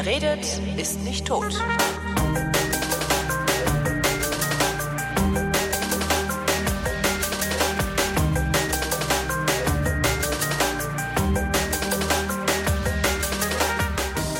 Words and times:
Wer 0.00 0.06
redet, 0.06 0.46
ist 0.76 1.02
nicht 1.02 1.26
tot. 1.26 1.60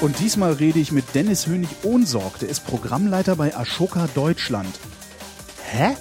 Und 0.01 0.21
diesmal 0.21 0.53
rede 0.53 0.79
ich 0.79 0.93
mit 0.93 1.13
Dennis 1.17 1.49
Hönig-Ohnsorg, 1.49 2.39
der 2.39 2.49
ist 2.49 2.65
Programmleiter 2.65 3.35
bei 3.35 3.57
Ashoka 3.57 4.07
Deutschland. 4.15 4.79
Hä? 5.65 5.97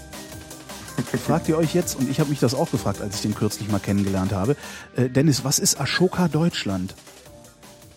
Fragt 1.26 1.50
ihr 1.50 1.58
euch 1.58 1.74
jetzt, 1.74 1.96
und 1.96 2.08
ich 2.12 2.20
habe 2.20 2.30
mich 2.30 2.40
das 2.40 2.54
auch 2.54 2.70
gefragt, 2.70 3.02
als 3.02 3.16
ich 3.16 3.22
den 3.24 3.34
kürzlich 3.34 3.70
mal 3.70 3.80
kennengelernt 3.80 4.34
habe. 4.34 4.56
Äh, 4.96 5.10
Dennis, 5.10 5.44
was 5.44 5.58
ist 5.58 5.82
Ashoka 5.82 6.28
Deutschland? 6.28 6.94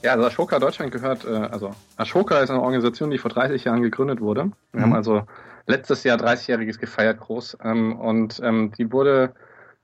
Ja, 0.03 0.13
also 0.13 0.25
Ashoka 0.25 0.59
Deutschland 0.59 0.93
gehört, 0.93 1.25
äh, 1.25 1.29
also 1.29 1.75
Ashoka 1.97 2.41
ist 2.41 2.51
eine 2.51 2.63
Organisation, 2.63 3.11
die 3.11 3.19
vor 3.19 3.31
30 3.31 3.65
Jahren 3.65 3.83
gegründet 3.83 4.21
wurde. 4.21 4.53
Wir 4.73 4.81
mhm. 4.81 4.85
haben 4.85 4.95
also 4.95 5.23
letztes 5.67 6.05
Jahr 6.05 6.19
30-jähriges 6.19 6.79
gefeiert 6.79 7.21
groß. 7.21 7.59
Ähm, 7.63 7.99
und 7.99 8.41
ähm, 8.43 8.73
die 8.79 8.91
wurde, 8.93 9.35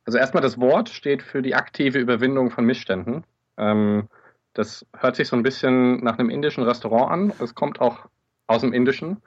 also 0.04 0.18
erstmal 0.18 0.42
das 0.42 0.58
Wort 0.58 0.88
steht 0.88 1.22
für 1.22 1.42
die 1.42 1.54
aktive 1.54 1.98
Überwindung 1.98 2.50
von 2.50 2.64
Missständen. 2.64 3.24
Ähm, 3.58 4.08
das 4.54 4.86
hört 4.96 5.16
sich 5.16 5.28
so 5.28 5.36
ein 5.36 5.42
bisschen 5.42 6.02
nach 6.02 6.18
einem 6.18 6.30
indischen 6.30 6.64
Restaurant 6.64 7.10
an. 7.10 7.32
Es 7.42 7.54
kommt 7.54 7.80
auch 7.80 8.06
aus 8.46 8.62
dem 8.62 8.72
Indischen 8.72 9.22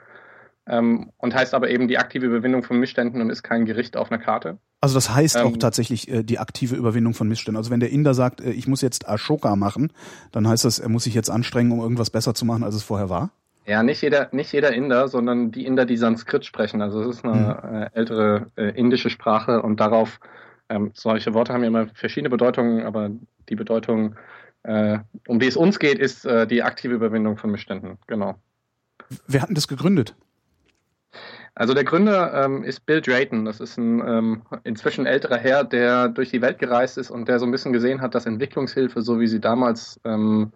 und 0.65 1.35
heißt 1.35 1.55
aber 1.55 1.70
eben 1.70 1.87
die 1.87 1.98
aktive 1.98 2.27
Überwindung 2.27 2.63
von 2.63 2.79
Missständen 2.79 3.21
und 3.21 3.31
ist 3.31 3.41
kein 3.41 3.65
Gericht 3.65 3.98
auf 3.98 4.12
einer 4.12 4.21
Karte. 4.21 4.59
Also 4.82 4.96
das 4.96 5.14
heißt 5.14 5.38
ähm, 5.38 5.48
auch 5.48 5.58
tatsächlich 5.58 6.10
äh, 6.10 6.24
die 6.24 6.40
aktive 6.40 6.76
Überwindung 6.76 7.13
von 7.13 7.27
Missständen. 7.27 7.58
Also 7.58 7.72
wenn 7.72 7.80
der 7.80 7.90
Inder 7.90 8.13
sagt, 8.13 8.41
äh, 8.41 8.52
ich 8.52 8.68
muss 8.68 8.82
jetzt 8.82 9.08
Ashoka 9.08 9.55
machen, 9.55 9.91
dann 10.32 10.48
heißt 10.48 10.66
das, 10.66 10.80
er 10.80 10.90
muss 10.90 11.04
sich 11.04 11.13
jetzt 11.13 11.30
anstrengen, 11.30 11.71
um 11.71 11.80
irgendwas 11.80 12.10
besser 12.10 12.34
zu 12.34 12.46
machen, 12.46 12.63
als 12.63 12.76
es 12.76 12.84
vorher 12.84 13.10
war? 13.10 13.32
Ja, 13.66 13.84
nicht 13.84 14.02
jeder, 14.02 14.30
nicht 14.32 14.52
jeder 14.52 14.74
Inder, 14.74 15.10
sondern 15.10 15.52
die 15.52 15.66
Inder, 15.66 15.86
die 15.86 15.98
Sanskrit 15.98 16.46
sprechen. 16.46 16.82
Also 16.82 17.02
es 17.02 17.18
ist 17.18 17.26
eine 17.26 17.62
hm. 17.62 17.76
äh, 17.76 17.90
ältere 17.94 18.48
äh, 18.55 18.70
indische 18.70 19.10
Sprache 19.10 19.62
und 19.62 19.80
darauf, 19.80 20.20
ähm, 20.70 20.91
solche 20.93 21.34
Worte 21.34 21.54
haben 21.54 21.62
ja 21.62 21.68
immer 21.68 21.88
verschiedene 21.93 22.30
Bedeutungen, 22.30 22.86
aber 22.86 23.10
die 23.49 23.55
Bedeutung 23.55 24.16
äh, 24.64 24.99
um 25.27 25.40
die 25.40 25.48
es 25.48 25.58
uns 25.58 25.80
geht, 25.80 25.99
ist 25.99 26.26
äh, 26.26 26.46
die 26.46 26.64
aktive 26.64 26.93
Überwindung 26.93 27.38
von 27.38 27.52
Missständen. 27.52 27.98
Genau. 28.08 28.36
Wer 29.27 29.41
hat 29.41 29.49
denn 29.49 29.55
das 29.55 29.68
gegründet? 29.68 30.16
Also 31.60 31.74
der 31.74 31.84
Gründer 31.84 32.46
ähm, 32.46 32.63
ist 32.63 32.85
Bill 32.85 33.02
Drayton. 33.02 33.43
Das 33.43 33.60
ist 33.60 33.77
ein 33.77 33.99
ähm, 34.07 34.43
inzwischen 34.63 35.05
älterer 35.05 35.35
Herr, 35.35 35.65
der 35.65 36.07
durch 36.07 36.29
die 36.29 36.41
Welt 36.41 36.57
gereist 36.57 36.98
ist 36.98 37.12
und 37.12 37.27
der 37.27 37.38
so 37.38 37.46
ein 37.46 37.52
bisschen 37.52 37.74
gesehen 37.74 37.99
hat, 37.99 38.15
dass 38.15 38.26
Entwicklungshilfe, 38.26 39.02
so 39.02 39.20
wie 39.20 39.27
sie 39.27 39.41
damals 39.41 39.99
ähm, 40.05 40.54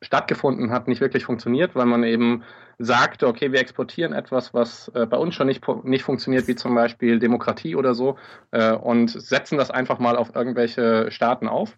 stattgefunden 0.00 0.70
hat, 0.70 0.88
nicht 0.88 1.02
wirklich 1.02 1.26
funktioniert, 1.26 1.74
weil 1.74 1.84
man 1.84 2.04
eben 2.04 2.42
sagte, 2.78 3.26
okay, 3.26 3.52
wir 3.52 3.60
exportieren 3.60 4.14
etwas, 4.14 4.54
was 4.54 4.90
äh, 4.94 5.04
bei 5.04 5.18
uns 5.18 5.34
schon 5.34 5.46
nicht, 5.46 5.62
nicht 5.84 6.04
funktioniert, 6.04 6.48
wie 6.48 6.56
zum 6.56 6.74
Beispiel 6.74 7.18
Demokratie 7.18 7.76
oder 7.76 7.92
so, 7.92 8.16
äh, 8.52 8.72
und 8.72 9.10
setzen 9.10 9.58
das 9.58 9.70
einfach 9.70 9.98
mal 9.98 10.16
auf 10.16 10.34
irgendwelche 10.34 11.10
Staaten 11.10 11.48
auf. 11.48 11.76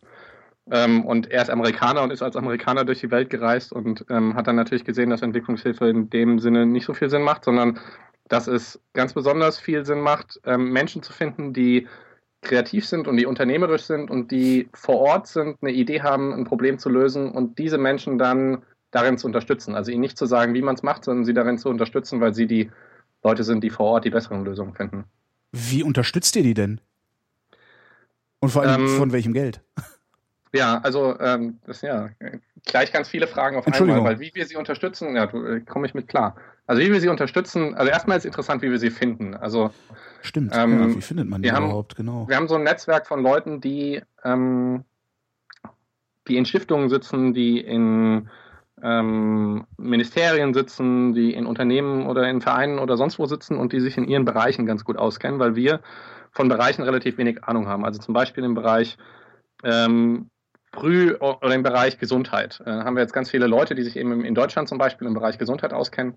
Ähm, 0.70 1.04
und 1.04 1.32
er 1.32 1.42
ist 1.42 1.50
Amerikaner 1.50 2.04
und 2.04 2.12
ist 2.12 2.22
als 2.22 2.36
Amerikaner 2.36 2.84
durch 2.84 3.00
die 3.00 3.10
Welt 3.10 3.28
gereist 3.28 3.72
und 3.72 4.04
ähm, 4.08 4.36
hat 4.36 4.46
dann 4.46 4.54
natürlich 4.54 4.84
gesehen, 4.84 5.10
dass 5.10 5.22
Entwicklungshilfe 5.22 5.88
in 5.88 6.10
dem 6.10 6.38
Sinne 6.38 6.64
nicht 6.64 6.84
so 6.84 6.94
viel 6.94 7.10
Sinn 7.10 7.22
macht, 7.22 7.44
sondern 7.44 7.80
dass 8.30 8.46
es 8.46 8.80
ganz 8.94 9.12
besonders 9.12 9.58
viel 9.58 9.84
Sinn 9.84 10.00
macht, 10.00 10.40
ähm, 10.44 10.70
Menschen 10.70 11.02
zu 11.02 11.12
finden, 11.12 11.52
die 11.52 11.86
kreativ 12.42 12.86
sind 12.86 13.06
und 13.06 13.16
die 13.18 13.26
unternehmerisch 13.26 13.82
sind 13.82 14.10
und 14.10 14.30
die 14.30 14.70
vor 14.72 14.98
Ort 15.00 15.26
sind, 15.26 15.58
eine 15.60 15.72
Idee 15.72 16.00
haben, 16.00 16.32
ein 16.32 16.44
Problem 16.44 16.78
zu 16.78 16.88
lösen 16.88 17.32
und 17.32 17.58
diese 17.58 17.76
Menschen 17.76 18.18
dann 18.18 18.62
darin 18.92 19.18
zu 19.18 19.26
unterstützen. 19.26 19.74
Also 19.74 19.90
ihnen 19.90 20.00
nicht 20.00 20.16
zu 20.16 20.26
sagen, 20.26 20.54
wie 20.54 20.62
man 20.62 20.76
es 20.76 20.82
macht, 20.82 21.04
sondern 21.04 21.24
sie 21.24 21.34
darin 21.34 21.58
zu 21.58 21.68
unterstützen, 21.68 22.20
weil 22.20 22.32
sie 22.32 22.46
die 22.46 22.70
Leute 23.22 23.44
sind, 23.44 23.62
die 23.62 23.70
vor 23.70 23.86
Ort 23.86 24.04
die 24.04 24.10
besseren 24.10 24.44
Lösungen 24.44 24.74
finden. 24.74 25.04
Wie 25.52 25.82
unterstützt 25.82 26.34
ihr 26.36 26.44
die 26.44 26.54
denn? 26.54 26.80
Und 28.38 28.50
vor 28.50 28.62
allem 28.62 28.82
ähm, 28.82 28.96
von 28.96 29.12
welchem 29.12 29.34
Geld? 29.34 29.60
Ja, 30.52 30.80
also 30.80 31.16
ähm, 31.20 31.60
das 31.64 31.80
ja 31.80 32.10
gleich 32.66 32.92
ganz 32.92 33.08
viele 33.08 33.28
Fragen 33.28 33.56
auf 33.56 33.68
einmal, 33.68 34.02
weil 34.02 34.18
wie 34.18 34.32
wir 34.34 34.46
sie 34.46 34.56
unterstützen, 34.56 35.14
ja, 35.14 35.24
äh, 35.24 35.60
komme 35.60 35.86
ich 35.86 35.94
mit 35.94 36.08
klar. 36.08 36.34
Also 36.70 36.82
wie 36.82 36.92
wir 36.92 37.00
sie 37.00 37.08
unterstützen, 37.08 37.74
also 37.74 37.90
erstmal 37.90 38.16
ist 38.16 38.24
interessant, 38.24 38.62
wie 38.62 38.70
wir 38.70 38.78
sie 38.78 38.90
finden. 38.90 39.34
Also 39.34 39.72
stimmt. 40.22 40.52
Ähm, 40.54 40.90
ja, 40.90 40.96
wie 40.96 41.00
findet 41.00 41.28
man 41.28 41.42
die 41.42 41.48
überhaupt? 41.48 41.94
Haben, 41.94 42.06
genau. 42.06 42.28
Wir 42.28 42.36
haben 42.36 42.46
so 42.46 42.54
ein 42.54 42.62
Netzwerk 42.62 43.08
von 43.08 43.24
Leuten, 43.24 43.60
die 43.60 44.00
ähm, 44.22 44.84
die 46.28 46.36
in 46.36 46.46
Stiftungen 46.46 46.88
sitzen, 46.88 47.34
die 47.34 47.58
in 47.58 48.28
ähm, 48.84 49.66
Ministerien 49.78 50.54
sitzen, 50.54 51.12
die 51.12 51.34
in 51.34 51.46
Unternehmen 51.46 52.06
oder 52.06 52.30
in 52.30 52.40
Vereinen 52.40 52.78
oder 52.78 52.96
sonst 52.96 53.18
wo 53.18 53.26
sitzen 53.26 53.58
und 53.58 53.72
die 53.72 53.80
sich 53.80 53.98
in 53.98 54.06
ihren 54.06 54.24
Bereichen 54.24 54.64
ganz 54.64 54.84
gut 54.84 54.96
auskennen, 54.96 55.40
weil 55.40 55.56
wir 55.56 55.80
von 56.30 56.48
Bereichen 56.48 56.84
relativ 56.84 57.18
wenig 57.18 57.42
Ahnung 57.42 57.66
haben. 57.66 57.84
Also 57.84 57.98
zum 57.98 58.14
Beispiel 58.14 58.44
im 58.44 58.54
Bereich 58.54 58.96
ähm, 59.64 60.30
Früh- 60.72 61.16
oder 61.16 61.52
im 61.52 61.64
Bereich 61.64 61.98
Gesundheit 61.98 62.62
äh, 62.64 62.70
haben 62.70 62.94
wir 62.94 63.02
jetzt 63.02 63.12
ganz 63.12 63.28
viele 63.28 63.48
Leute, 63.48 63.74
die 63.74 63.82
sich 63.82 63.96
eben 63.96 64.24
in 64.24 64.36
Deutschland 64.36 64.68
zum 64.68 64.78
Beispiel 64.78 65.08
im 65.08 65.14
Bereich 65.14 65.36
Gesundheit 65.36 65.72
auskennen. 65.72 66.14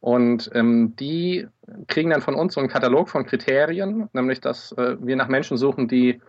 Und 0.00 0.50
ähm, 0.54 0.94
die 0.96 1.46
kriegen 1.88 2.10
dann 2.10 2.22
von 2.22 2.34
uns 2.34 2.54
so 2.54 2.60
einen 2.60 2.68
Katalog 2.68 3.08
von 3.08 3.26
Kriterien, 3.26 4.08
nämlich 4.12 4.40
dass 4.40 4.72
äh, 4.72 4.96
wir 5.00 5.16
nach 5.16 5.28
Menschen 5.28 5.56
suchen, 5.56 5.88
die 5.88 6.20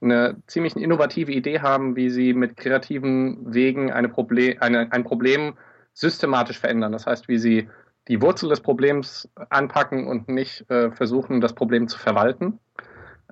eine 0.00 0.36
ziemlich 0.46 0.76
innovative 0.76 1.32
Idee 1.32 1.60
haben, 1.60 1.96
wie 1.96 2.10
sie 2.10 2.32
mit 2.32 2.56
kreativen 2.56 3.52
Wegen 3.52 3.90
eine 3.92 4.08
Problem, 4.08 4.56
eine, 4.60 4.92
ein 4.92 5.04
Problem 5.04 5.54
systematisch 5.92 6.58
verändern. 6.58 6.92
Das 6.92 7.06
heißt, 7.06 7.28
wie 7.28 7.38
sie 7.38 7.68
die 8.06 8.22
Wurzel 8.22 8.48
des 8.48 8.60
Problems 8.60 9.28
anpacken 9.50 10.06
und 10.06 10.28
nicht 10.28 10.68
äh, 10.70 10.90
versuchen, 10.92 11.40
das 11.40 11.54
Problem 11.54 11.88
zu 11.88 11.98
verwalten. 11.98 12.60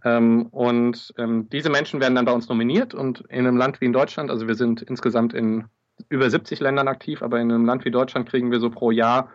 Ähm, 0.05 0.47
und 0.47 1.15
ähm, 1.17 1.49
diese 1.51 1.71
Menschen 1.71 2.01
werden 2.01 2.17
dann 2.17 2.25
bei 2.25 2.33
uns 2.33 2.49
nominiert 2.49 2.93
und 2.93 3.21
in 3.29 3.47
einem 3.47 3.57
Land 3.57 3.81
wie 3.81 3.87
in 3.87 3.93
Deutschland, 3.93 4.31
also 4.31 4.47
wir 4.47 4.55
sind 4.55 4.83
insgesamt 4.83 5.33
in 5.33 5.65
über 6.09 6.29
70 6.29 6.61
Ländern 6.61 6.89
aktiv, 6.89 7.23
aber 7.23 7.41
in 7.41 7.51
einem 7.51 7.65
Land 7.65 7.85
wie 7.85 7.91
Deutschland 7.91 8.29
kriegen 8.29 8.51
wir 8.51 8.61
so 8.61 8.69
pro 8.69 8.91
Jahr 8.91 9.31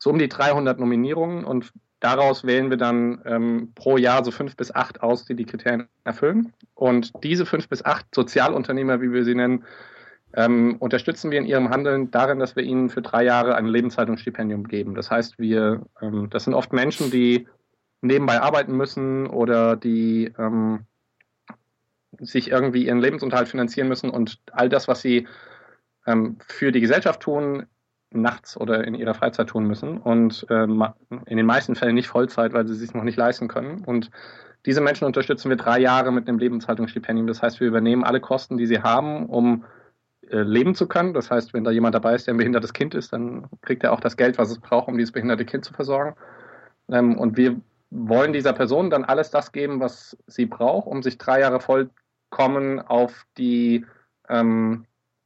so 0.00 0.10
um 0.10 0.18
die 0.18 0.28
300 0.28 0.80
Nominierungen 0.80 1.44
und 1.44 1.72
daraus 2.00 2.44
wählen 2.44 2.70
wir 2.70 2.78
dann 2.78 3.20
ähm, 3.26 3.72
pro 3.74 3.98
Jahr 3.98 4.24
so 4.24 4.30
fünf 4.30 4.56
bis 4.56 4.74
acht 4.74 5.02
aus, 5.02 5.26
die 5.26 5.36
die 5.36 5.44
Kriterien 5.44 5.88
erfüllen. 6.04 6.54
Und 6.74 7.12
diese 7.22 7.44
fünf 7.44 7.68
bis 7.68 7.84
acht 7.84 8.06
Sozialunternehmer, 8.14 9.02
wie 9.02 9.12
wir 9.12 9.24
sie 9.24 9.34
nennen, 9.34 9.64
ähm, 10.34 10.76
unterstützen 10.78 11.30
wir 11.30 11.38
in 11.38 11.44
ihrem 11.44 11.68
Handeln 11.68 12.10
darin, 12.10 12.38
dass 12.38 12.56
wir 12.56 12.62
ihnen 12.62 12.88
für 12.88 13.02
drei 13.02 13.24
Jahre 13.24 13.56
ein 13.56 13.66
Lebenshaltungsstipendium 13.66 14.66
geben. 14.66 14.94
Das 14.94 15.10
heißt, 15.10 15.38
wir, 15.38 15.82
ähm, 16.00 16.30
das 16.30 16.44
sind 16.44 16.54
oft 16.54 16.72
Menschen, 16.72 17.10
die 17.10 17.46
nebenbei 18.00 18.40
arbeiten 18.40 18.76
müssen 18.76 19.26
oder 19.26 19.76
die 19.76 20.32
ähm, 20.38 20.86
sich 22.20 22.50
irgendwie 22.50 22.86
ihren 22.86 23.00
Lebensunterhalt 23.00 23.48
finanzieren 23.48 23.88
müssen 23.88 24.08
und 24.08 24.40
all 24.52 24.70
das, 24.70 24.88
was 24.88 25.02
sie 25.02 25.28
ähm, 26.06 26.38
für 26.46 26.72
die 26.72 26.80
Gesellschaft 26.80 27.20
tun, 27.20 27.66
nachts 28.12 28.56
oder 28.56 28.84
in 28.84 28.94
ihrer 28.94 29.14
Freizeit 29.14 29.48
tun 29.48 29.66
müssen 29.66 29.98
und 29.98 30.46
ähm, 30.50 30.84
in 31.26 31.36
den 31.36 31.46
meisten 31.46 31.76
Fällen 31.76 31.94
nicht 31.94 32.08
Vollzeit, 32.08 32.52
weil 32.52 32.66
sie 32.66 32.74
sich 32.74 32.92
noch 32.94 33.04
nicht 33.04 33.16
leisten 33.16 33.48
können. 33.48 33.84
Und 33.84 34.10
diese 34.66 34.80
Menschen 34.80 35.04
unterstützen 35.04 35.48
wir 35.48 35.56
drei 35.56 35.78
Jahre 35.78 36.12
mit 36.12 36.28
einem 36.28 36.38
Lebenshaltungsstipendium. 36.38 37.26
Das 37.26 37.42
heißt, 37.42 37.60
wir 37.60 37.68
übernehmen 37.68 38.04
alle 38.04 38.20
Kosten, 38.20 38.56
die 38.56 38.66
sie 38.66 38.82
haben, 38.82 39.26
um 39.26 39.64
äh, 40.28 40.42
leben 40.42 40.74
zu 40.74 40.86
können. 40.86 41.14
Das 41.14 41.30
heißt, 41.30 41.54
wenn 41.54 41.64
da 41.64 41.70
jemand 41.70 41.94
dabei 41.94 42.14
ist, 42.14 42.26
der 42.26 42.34
ein 42.34 42.38
behindertes 42.38 42.72
Kind 42.72 42.94
ist, 42.94 43.12
dann 43.12 43.46
kriegt 43.62 43.84
er 43.84 43.92
auch 43.92 44.00
das 44.00 44.16
Geld, 44.16 44.38
was 44.38 44.50
es 44.50 44.58
braucht, 44.58 44.88
um 44.88 44.98
dieses 44.98 45.12
behinderte 45.12 45.44
Kind 45.44 45.64
zu 45.64 45.72
versorgen. 45.72 46.14
Ähm, 46.90 47.16
und 47.16 47.36
wir 47.36 47.60
wollen 47.90 48.32
dieser 48.32 48.52
Person 48.52 48.90
dann 48.90 49.04
alles 49.04 49.30
das 49.30 49.52
geben, 49.52 49.80
was 49.80 50.16
sie 50.26 50.46
braucht, 50.46 50.86
um 50.86 51.02
sich 51.02 51.18
drei 51.18 51.40
Jahre 51.40 51.60
vollkommen 51.60 52.80
auf 52.80 53.26
die 53.38 53.86
ähm, 54.28 54.84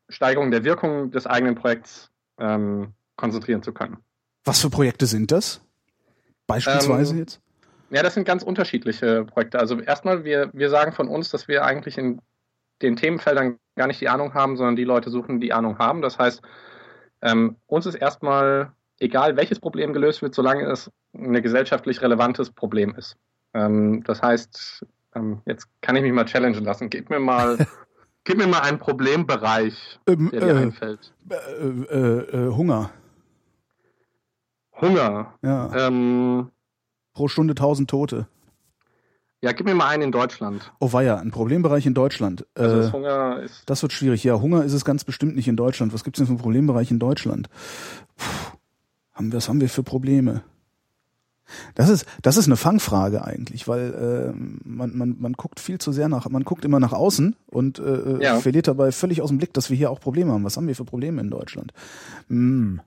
Steigerung 0.09 0.51
der 0.51 0.65
Wirkung 0.65 1.11
des 1.11 1.27
eigenen 1.27 1.55
Projekts 1.55 2.11
ähm, 2.39 2.95
konzentrieren 3.17 3.63
zu 3.63 3.73
können. 3.73 3.99
Was 4.45 4.61
für 4.61 4.71
Projekte 4.71 5.07
sind 5.07 5.31
das? 5.31 5.63
Beispielsweise 6.47 7.15
ähm, 7.15 7.19
jetzt? 7.21 7.41
Ja, 7.91 8.03
das 8.03 8.15
sind 8.15 8.25
ganz 8.25 8.43
unterschiedliche 8.43 9.25
Projekte. 9.25 9.59
Also 9.59 9.81
erstmal, 9.81 10.25
wir, 10.25 10.51
wir 10.53 10.71
sagen 10.71 10.93
von 10.93 11.09
uns, 11.09 11.31
dass 11.31 11.49
wir 11.49 11.65
eigentlich 11.65 11.97
in 11.97 12.21
den 12.83 12.97
Themenfeldern 12.97 13.59
gar 13.77 13.87
nicht 13.87 14.01
die 14.01 14.09
Ahnung 14.09 14.35
haben, 14.35 14.57
sondern 14.57 14.77
die 14.77 14.85
Leute 14.85 15.11
suchen, 15.11 15.41
die 15.41 15.53
Ahnung 15.53 15.79
haben. 15.79 16.03
Das 16.03 16.19
heißt, 16.19 16.43
ähm, 17.23 17.57
uns 17.67 17.87
ist 17.87 17.95
erstmal 17.95 18.73
egal 18.99 19.37
welches 19.37 19.61
Problem 19.61 19.93
gelöst 19.93 20.23
wird, 20.23 20.35
solange 20.35 20.65
es 20.65 20.91
ein 21.15 21.41
gesellschaftlich 21.43 22.03
relevantes 22.03 22.51
Problem 22.51 22.95
ist. 22.97 23.17
Ähm, 23.53 24.03
das 24.05 24.23
heißt, 24.23 24.85
ähm, 25.15 25.41
jetzt 25.47 25.69
kann 25.81 25.97
ich 25.97 26.03
mich 26.03 26.13
mal 26.13 26.25
challengen 26.25 26.65
lassen. 26.65 26.91
Gib 26.91 27.11
mir 27.11 27.21
mal, 27.21 27.59
gib 28.25 28.39
mir 28.39 28.47
mal 28.47 28.61
einen 28.61 28.79
Problembereich, 28.79 29.99
ähm, 30.07 30.31
der 30.33 30.41
dir 30.41 30.55
äh, 30.55 30.59
einfällt. 30.59 31.13
Äh, 31.31 31.35
äh, 31.35 32.47
äh, 32.49 32.55
Hunger. 32.55 32.91
Hunger. 34.81 35.35
Ja. 35.43 35.73
Ähm, 35.89 36.51
Pro 37.13 37.29
Stunde 37.29 37.55
tausend 37.55 37.89
Tote. 37.91 38.27
Ja, 39.41 39.53
gib 39.53 39.67
mir 39.67 39.75
mal 39.75 39.89
einen 39.89 40.05
in 40.05 40.13
Deutschland. 40.13 40.73
Oh 40.81 40.93
weia, 40.93 41.17
ein 41.19 41.31
Problembereich 41.31 41.85
in 41.87 41.93
Deutschland. 41.95 42.47
Also 42.55 42.77
Äh, 42.77 42.81
das 42.81 42.93
Hunger 42.93 43.41
ist. 43.43 43.63
das 43.67 43.83
wird 43.83 43.93
schwierig. 43.93 44.25
Ja, 44.25 44.41
Hunger 44.41 44.65
ist 44.65 44.73
es 44.73 44.85
ganz 44.85 45.05
bestimmt 45.05 45.37
nicht 45.37 45.49
in 45.49 45.57
Deutschland. 45.57 45.93
Was 45.93 46.03
gibt 46.03 46.17
es 46.17 46.21
denn 46.21 46.27
für 46.27 46.33
einen 46.33 46.41
Problembereich 46.41 46.91
in 46.91 46.99
Deutschland? 46.99 47.49
Puh, 48.17 48.57
haben 49.13 49.31
wir, 49.33 49.37
was 49.37 49.49
haben 49.49 49.61
wir 49.61 49.69
für 49.69 49.83
Probleme? 49.83 50.43
Das 51.75 51.89
ist, 51.89 52.07
das 52.23 52.37
ist 52.37 52.47
eine 52.47 52.57
Fangfrage 52.57 53.25
eigentlich, 53.25 53.69
weil 53.69 53.93
äh, 53.95 54.39
man, 54.65 54.97
man, 54.97 55.17
man 55.19 55.33
guckt 55.35 55.61
viel 55.61 55.79
zu 55.79 55.93
sehr 55.93 56.09
nach, 56.09 56.29
man 56.29 56.43
guckt 56.45 56.65
immer 56.65 56.81
nach 56.81 56.93
außen 56.93 57.37
und 57.47 57.79
äh, 57.79 58.23
Ja. 58.23 58.41
verliert 58.41 58.67
dabei 58.69 58.93
völlig 58.93 59.21
aus 59.23 59.29
dem 59.29 59.39
Blick, 59.39 59.53
dass 59.53 59.71
wir 59.71 59.77
hier 59.77 59.91
auch 59.91 60.01
Probleme 60.01 60.33
haben. 60.33 60.45
Was 60.45 60.57
haben 60.57 60.67
wir 60.67 60.75
für 60.75 60.85
Probleme 60.85 61.21
in 61.21 61.31
Deutschland? 61.31 61.73
Hm. 62.29 62.81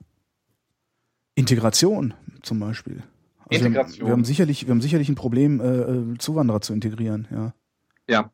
Integration 1.34 2.14
zum 2.42 2.58
Beispiel. 2.58 3.02
Also 3.50 3.50
Wir, 3.50 3.58
haben, 3.60 3.66
Integration. 3.66 4.06
wir 4.08 4.12
haben 4.12 4.24
sicherlich, 4.24 4.66
wir 4.66 4.70
haben 4.72 4.80
sicherlich 4.80 5.08
ein 5.08 5.14
Problem, 5.14 5.60
äh, 5.60 5.64
äh, 5.64 6.18
Zuwanderer 6.18 6.60
zu 6.60 6.72
integrieren. 6.72 7.28
Ja. 7.30 7.52
Ja. 8.08 8.30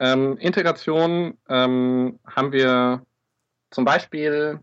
Ähm, 0.00 0.36
Integration 0.38 1.34
ähm, 1.48 2.18
haben 2.26 2.52
wir 2.52 3.02
zum 3.70 3.84
Beispiel. 3.84 4.60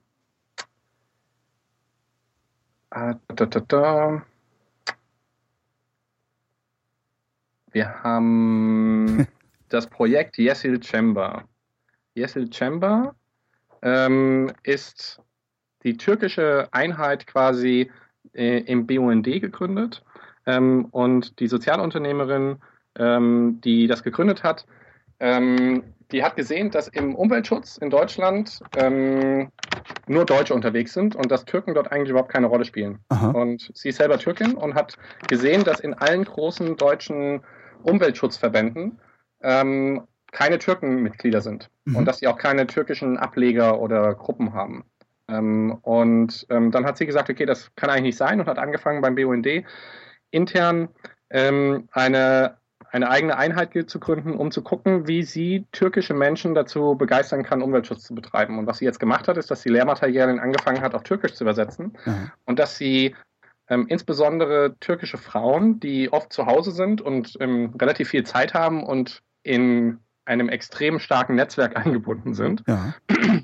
Äh, 2.92 3.16
da, 3.36 3.46
da, 3.46 3.60
da. 3.62 4.26
Wir 7.76 7.94
haben 8.04 9.28
das 9.70 9.88
Projekt 9.88 10.38
Yesil 10.38 10.82
Chamber. 10.82 11.44
Yesil 12.16 12.50
Chamber 12.52 13.16
ähm, 13.82 14.50
ist 14.64 15.20
die 15.84 15.98
türkische 15.98 16.70
Einheit 16.72 17.28
quasi 17.28 17.92
äh, 18.34 18.60
im 18.60 18.88
BUND 18.88 19.26
gegründet. 19.26 20.06
Ähm, 20.46 20.86
und 20.92 21.38
die 21.42 21.50
Sozialunternehmerin, 21.50 22.62
ähm, 22.98 23.60
die 23.62 23.88
das 23.88 24.04
gegründet 24.04 24.44
hat, 24.44 24.66
ähm, 25.20 25.84
die 26.14 26.24
hat 26.24 26.38
gesehen, 26.38 26.72
dass 26.72 26.88
im 26.88 27.14
Umweltschutz 27.14 27.76
in 27.76 27.90
Deutschland 27.90 28.62
ähm, 28.78 29.50
nur 30.08 30.24
Deutsche 30.24 30.54
unterwegs 30.54 30.94
sind 30.94 31.14
und 31.18 31.30
dass 31.30 31.44
Türken 31.44 31.74
dort 31.74 31.92
eigentlich 31.92 32.12
überhaupt 32.12 32.32
keine 32.32 32.48
Rolle 32.48 32.64
spielen. 32.64 33.00
Aha. 33.10 33.32
Und 33.32 33.70
sie 33.74 33.90
ist 33.90 33.98
selber 33.98 34.18
Türkin 34.18 34.54
und 34.54 34.76
hat 34.76 34.98
gesehen, 35.28 35.66
dass 35.66 35.82
in 35.82 35.94
allen 35.94 36.24
großen 36.24 36.78
deutschen 36.78 37.42
Umweltschutzverbänden 37.86 39.00
ähm, 39.42 40.04
keine 40.32 40.60
Türken 40.60 41.02
Mitglieder 41.02 41.42
sind 41.42 41.70
Mhm. 41.86 41.96
und 41.98 42.06
dass 42.06 42.20
sie 42.20 42.28
auch 42.28 42.38
keine 42.38 42.68
türkischen 42.68 43.18
Ableger 43.18 43.80
oder 43.80 44.14
Gruppen 44.16 44.54
haben. 44.54 44.86
Ähm, 45.28 45.78
und 45.82 46.46
ähm, 46.50 46.72
dann 46.72 46.86
hat 46.86 46.98
sie 46.98 47.06
gesagt, 47.06 47.30
okay, 47.30 47.46
das 47.46 47.74
kann 47.76 47.90
eigentlich 47.90 48.04
nicht 48.04 48.18
sein 48.18 48.40
und 48.40 48.48
hat 48.48 48.60
angefangen 48.60 49.02
beim 49.02 49.16
BUND 49.16 49.48
intern 50.32 50.90
ähm, 51.30 51.88
eine, 51.92 52.58
eine 52.92 53.10
eigene 53.10 53.38
Einheit 53.38 53.72
zu 53.90 54.00
gründen, 54.00 54.34
um 54.34 54.52
zu 54.52 54.62
gucken, 54.62 55.08
wie 55.08 55.24
sie 55.24 55.66
türkische 55.72 56.14
Menschen 56.14 56.54
dazu 56.54 56.96
begeistern 56.96 57.44
kann, 57.44 57.62
Umweltschutz 57.62 58.04
zu 58.04 58.14
betreiben. 58.16 58.60
Und 58.60 58.68
was 58.68 58.80
sie 58.80 58.86
jetzt 58.86 59.00
gemacht 59.00 59.28
hat, 59.28 59.38
ist, 59.38 59.50
dass 59.50 59.62
sie 59.62 59.70
Lehrmaterialien 59.70 60.40
angefangen 60.40 60.82
hat, 60.82 60.94
auf 60.94 61.04
Türkisch 61.04 61.34
zu 61.34 61.44
übersetzen 61.44 61.98
Aha. 62.06 62.32
und 62.46 62.60
dass 62.60 62.78
sie 62.78 63.16
ähm, 63.70 63.88
insbesondere 63.88 64.76
türkische 64.80 65.18
Frauen, 65.18 65.80
die 65.80 66.12
oft 66.12 66.32
zu 66.32 66.46
Hause 66.46 66.72
sind 66.72 67.02
und 67.02 67.36
ähm, 67.40 67.74
relativ 67.80 68.10
viel 68.10 68.24
Zeit 68.24 68.54
haben 68.54 68.84
und 68.84 69.22
in 69.44 70.00
einem 70.26 70.50
extrem 70.50 71.00
starken 71.00 71.36
Netzwerk 71.36 71.76
eingebunden 71.86 72.34
sind, 72.34 72.64
Ja. 72.68 72.94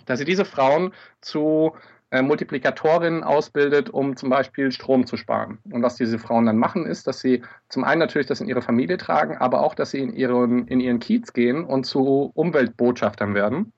dass 0.06 0.20
sie 0.20 0.26
diese 0.26 0.46
Frauen 0.46 0.94
zu 1.22 1.74
äh, 2.12 2.22
Multiplikatorinnen 2.22 3.24
ausbildet, 3.24 3.90
um 3.90 4.18
zum 4.18 4.30
Beispiel 4.30 4.72
Strom 4.72 5.06
zu 5.06 5.16
sparen. 5.16 5.60
Und 5.72 5.82
was 5.82 5.96
diese 5.96 6.20
Frauen 6.20 6.46
dann 6.46 6.58
machen, 6.58 6.86
ist, 6.86 7.08
dass 7.08 7.22
sie 7.22 7.42
zum 7.70 7.84
einen 7.86 8.00
natürlich 8.00 8.28
das 8.28 8.42
in 8.42 8.48
ihre 8.50 8.62
Familie 8.62 8.98
tragen, 8.98 9.38
aber 9.38 9.62
auch, 9.62 9.76
dass 9.76 9.92
sie 9.92 10.00
in 10.00 10.14
ihren, 10.14 10.68
in 10.68 10.82
ihren 10.82 11.00
Kiez 11.00 11.32
gehen 11.34 11.64
und 11.64 11.86
zu 11.86 12.32
Umweltbotschaftern 12.34 13.34
werden. 13.34 13.72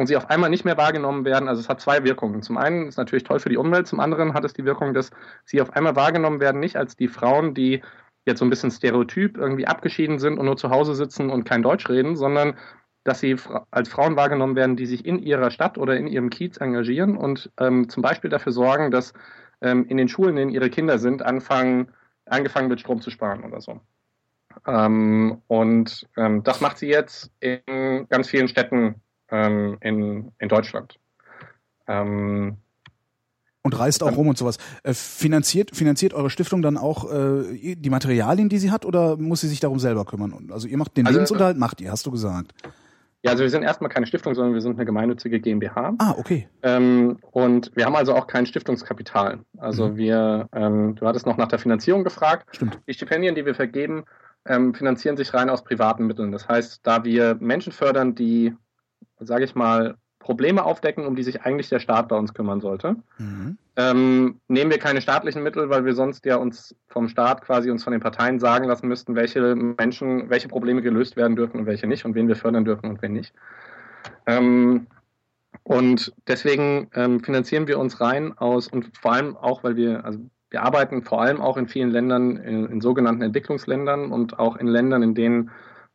Und 0.00 0.06
sie 0.06 0.16
auf 0.16 0.30
einmal 0.30 0.48
nicht 0.48 0.64
mehr 0.64 0.78
wahrgenommen 0.78 1.26
werden. 1.26 1.46
Also 1.46 1.60
es 1.60 1.68
hat 1.68 1.82
zwei 1.82 2.04
Wirkungen. 2.04 2.40
Zum 2.40 2.56
einen 2.56 2.84
ist 2.84 2.94
es 2.94 2.96
natürlich 2.96 3.24
toll 3.24 3.38
für 3.38 3.50
die 3.50 3.58
Umwelt, 3.58 3.86
zum 3.86 4.00
anderen 4.00 4.32
hat 4.32 4.46
es 4.46 4.54
die 4.54 4.64
Wirkung, 4.64 4.94
dass 4.94 5.10
sie 5.44 5.60
auf 5.60 5.74
einmal 5.74 5.94
wahrgenommen 5.94 6.40
werden, 6.40 6.58
nicht 6.58 6.76
als 6.76 6.96
die 6.96 7.06
Frauen, 7.06 7.52
die 7.52 7.82
jetzt 8.24 8.38
so 8.38 8.46
ein 8.46 8.48
bisschen 8.48 8.70
stereotyp 8.70 9.36
irgendwie 9.36 9.66
abgeschieden 9.66 10.18
sind 10.18 10.38
und 10.38 10.46
nur 10.46 10.56
zu 10.56 10.70
Hause 10.70 10.94
sitzen 10.94 11.28
und 11.28 11.44
kein 11.44 11.62
Deutsch 11.62 11.86
reden, 11.90 12.16
sondern 12.16 12.56
dass 13.04 13.20
sie 13.20 13.36
als 13.70 13.90
Frauen 13.90 14.16
wahrgenommen 14.16 14.56
werden, 14.56 14.74
die 14.74 14.86
sich 14.86 15.04
in 15.04 15.18
ihrer 15.18 15.50
Stadt 15.50 15.76
oder 15.76 15.98
in 15.98 16.06
ihrem 16.06 16.30
Kiez 16.30 16.56
engagieren 16.56 17.18
und 17.18 17.50
ähm, 17.60 17.90
zum 17.90 18.02
Beispiel 18.02 18.30
dafür 18.30 18.52
sorgen, 18.52 18.90
dass 18.90 19.12
ähm, 19.60 19.84
in 19.84 19.98
den 19.98 20.08
Schulen, 20.08 20.30
in 20.30 20.36
denen 20.36 20.50
ihre 20.50 20.70
Kinder 20.70 20.98
sind, 20.98 21.20
anfangen, 21.20 21.92
angefangen 22.24 22.70
wird, 22.70 22.80
Strom 22.80 23.02
zu 23.02 23.10
sparen 23.10 23.44
oder 23.44 23.60
so. 23.60 23.80
Ähm, 24.66 25.42
und 25.46 26.08
ähm, 26.16 26.42
das 26.42 26.62
macht 26.62 26.78
sie 26.78 26.88
jetzt 26.88 27.30
in 27.40 28.06
ganz 28.08 28.28
vielen 28.28 28.48
Städten 28.48 29.02
ähm, 29.30 29.76
in, 29.80 30.32
in 30.38 30.48
Deutschland. 30.48 30.98
Ähm, 31.86 32.56
Und 33.62 33.78
reist 33.78 34.02
auch 34.02 34.16
rum 34.16 34.28
und 34.28 34.38
sowas. 34.38 34.58
Äh, 34.84 34.94
finanziert, 34.94 35.74
finanziert 35.76 36.14
eure 36.14 36.30
Stiftung 36.30 36.62
dann 36.62 36.76
auch 36.76 37.10
äh, 37.12 37.74
die 37.76 37.90
Materialien, 37.90 38.48
die 38.48 38.58
sie 38.58 38.70
hat, 38.70 38.84
oder 38.86 39.16
muss 39.16 39.40
sie 39.42 39.48
sich 39.48 39.60
darum 39.60 39.78
selber 39.78 40.04
kümmern? 40.04 40.48
Also 40.52 40.66
ihr 40.68 40.78
macht 40.78 40.96
den 40.96 41.06
Also- 41.06 41.18
Lebensunterhalt, 41.18 41.58
macht 41.58 41.80
ihr, 41.80 41.90
hast 41.92 42.06
du 42.06 42.10
gesagt. 42.10 42.52
ja, 43.22 43.32
also 43.32 43.42
wir 43.42 43.50
sind 43.50 43.62
erstmal 43.62 43.90
keine 43.90 44.06
Stiftung, 44.06 44.34
sondern 44.34 44.54
wir 44.54 44.62
sind 44.62 44.76
eine 44.76 44.86
gemeinnützige 44.86 45.40
GmbH. 45.40 45.94
Ah, 45.98 46.14
okay. 46.16 46.48
Ähm, 46.62 47.18
und 47.32 47.70
wir 47.74 47.84
haben 47.84 47.96
also 47.96 48.14
auch 48.14 48.26
kein 48.26 48.46
Stiftungskapital. 48.46 49.40
Also 49.58 49.88
Mhm. 49.88 49.96
wir, 49.98 50.48
ähm, 50.54 50.94
du 50.94 51.06
hattest 51.06 51.26
noch 51.26 51.36
nach 51.36 51.48
der 51.48 51.58
Finanzierung 51.58 52.02
gefragt. 52.02 52.48
Stimmt. 52.56 52.78
Die 52.88 52.94
Stipendien, 52.94 53.34
die 53.34 53.44
wir 53.44 53.54
vergeben, 53.54 54.04
ähm, 54.46 54.72
finanzieren 54.72 55.18
sich 55.18 55.34
rein 55.34 55.50
aus 55.50 55.62
privaten 55.64 56.06
Mitteln. 56.06 56.32
Das 56.32 56.48
heißt, 56.48 56.80
da 56.82 57.04
wir 57.04 57.36
Menschen 57.40 57.72
fördern, 57.74 58.14
die, 58.14 58.54
sage 59.18 59.44
ich 59.44 59.54
mal, 59.54 59.96
Probleme 60.20 60.64
aufdecken, 60.64 61.06
um 61.06 61.16
die 61.16 61.22
sich 61.22 61.42
eigentlich 61.42 61.70
der 61.70 61.80
Staat 61.80 62.08
bei 62.08 62.16
uns 62.16 62.34
kümmern 62.34 62.60
sollte, 62.60 62.96
Mhm. 63.18 63.56
ähm, 63.76 64.40
nehmen 64.48 64.70
wir 64.70 64.78
keine 64.78 65.00
staatlichen 65.00 65.42
Mittel, 65.42 65.70
weil 65.70 65.84
wir 65.84 65.94
sonst 65.94 66.26
ja 66.26 66.36
uns 66.36 66.74
vom 66.88 67.08
Staat 67.08 67.42
quasi 67.42 67.70
uns 67.70 67.82
von 67.82 67.92
den 67.92 68.02
Parteien 68.02 68.38
sagen 68.38 68.66
lassen 68.66 68.86
müssten, 68.86 69.14
welche 69.14 69.54
Menschen, 69.56 70.28
welche 70.28 70.48
Probleme 70.48 70.82
gelöst 70.82 71.16
werden 71.16 71.36
dürfen 71.36 71.58
und 71.60 71.66
welche 71.66 71.86
nicht 71.86 72.04
und 72.04 72.14
wen 72.14 72.28
wir 72.28 72.36
fördern 72.36 72.66
dürfen 72.66 72.90
und 72.90 73.02
wen 73.02 73.14
nicht. 73.14 73.32
Ähm, 74.26 74.86
und 75.62 76.12
deswegen 76.28 76.90
ähm, 76.94 77.20
finanzieren 77.20 77.66
wir 77.66 77.78
uns 77.78 78.00
rein 78.00 78.36
aus 78.36 78.68
und 78.68 78.96
vor 78.96 79.12
allem 79.12 79.36
auch, 79.36 79.64
weil 79.64 79.76
wir, 79.76 80.04
also 80.04 80.18
wir 80.50 80.62
arbeiten 80.62 81.02
vor 81.02 81.22
allem 81.22 81.40
auch 81.40 81.56
in 81.56 81.68
vielen 81.68 81.90
Ländern, 81.90 82.36
in, 82.36 82.66
in 82.66 82.80
sogenannten 82.80 83.22
Entwicklungsländern 83.22 84.12
und 84.12 84.38
auch 84.38 84.56
in 84.56 84.66
Ländern, 84.66 85.02
in 85.02 85.14
denen 85.14 85.50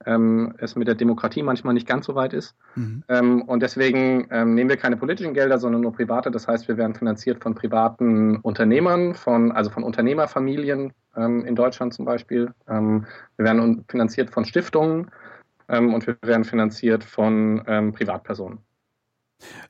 ähm, 0.05 0.53
es 0.57 0.75
mit 0.75 0.87
der 0.87 0.95
Demokratie 0.95 1.43
manchmal 1.43 1.73
nicht 1.73 1.87
ganz 1.87 2.05
so 2.05 2.15
weit 2.15 2.33
ist. 2.33 2.55
Mhm. 2.75 3.03
Ähm, 3.07 3.41
und 3.43 3.61
deswegen 3.61 4.27
ähm, 4.31 4.53
nehmen 4.53 4.69
wir 4.69 4.77
keine 4.77 4.97
politischen 4.97 5.33
Gelder, 5.33 5.57
sondern 5.57 5.81
nur 5.81 5.93
private. 5.93 6.31
Das 6.31 6.47
heißt, 6.47 6.67
wir 6.67 6.77
werden 6.77 6.95
finanziert 6.95 7.41
von 7.41 7.55
privaten 7.55 8.37
Unternehmern, 8.37 9.15
von, 9.15 9.51
also 9.51 9.69
von 9.69 9.83
Unternehmerfamilien 9.83 10.93
ähm, 11.15 11.45
in 11.45 11.55
Deutschland 11.55 11.93
zum 11.93 12.05
Beispiel. 12.05 12.51
Ähm, 12.67 13.05
wir 13.37 13.45
werden 13.45 13.85
finanziert 13.87 14.29
von 14.31 14.45
Stiftungen 14.45 15.11
ähm, 15.69 15.93
und 15.93 16.05
wir 16.07 16.17
werden 16.21 16.43
finanziert 16.43 17.03
von 17.03 17.63
Privatpersonen. 17.65 18.59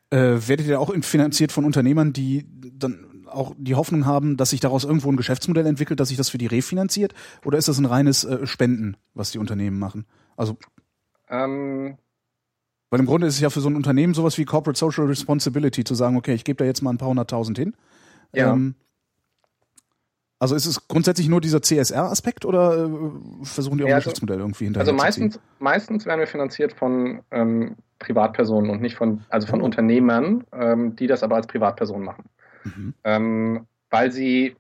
Äh, 0.09 0.47
werdet 0.47 0.67
ihr 0.67 0.79
auch 0.79 0.93
finanziert 1.01 1.51
von 1.51 1.65
Unternehmern, 1.65 2.13
die 2.13 2.45
dann 2.47 3.04
auch 3.27 3.53
die 3.57 3.75
Hoffnung 3.75 4.05
haben, 4.05 4.37
dass 4.37 4.51
sich 4.51 4.59
daraus 4.59 4.83
irgendwo 4.83 5.11
ein 5.11 5.17
Geschäftsmodell 5.17 5.65
entwickelt, 5.65 5.99
dass 5.99 6.09
sich 6.09 6.17
das 6.17 6.29
für 6.29 6.37
die 6.37 6.47
refinanziert? 6.47 7.13
Oder 7.43 7.57
ist 7.57 7.67
das 7.67 7.77
ein 7.77 7.85
reines 7.85 8.23
äh, 8.23 8.45
Spenden, 8.47 8.97
was 9.13 9.31
die 9.31 9.39
Unternehmen 9.39 9.79
machen? 9.79 10.05
Also, 10.37 10.57
Ähm, 11.29 11.97
weil 12.91 12.99
im 12.99 13.05
Grunde 13.07 13.27
ist 13.27 13.35
es 13.35 13.41
ja 13.41 13.49
für 13.49 13.61
so 13.61 13.69
ein 13.69 13.75
Unternehmen 13.75 14.13
sowas 14.13 14.37
wie 14.37 14.45
Corporate 14.45 14.77
Social 14.77 15.05
Responsibility 15.05 15.83
zu 15.83 15.95
sagen, 15.95 16.15
okay, 16.17 16.33
ich 16.33 16.43
gebe 16.43 16.57
da 16.57 16.65
jetzt 16.65 16.81
mal 16.81 16.91
ein 16.91 16.97
paar 16.97 17.09
hunderttausend 17.09 17.57
hin. 17.57 17.75
Ja. 18.33 18.53
Ähm, 18.53 18.75
also 20.37 20.53
ist 20.55 20.65
es 20.65 20.87
grundsätzlich 20.87 21.27
nur 21.29 21.41
dieser 21.41 21.61
CSR-Aspekt 21.61 22.45
oder 22.45 22.85
äh, 22.85 22.89
versuchen 23.43 23.77
die 23.77 23.83
auch 23.85 23.87
Ja, 23.87 23.95
ein 23.95 23.97
also- 23.97 24.09
Geschäftsmodell 24.09 24.39
irgendwie 24.39 24.65
hinterher 24.65 24.81
also 24.87 24.91
zu 24.91 24.97
ziehen? 24.97 25.23
meistens, 25.25 25.39
meistens 25.59 26.05
werden 26.05 26.19
wir 26.19 26.27
finanziert 26.27 26.73
von 26.73 27.21
ähm, 27.31 27.75
Privatpersonen 27.99 28.69
und 28.69 28.81
nicht 28.81 28.95
von, 28.95 29.23
also 29.29 29.47
von. 29.47 29.61
Unternehmern, 29.61 30.43
ähm, 30.51 30.95
die 30.97 31.07
das 31.07 31.23
aber 31.23 31.35
als 31.37 31.47
Privatperson 31.47 32.03
machen. 32.03 32.25
Mhm. 32.65 32.93
ähm, 33.03 33.67
weil 33.89 34.11
sie 34.11 34.55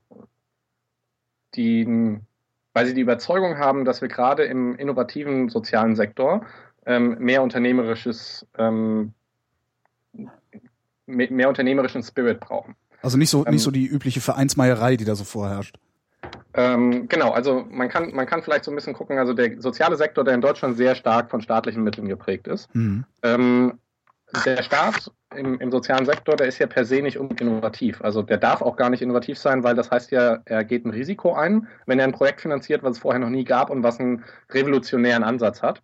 die, 1.55 2.17
weil 2.73 2.85
sie 2.85 2.93
die 2.93 3.01
Überzeugung 3.01 3.57
haben, 3.57 3.85
dass 3.85 4.01
wir 4.01 4.07
gerade 4.07 4.43
im 4.43 4.75
innovativen 4.75 5.49
sozialen 5.49 5.95
Sektor 5.95 6.45
ähm, 6.85 7.17
mehr 7.19 7.41
unternehmerisches 7.41 8.45
ähm, 8.57 9.13
mehr, 11.05 11.49
unternehmerischen 11.49 12.03
Spirit 12.03 12.39
brauchen. 12.39 12.75
Also 13.01 13.17
nicht 13.17 13.29
so, 13.29 13.45
Ähm, 13.45 13.53
nicht 13.53 13.63
so 13.63 13.71
die 13.71 13.85
übliche 13.85 14.21
Vereinsmeierei, 14.21 14.95
die 14.95 15.05
da 15.05 15.15
so 15.15 15.23
vorherrscht. 15.23 15.77
Ähm, 16.53 17.07
genau, 17.07 17.31
also 17.31 17.65
man 17.69 17.89
kann, 17.89 18.13
man 18.15 18.25
kann 18.25 18.41
vielleicht 18.41 18.63
so 18.63 18.71
ein 18.71 18.75
bisschen 18.75 18.93
gucken, 18.93 19.17
also 19.19 19.33
der 19.33 19.61
soziale 19.61 19.97
Sektor, 19.97 20.23
der 20.23 20.33
in 20.33 20.41
Deutschland 20.41 20.77
sehr 20.77 20.95
stark 20.95 21.29
von 21.29 21.41
staatlichen 21.41 21.83
Mitteln 21.83 22.07
geprägt 22.07 22.47
ist, 22.47 22.73
Mhm. 22.73 23.05
ähm, 23.23 23.79
der 24.43 24.63
Staat 24.63 25.11
im, 25.35 25.59
im, 25.59 25.71
sozialen 25.71 26.05
Sektor, 26.05 26.35
der 26.35 26.47
ist 26.47 26.59
ja 26.59 26.67
per 26.67 26.85
se 26.85 27.01
nicht 27.01 27.17
innovativ. 27.17 28.01
Also 28.01 28.21
der 28.21 28.37
darf 28.37 28.61
auch 28.61 28.75
gar 28.75 28.89
nicht 28.89 29.01
innovativ 29.01 29.37
sein, 29.37 29.63
weil 29.63 29.75
das 29.75 29.91
heißt 29.91 30.11
ja, 30.11 30.39
er 30.45 30.63
geht 30.63 30.85
ein 30.85 30.91
Risiko 30.91 31.33
ein, 31.33 31.67
wenn 31.85 31.99
er 31.99 32.05
ein 32.05 32.11
Projekt 32.11 32.41
finanziert, 32.41 32.83
was 32.83 32.93
es 32.93 32.99
vorher 32.99 33.19
noch 33.19 33.29
nie 33.29 33.43
gab 33.43 33.69
und 33.69 33.83
was 33.83 33.99
einen 33.99 34.23
revolutionären 34.51 35.23
Ansatz 35.23 35.61
hat. 35.61 35.81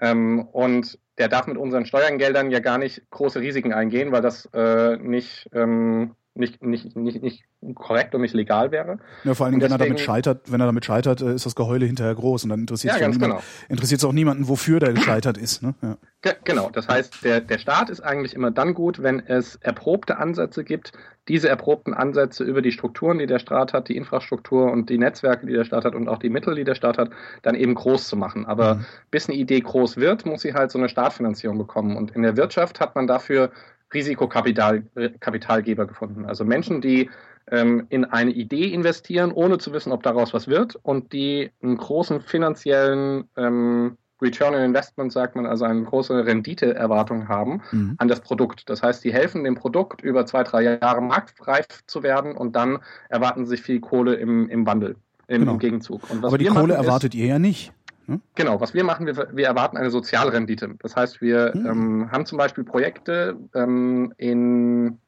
Ähm, 0.00 0.46
und 0.52 0.98
der 1.18 1.28
darf 1.28 1.46
mit 1.46 1.58
unseren 1.58 1.84
Steuergeldern 1.84 2.50
ja 2.50 2.60
gar 2.60 2.78
nicht 2.78 3.02
große 3.10 3.40
Risiken 3.40 3.72
eingehen, 3.72 4.12
weil 4.12 4.22
das 4.22 4.46
äh, 4.54 4.96
nicht 4.96 5.50
ähm, 5.52 6.16
nicht, 6.40 6.62
nicht, 6.62 6.96
nicht, 6.96 7.22
nicht 7.22 7.44
korrekt 7.74 8.14
und 8.14 8.22
nicht 8.22 8.34
legal 8.34 8.72
wäre. 8.72 8.98
Ja, 9.22 9.34
vor 9.34 9.46
allen 9.46 9.52
Dingen, 9.52 9.62
wenn 9.62 9.70
er 9.70 9.78
damit 9.78 10.00
scheitert, 10.00 10.50
wenn 10.50 10.60
er 10.60 10.66
damit 10.66 10.84
scheitert, 10.84 11.20
äh, 11.20 11.34
ist 11.34 11.46
das 11.46 11.54
Geheule 11.54 11.86
hinterher 11.86 12.14
groß 12.14 12.44
und 12.44 12.50
dann 12.50 12.60
interessiert 12.60 12.98
ja, 12.98 13.08
es 13.08 13.18
genau. 13.18 14.08
auch 14.08 14.12
niemanden, 14.12 14.48
wofür 14.48 14.80
der 14.80 14.92
gescheitert 14.92 15.38
ist. 15.38 15.62
Ne? 15.62 15.74
Ja. 15.82 15.96
Ge 16.22 16.34
genau, 16.44 16.68
das 16.70 16.88
heißt, 16.88 17.24
der, 17.24 17.40
der 17.40 17.58
Staat 17.58 17.88
ist 17.88 18.00
eigentlich 18.00 18.34
immer 18.34 18.50
dann 18.50 18.74
gut, 18.74 19.02
wenn 19.02 19.20
es 19.20 19.56
erprobte 19.56 20.18
Ansätze 20.18 20.64
gibt, 20.64 20.92
diese 21.28 21.48
erprobten 21.48 21.94
Ansätze 21.94 22.44
über 22.44 22.60
die 22.60 22.72
Strukturen, 22.72 23.18
die 23.18 23.26
der 23.26 23.38
Staat 23.38 23.72
hat, 23.72 23.88
die 23.88 23.96
Infrastruktur 23.96 24.70
und 24.70 24.90
die 24.90 24.98
Netzwerke, 24.98 25.46
die 25.46 25.52
der 25.52 25.64
Staat 25.64 25.84
hat 25.84 25.94
und 25.94 26.08
auch 26.08 26.18
die 26.18 26.28
Mittel, 26.28 26.54
die 26.56 26.64
der 26.64 26.74
Staat 26.74 26.98
hat, 26.98 27.10
dann 27.42 27.54
eben 27.54 27.74
groß 27.74 28.08
zu 28.08 28.16
machen. 28.16 28.46
Aber 28.46 28.76
mhm. 28.76 28.86
bis 29.10 29.28
eine 29.28 29.38
Idee 29.38 29.60
groß 29.60 29.96
wird, 29.96 30.26
muss 30.26 30.42
sie 30.42 30.54
halt 30.54 30.70
so 30.70 30.78
eine 30.78 30.88
Startfinanzierung 30.88 31.56
bekommen. 31.56 31.96
Und 31.96 32.10
in 32.10 32.22
der 32.22 32.36
Wirtschaft 32.36 32.80
hat 32.80 32.96
man 32.96 33.06
dafür 33.06 33.50
Risikokapitalgeber 33.92 35.86
gefunden. 35.86 36.24
Also 36.24 36.44
Menschen, 36.44 36.80
die 36.80 37.10
ähm, 37.50 37.86
in 37.88 38.04
eine 38.04 38.30
Idee 38.30 38.72
investieren, 38.72 39.32
ohne 39.32 39.58
zu 39.58 39.72
wissen, 39.72 39.92
ob 39.92 40.02
daraus 40.02 40.32
was 40.32 40.48
wird 40.48 40.76
und 40.76 41.12
die 41.12 41.50
einen 41.62 41.76
großen 41.76 42.20
finanziellen 42.20 43.24
ähm, 43.36 43.96
Return 44.22 44.54
on 44.54 44.62
Investment, 44.62 45.12
sagt 45.12 45.34
man, 45.34 45.46
also 45.46 45.64
eine 45.64 45.82
große 45.82 46.26
Renditeerwartung 46.26 47.28
haben 47.28 47.62
mhm. 47.72 47.94
an 47.98 48.08
das 48.08 48.20
Produkt. 48.20 48.68
Das 48.68 48.82
heißt, 48.82 49.02
die 49.02 49.12
helfen 49.12 49.44
dem 49.44 49.54
Produkt 49.54 50.02
über 50.02 50.26
zwei, 50.26 50.44
drei 50.44 50.62
Jahre 50.62 51.00
marktreif 51.00 51.66
zu 51.86 52.02
werden 52.02 52.36
und 52.36 52.54
dann 52.54 52.78
erwarten 53.08 53.46
sie 53.46 53.56
sich 53.56 53.62
viel 53.62 53.80
Kohle 53.80 54.14
im, 54.14 54.48
im 54.48 54.66
Wandel, 54.66 54.96
im, 55.26 55.40
genau. 55.40 55.56
Gegenzug. 55.56 56.02
Aber 56.22 56.38
die 56.38 56.46
Kohle 56.46 56.74
erwartet 56.74 57.14
ist, 57.14 57.20
ihr 57.20 57.26
ja 57.26 57.38
nicht. 57.38 57.72
Hm? 58.10 58.20
Genau, 58.34 58.60
was 58.60 58.74
wir 58.74 58.82
machen, 58.82 59.06
wir, 59.06 59.28
wir 59.32 59.46
erwarten 59.46 59.76
eine 59.76 59.90
Sozialrendite. 59.90 60.74
Das 60.80 60.96
heißt, 60.96 61.20
wir 61.20 61.52
hm. 61.52 61.66
ähm, 61.66 62.10
haben 62.10 62.26
zum 62.26 62.38
Beispiel 62.38 62.64
Projekte 62.64 63.38
ähm, 63.54 64.12
in 64.18 64.98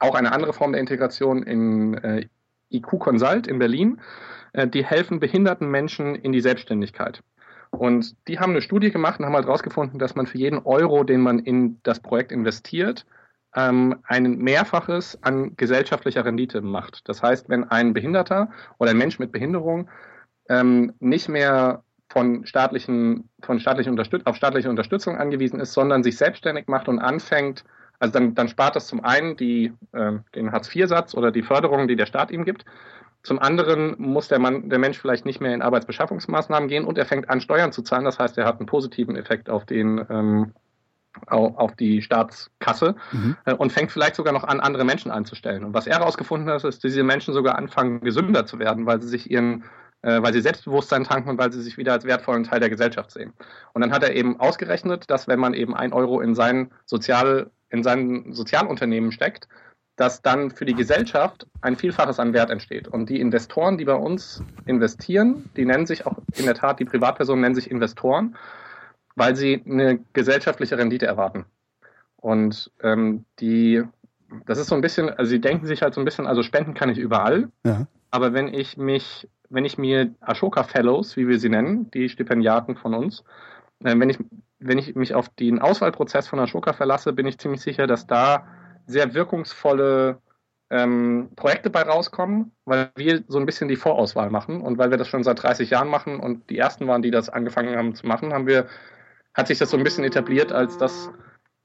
auch 0.00 0.14
eine 0.14 0.32
andere 0.32 0.54
Form 0.54 0.72
der 0.72 0.80
Integration 0.80 1.42
in 1.42 1.94
äh, 1.94 2.26
IQ 2.70 2.98
Consult 2.98 3.46
in 3.46 3.58
Berlin, 3.58 4.00
äh, 4.54 4.66
die 4.66 4.82
helfen 4.82 5.20
behinderten 5.20 5.70
Menschen 5.70 6.14
in 6.14 6.32
die 6.32 6.40
Selbstständigkeit. 6.40 7.22
Und 7.70 8.16
die 8.28 8.38
haben 8.38 8.52
eine 8.52 8.62
Studie 8.62 8.90
gemacht 8.90 9.20
und 9.20 9.26
haben 9.26 9.34
halt 9.34 9.46
herausgefunden, 9.46 9.98
dass 9.98 10.14
man 10.14 10.26
für 10.26 10.38
jeden 10.38 10.58
Euro, 10.58 11.04
den 11.04 11.20
man 11.20 11.38
in 11.38 11.80
das 11.82 12.00
Projekt 12.00 12.32
investiert, 12.32 13.04
ähm, 13.54 13.96
ein 14.04 14.38
Mehrfaches 14.38 15.18
an 15.22 15.54
gesellschaftlicher 15.56 16.24
Rendite 16.24 16.62
macht. 16.62 17.06
Das 17.08 17.22
heißt, 17.22 17.50
wenn 17.50 17.64
ein 17.64 17.92
Behinderter 17.92 18.50
oder 18.78 18.92
ein 18.92 18.98
Mensch 18.98 19.18
mit 19.18 19.32
Behinderung 19.32 19.90
ähm, 20.48 20.94
nicht 20.98 21.28
mehr 21.28 21.82
von 22.12 22.44
staatlichen, 22.44 23.30
von 23.40 23.58
staatlichen 23.58 23.90
Unterstüt 23.90 24.26
auf 24.26 24.36
staatliche 24.36 24.68
Unterstützung 24.68 25.16
angewiesen 25.16 25.60
ist, 25.60 25.72
sondern 25.72 26.02
sich 26.02 26.18
selbstständig 26.18 26.68
macht 26.68 26.88
und 26.88 26.98
anfängt, 26.98 27.64
also 27.98 28.12
dann, 28.12 28.34
dann 28.34 28.48
spart 28.48 28.76
das 28.76 28.86
zum 28.86 29.02
einen 29.02 29.36
die, 29.36 29.72
äh, 29.92 30.12
den 30.34 30.52
Hartz-IV-Satz 30.52 31.14
oder 31.14 31.30
die 31.30 31.42
Förderung, 31.42 31.88
die 31.88 31.96
der 31.96 32.06
Staat 32.06 32.30
ihm 32.30 32.44
gibt. 32.44 32.66
Zum 33.22 33.38
anderen 33.38 33.94
muss 33.98 34.28
der, 34.28 34.40
Mann, 34.40 34.68
der 34.68 34.78
Mensch 34.78 34.98
vielleicht 34.98 35.24
nicht 35.24 35.40
mehr 35.40 35.54
in 35.54 35.62
Arbeitsbeschaffungsmaßnahmen 35.62 36.68
gehen 36.68 36.84
und 36.84 36.98
er 36.98 37.06
fängt 37.06 37.30
an, 37.30 37.40
Steuern 37.40 37.72
zu 37.72 37.82
zahlen. 37.82 38.04
Das 38.04 38.18
heißt, 38.18 38.36
er 38.36 38.44
hat 38.44 38.58
einen 38.58 38.66
positiven 38.66 39.16
Effekt 39.16 39.48
auf 39.48 39.64
den 39.64 40.04
ähm, 40.10 40.52
auf 41.26 41.76
die 41.76 42.00
Staatskasse 42.00 42.94
mhm. 43.12 43.36
Äh, 43.44 43.54
und 43.54 43.70
fängt 43.70 43.92
vielleicht 43.92 44.16
sogar 44.16 44.32
noch 44.32 44.44
an, 44.44 44.60
andere 44.60 44.84
Menschen 44.84 45.10
einzustellen. 45.10 45.62
Und 45.62 45.74
was 45.74 45.86
er 45.86 45.98
herausgefunden 45.98 46.48
hat, 46.48 46.56
ist, 46.56 46.64
dass 46.64 46.78
diese 46.78 47.02
Menschen 47.02 47.34
sogar 47.34 47.56
anfangen, 47.56 48.00
gesünder 48.00 48.46
zu 48.46 48.58
werden, 48.58 48.86
weil 48.86 49.00
sie 49.00 49.08
sich 49.08 49.30
ihren 49.30 49.64
weil 50.02 50.32
sie 50.32 50.40
Selbstbewusstsein 50.40 51.04
tanken 51.04 51.30
und 51.30 51.38
weil 51.38 51.52
sie 51.52 51.62
sich 51.62 51.76
wieder 51.76 51.92
als 51.92 52.04
wertvollen 52.04 52.44
Teil 52.44 52.60
der 52.60 52.70
Gesellschaft 52.70 53.10
sehen. 53.10 53.32
Und 53.72 53.82
dann 53.82 53.92
hat 53.92 54.02
er 54.02 54.14
eben 54.14 54.38
ausgerechnet, 54.40 55.10
dass 55.10 55.28
wenn 55.28 55.38
man 55.38 55.54
eben 55.54 55.74
ein 55.74 55.92
Euro 55.92 56.20
in 56.20 56.34
sein 56.34 56.70
Sozial, 56.86 57.50
in 57.70 57.82
sein 57.82 58.32
Sozialunternehmen 58.32 59.12
steckt, 59.12 59.48
dass 59.96 60.22
dann 60.22 60.50
für 60.50 60.64
die 60.64 60.74
Gesellschaft 60.74 61.46
ein 61.60 61.76
Vielfaches 61.76 62.18
an 62.18 62.32
Wert 62.32 62.50
entsteht. 62.50 62.88
Und 62.88 63.10
die 63.10 63.20
Investoren, 63.20 63.78
die 63.78 63.84
bei 63.84 63.94
uns 63.94 64.42
investieren, 64.64 65.50
die 65.56 65.64
nennen 65.64 65.86
sich 65.86 66.06
auch 66.06 66.16
in 66.34 66.46
der 66.46 66.54
Tat, 66.54 66.80
die 66.80 66.84
Privatpersonen 66.84 67.42
nennen 67.42 67.54
sich 67.54 67.70
Investoren, 67.70 68.36
weil 69.14 69.36
sie 69.36 69.62
eine 69.66 70.00
gesellschaftliche 70.12 70.78
Rendite 70.78 71.06
erwarten. 71.06 71.44
Und 72.16 72.70
ähm, 72.82 73.24
die, 73.40 73.82
das 74.46 74.58
ist 74.58 74.68
so 74.68 74.74
ein 74.74 74.80
bisschen, 74.80 75.10
also 75.10 75.28
sie 75.28 75.40
denken 75.40 75.66
sich 75.66 75.82
halt 75.82 75.92
so 75.92 76.00
ein 76.00 76.04
bisschen, 76.04 76.26
also 76.26 76.42
spenden 76.42 76.74
kann 76.74 76.88
ich 76.88 76.98
überall, 76.98 77.50
ja. 77.64 77.86
aber 78.10 78.32
wenn 78.32 78.48
ich 78.52 78.78
mich 78.78 79.28
wenn 79.52 79.64
ich 79.64 79.78
mir 79.78 80.14
Ashoka 80.20 80.64
Fellows, 80.64 81.16
wie 81.16 81.28
wir 81.28 81.38
sie 81.38 81.50
nennen, 81.50 81.90
die 81.90 82.08
Stipendiaten 82.08 82.76
von 82.76 82.94
uns, 82.94 83.22
äh, 83.84 83.94
wenn 83.98 84.10
ich, 84.10 84.18
wenn 84.58 84.78
ich 84.78 84.94
mich 84.94 85.14
auf 85.14 85.28
den 85.28 85.60
Auswahlprozess 85.60 86.26
von 86.26 86.40
Ashoka 86.40 86.72
verlasse, 86.72 87.12
bin 87.12 87.26
ich 87.26 87.38
ziemlich 87.38 87.60
sicher, 87.60 87.86
dass 87.86 88.06
da 88.06 88.46
sehr 88.86 89.14
wirkungsvolle 89.14 90.18
ähm, 90.70 91.28
Projekte 91.36 91.68
bei 91.68 91.82
rauskommen, 91.82 92.52
weil 92.64 92.90
wir 92.96 93.24
so 93.28 93.38
ein 93.38 93.46
bisschen 93.46 93.68
die 93.68 93.76
Vorauswahl 93.76 94.30
machen. 94.30 94.62
Und 94.62 94.78
weil 94.78 94.90
wir 94.90 94.96
das 94.96 95.08
schon 95.08 95.22
seit 95.22 95.42
30 95.42 95.70
Jahren 95.70 95.88
machen 95.88 96.18
und 96.18 96.48
die 96.48 96.58
ersten 96.58 96.86
waren, 96.88 97.02
die 97.02 97.10
das 97.10 97.28
angefangen 97.28 97.76
haben 97.76 97.94
zu 97.94 98.06
machen, 98.06 98.32
haben 98.32 98.46
wir, 98.46 98.66
hat 99.34 99.48
sich 99.48 99.58
das 99.58 99.70
so 99.70 99.76
ein 99.76 99.84
bisschen 99.84 100.04
etabliert 100.04 100.50
als 100.50 100.78
das, 100.78 101.10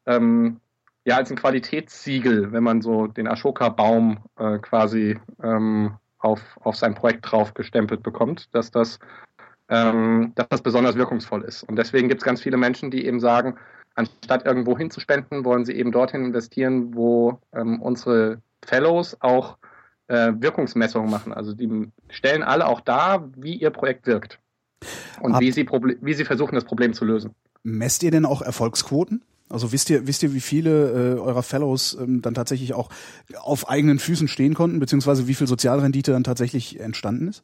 ähm, 0.06 0.60
ja, 1.06 1.16
als 1.16 1.32
ein 1.32 1.38
Qualitätssiegel, 1.38 2.52
wenn 2.52 2.64
man 2.64 2.82
so 2.82 3.08
den 3.08 3.28
Ashoka-Baum 3.28 4.20
äh, 4.38 4.60
quasi 4.60 5.18
ähm, 5.42 5.96
auf, 6.20 6.42
auf 6.62 6.76
sein 6.76 6.96
Projekt 6.96 7.32
drauf 7.32 7.54
gestempelt 7.54 8.04
bekommt, 8.04 8.54
dass 8.56 8.72
das, 8.72 9.00
ähm, 9.70 10.32
dass 10.36 10.48
das 10.50 10.62
besonders 10.62 10.96
wirkungsvoll 10.96 11.44
ist. 11.44 11.64
Und 11.64 11.76
deswegen 11.76 12.10
gibt 12.10 12.22
es 12.22 12.26
ganz 12.26 12.42
viele 12.42 12.58
Menschen, 12.58 12.92
die 12.92 13.06
eben 13.06 13.20
sagen, 13.20 13.56
anstatt 13.96 14.46
irgendwo 14.46 14.78
hinzuspenden, 14.78 15.46
wollen 15.46 15.66
sie 15.66 15.74
eben 15.74 15.92
dorthin 15.92 16.26
investieren, 16.26 16.96
wo 16.96 17.40
ähm, 17.54 17.82
unsere 17.82 18.42
Fellows 18.64 19.18
auch 19.22 19.58
äh, 20.08 20.34
Wirkungsmessungen 20.36 21.10
machen. 21.10 21.34
Also 21.34 21.54
die 21.54 21.92
stellen 22.10 22.44
alle 22.44 22.68
auch 22.68 22.82
dar, 22.82 23.30
wie 23.36 23.56
ihr 23.56 23.72
Projekt 23.72 24.08
wirkt 24.08 24.40
und 25.22 25.40
wie 25.40 25.52
sie, 25.52 25.68
wie 26.02 26.14
sie 26.14 26.26
versuchen, 26.26 26.56
das 26.56 26.66
Problem 26.66 26.94
zu 26.94 27.06
lösen. 27.06 27.32
Messt 27.64 28.04
ihr 28.04 28.12
denn 28.12 28.26
auch 28.26 28.42
Erfolgsquoten? 28.42 29.24
Also 29.50 29.72
wisst 29.72 29.90
ihr, 29.90 30.08
wisst 30.08 30.24
ihr, 30.24 30.34
wie 30.34 30.42
viele 30.42 31.16
äh, 31.16 31.20
eurer 31.20 31.44
Fellows 31.44 31.98
ähm, 32.00 32.22
dann 32.22 32.34
tatsächlich 32.34 32.74
auch 32.74 32.90
auf 33.40 33.70
eigenen 33.70 34.00
Füßen 34.00 34.28
stehen 34.28 34.54
konnten, 34.54 34.80
beziehungsweise 34.80 35.28
wie 35.28 35.34
viel 35.34 35.48
Sozialrendite 35.48 36.12
dann 36.12 36.24
tatsächlich 36.24 36.80
entstanden 36.80 37.30
ist? 37.30 37.44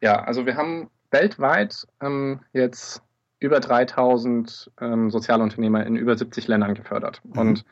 Ja, 0.00 0.22
also 0.24 0.46
wir 0.46 0.56
haben 0.56 0.90
weltweit 1.10 1.86
ähm, 2.00 2.40
jetzt 2.52 3.02
über 3.38 3.60
3000 3.60 4.70
ähm, 4.80 5.10
Sozialunternehmer 5.10 5.86
in 5.86 5.96
über 5.96 6.16
70 6.16 6.48
Ländern 6.48 6.74
gefördert. 6.74 7.20
Mhm. 7.24 7.38
Und 7.38 7.64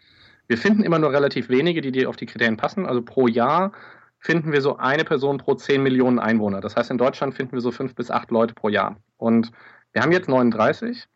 wir 0.46 0.56
finden 0.56 0.82
immer 0.82 0.98
nur 0.98 1.12
relativ 1.12 1.48
wenige, 1.48 1.80
die, 1.80 1.92
die 1.92 2.06
auf 2.06 2.16
die 2.16 2.26
Kriterien 2.26 2.56
passen. 2.56 2.86
Also 2.86 3.02
pro 3.02 3.28
Jahr 3.28 3.72
finden 4.18 4.52
wir 4.52 4.60
so 4.60 4.76
eine 4.78 5.04
Person 5.04 5.38
pro 5.38 5.54
10 5.54 5.82
Millionen 5.82 6.18
Einwohner. 6.18 6.60
Das 6.60 6.74
heißt, 6.74 6.90
in 6.90 6.98
Deutschland 6.98 7.34
finden 7.34 7.52
wir 7.52 7.60
so 7.60 7.70
fünf 7.70 7.94
bis 7.94 8.10
acht 8.10 8.30
Leute 8.30 8.54
pro 8.54 8.68
Jahr. 8.68 8.96
Und 9.16 9.52
wir 9.92 10.02
haben 10.02 10.12
jetzt 10.12 10.28
39 10.28 11.06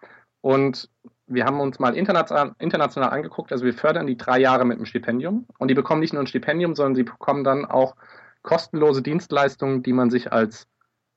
und 0.40 0.88
wir 1.26 1.44
haben 1.44 1.60
uns 1.60 1.78
mal 1.78 1.94
international, 1.94 2.54
international 2.58 3.10
angeguckt, 3.10 3.52
also 3.52 3.64
wir 3.64 3.74
fördern 3.74 4.06
die 4.06 4.16
drei 4.16 4.40
Jahre 4.40 4.64
mit 4.64 4.76
einem 4.76 4.86
Stipendium. 4.86 5.46
Und 5.58 5.68
die 5.68 5.74
bekommen 5.74 6.00
nicht 6.00 6.12
nur 6.12 6.22
ein 6.22 6.26
Stipendium, 6.26 6.74
sondern 6.74 6.94
sie 6.94 7.04
bekommen 7.04 7.44
dann 7.44 7.64
auch 7.64 7.94
kostenlose 8.42 9.02
Dienstleistungen, 9.02 9.82
die 9.82 9.92
man 9.92 10.10
sich 10.10 10.32
als, 10.32 10.68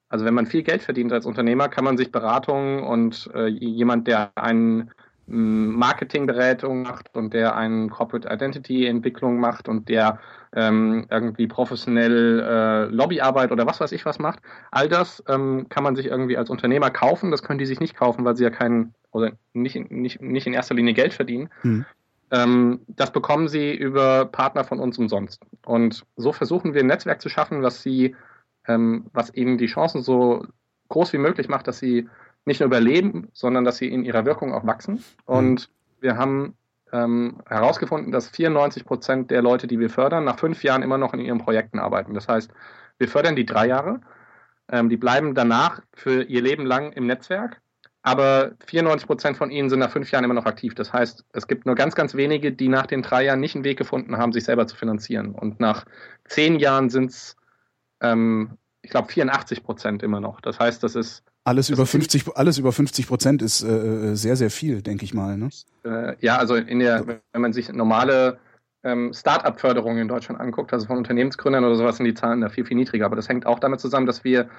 also 0.10 0.26
wenn 0.26 0.34
man 0.34 0.46
viel 0.46 0.64
Geld 0.64 0.84
verdient 0.84 1.12
als 1.12 1.26
Unternehmer, 1.26 1.70
kann 1.70 1.84
man 1.84 1.98
sich 1.98 2.12
Beratungen 2.12 2.84
und 2.84 3.30
äh, 3.34 3.48
jemand, 3.48 4.08
der 4.08 4.32
einen 4.36 4.92
Marketingberatung 5.28 6.84
macht 6.84 7.14
und 7.16 7.34
der 7.34 7.56
einen 7.56 7.90
Corporate 7.90 8.28
Identity 8.32 8.86
Entwicklung 8.86 9.40
macht 9.40 9.68
und 9.68 9.90
der 9.90 10.20
ähm, 10.54 11.08
irgendwie 11.10 11.48
professionell 11.48 12.40
äh, 12.40 12.86
Lobbyarbeit 12.94 13.52
oder 13.52 13.66
was 13.66 13.80
weiß 13.80 13.92
ich 13.92 14.06
was 14.06 14.20
macht. 14.20 14.40
All 14.72 14.88
das 14.88 15.24
ähm, 15.28 15.68
kann 15.70 15.84
man 15.84 15.96
sich 15.96 16.06
irgendwie 16.06 16.38
als 16.38 16.50
Unternehmer 16.50 16.92
kaufen. 16.92 17.32
Das 17.32 17.44
können 17.44 17.60
die 17.60 17.66
sich 17.66 17.80
nicht 17.80 17.96
kaufen, 17.96 18.24
weil 18.24 18.36
sie 18.36 18.44
ja 18.44 18.52
keinen 18.52 18.94
oder 19.12 19.32
nicht, 19.54 19.92
nicht, 19.92 20.22
nicht 20.22 20.48
in 20.48 20.54
erster 20.54 20.76
Linie 20.76 20.94
Geld 20.94 21.14
verdienen. 21.14 21.50
Mhm. 21.64 21.86
Ähm, 22.32 22.82
das 22.88 23.12
bekommen 23.12 23.48
sie 23.48 23.74
über 23.74 24.26
Partner 24.26 24.64
von 24.64 24.80
uns 24.80 24.98
umsonst. 24.98 25.42
Und 25.66 26.04
so 26.16 26.34
versuchen 26.34 26.74
wir 26.74 26.82
ein 26.82 26.88
Netzwerk 26.88 27.22
zu 27.22 27.30
schaffen, 27.30 27.62
was 27.62 27.82
sie, 27.82 28.16
ähm, 28.68 29.08
was 29.14 29.34
ihnen 29.34 29.58
die 29.58 29.68
Chancen 29.68 30.02
so 30.02 30.46
groß 30.90 31.14
wie 31.14 31.18
möglich 31.18 31.50
macht, 31.50 31.68
dass 31.68 31.80
sie 31.80 32.08
nicht 32.46 32.60
nur 32.60 32.68
überleben, 32.68 33.30
sondern 33.34 33.66
dass 33.66 33.78
sie 33.78 33.88
in 33.88 34.06
ihrer 34.06 34.26
Wirkung 34.26 34.54
auch 34.54 34.66
wachsen. 34.66 35.04
Und 35.26 35.70
wir 36.00 36.18
haben 36.18 36.56
ähm, 36.94 37.42
herausgefunden, 37.48 38.12
dass 38.12 38.30
94 38.30 38.86
Prozent 38.86 39.32
der 39.32 39.42
Leute, 39.42 39.68
die 39.68 39.80
wir 39.80 39.90
fördern, 39.90 40.24
nach 40.24 40.40
fünf 40.40 40.64
Jahren 40.64 40.84
immer 40.84 40.98
noch 40.98 41.14
in 41.14 41.20
ihren 41.20 41.40
Projekten 41.40 41.80
arbeiten. 41.80 42.14
Das 42.14 42.28
heißt, 42.28 42.52
wir 42.98 43.08
fördern 43.08 43.36
die 43.36 43.46
drei 43.46 43.68
Jahre, 43.68 44.02
ähm, 44.72 44.90
die 44.90 44.98
bleiben 44.98 45.36
danach 45.36 45.82
für 45.94 46.24
ihr 46.24 46.42
Leben 46.42 46.66
lang 46.66 46.92
im 46.94 47.08
Netzwerk, 47.08 47.62
aber 48.04 48.52
94 48.68 49.08
Prozent 49.08 49.38
von 49.38 49.50
ihnen 49.50 49.70
sind 49.70 49.80
nach 49.80 49.90
fünf 49.90 50.12
Jahren 50.12 50.24
immer 50.24 50.36
noch 50.36 50.46
aktiv. 50.46 50.76
Das 50.76 50.94
heißt, 50.94 51.26
es 51.34 51.48
gibt 51.48 51.66
nur 51.66 51.74
ganz, 51.74 51.96
ganz 51.96 52.14
wenige, 52.14 52.52
die 52.52 52.68
nach 52.68 52.86
den 52.86 53.02
drei 53.02 53.26
Jahren 53.26 53.40
nicht 53.40 53.56
einen 53.56 53.64
Weg 53.64 53.80
gefunden 53.80 54.18
haben, 54.18 54.32
sich 54.32 54.44
selber 54.44 54.68
zu 54.68 54.76
finanzieren. 54.76 55.34
Und 55.34 55.60
nach 55.60 55.86
zehn 56.26 56.60
Jahren 56.60 56.92
sind 56.92 57.10
es, 57.10 57.36
ähm, 58.02 58.58
ich 58.84 58.92
glaube, 58.92 59.12
84 59.12 59.64
Prozent 59.64 60.04
immer 60.04 60.20
noch. 60.20 60.40
Das 60.40 60.60
heißt, 60.60 60.84
das 60.84 60.96
ist 60.96 61.24
alles 61.46 61.70
über 61.70 61.86
50, 61.86 62.36
alles 62.36 62.58
über 62.58 62.72
50 62.72 63.08
Prozent 63.08 63.42
ist 63.42 63.62
äh, 63.62 63.68
äh, 63.68 64.16
sehr, 64.16 64.36
sehr 64.36 64.50
viel, 64.50 64.82
denke 64.82 65.06
ich 65.06 65.14
mal. 65.14 65.38
Ne? 65.38 65.50
Äh, 65.84 66.16
ja, 66.20 66.38
also 66.38 66.56
in 66.56 66.80
der, 66.80 67.06
wenn 67.08 67.42
man 67.42 67.54
sich 67.54 67.72
normale 67.72 68.40
ähm, 68.84 69.14
Start-up-Förderung 69.14 69.98
in 70.00 70.08
Deutschland 70.08 70.42
anguckt, 70.42 70.74
also 70.74 70.88
von 70.88 70.98
Unternehmensgründern 70.98 71.64
oder 71.64 71.76
sowas, 71.76 71.98
sind 71.98 72.06
die 72.06 72.16
Zahlen 72.16 72.42
da 72.42 72.50
viel, 72.50 72.66
viel 72.66 72.76
niedriger. 72.76 73.06
Aber 73.06 73.16
das 73.16 73.30
hängt 73.30 73.46
auch 73.46 73.60
damit 73.60 73.80
zusammen, 73.80 74.08
dass 74.08 74.24
wir 74.24 74.50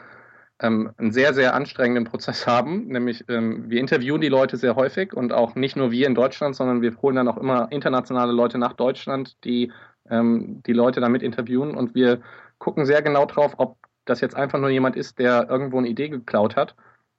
ähm, 0.61 0.93
einen 0.97 1.11
sehr, 1.11 1.35
sehr 1.35 1.55
anstrengenden 1.55 2.05
Prozess 2.05 2.47
haben. 2.47 2.87
Nämlich 2.87 3.25
ähm, 3.29 3.69
wir 3.69 3.81
interviewen 3.81 4.21
die 4.21 4.29
Leute 4.29 4.57
sehr 4.57 4.77
häufig 4.77 5.13
und 5.13 5.33
auch 5.33 5.57
nicht 5.57 5.75
nur 5.75 5.91
wir 5.91 6.07
in 6.07 6.15
Deutschland, 6.15 6.55
sondern 6.55 6.83
wir 6.83 6.97
holen 7.03 7.17
dann 7.17 7.29
auch 7.29 7.37
immer 7.37 7.67
internationale 7.73 8.33
Leute 8.33 8.59
nach 8.59 8.75
Deutschland, 8.75 9.43
die 9.43 9.73
ähm, 10.09 10.63
die 10.65 10.73
Leute 10.73 11.01
damit 11.01 11.25
interviewen 11.25 11.75
und 11.75 11.97
wir 11.97 12.21
gucken 12.59 12.87
sehr 12.87 13.03
genau 13.03 13.27
drauf, 13.27 13.55
ob 13.57 13.77
das 14.07 14.21
jetzt 14.21 14.37
einfach 14.37 14.59
nur 14.59 14.71
jemand 14.71 14.97
ist, 14.97 15.19
der 15.19 15.49
irgendwo 15.49 15.79
eine 15.79 15.89
Idee 15.89 16.09
geklaut 16.09 16.57
hat 16.57 16.75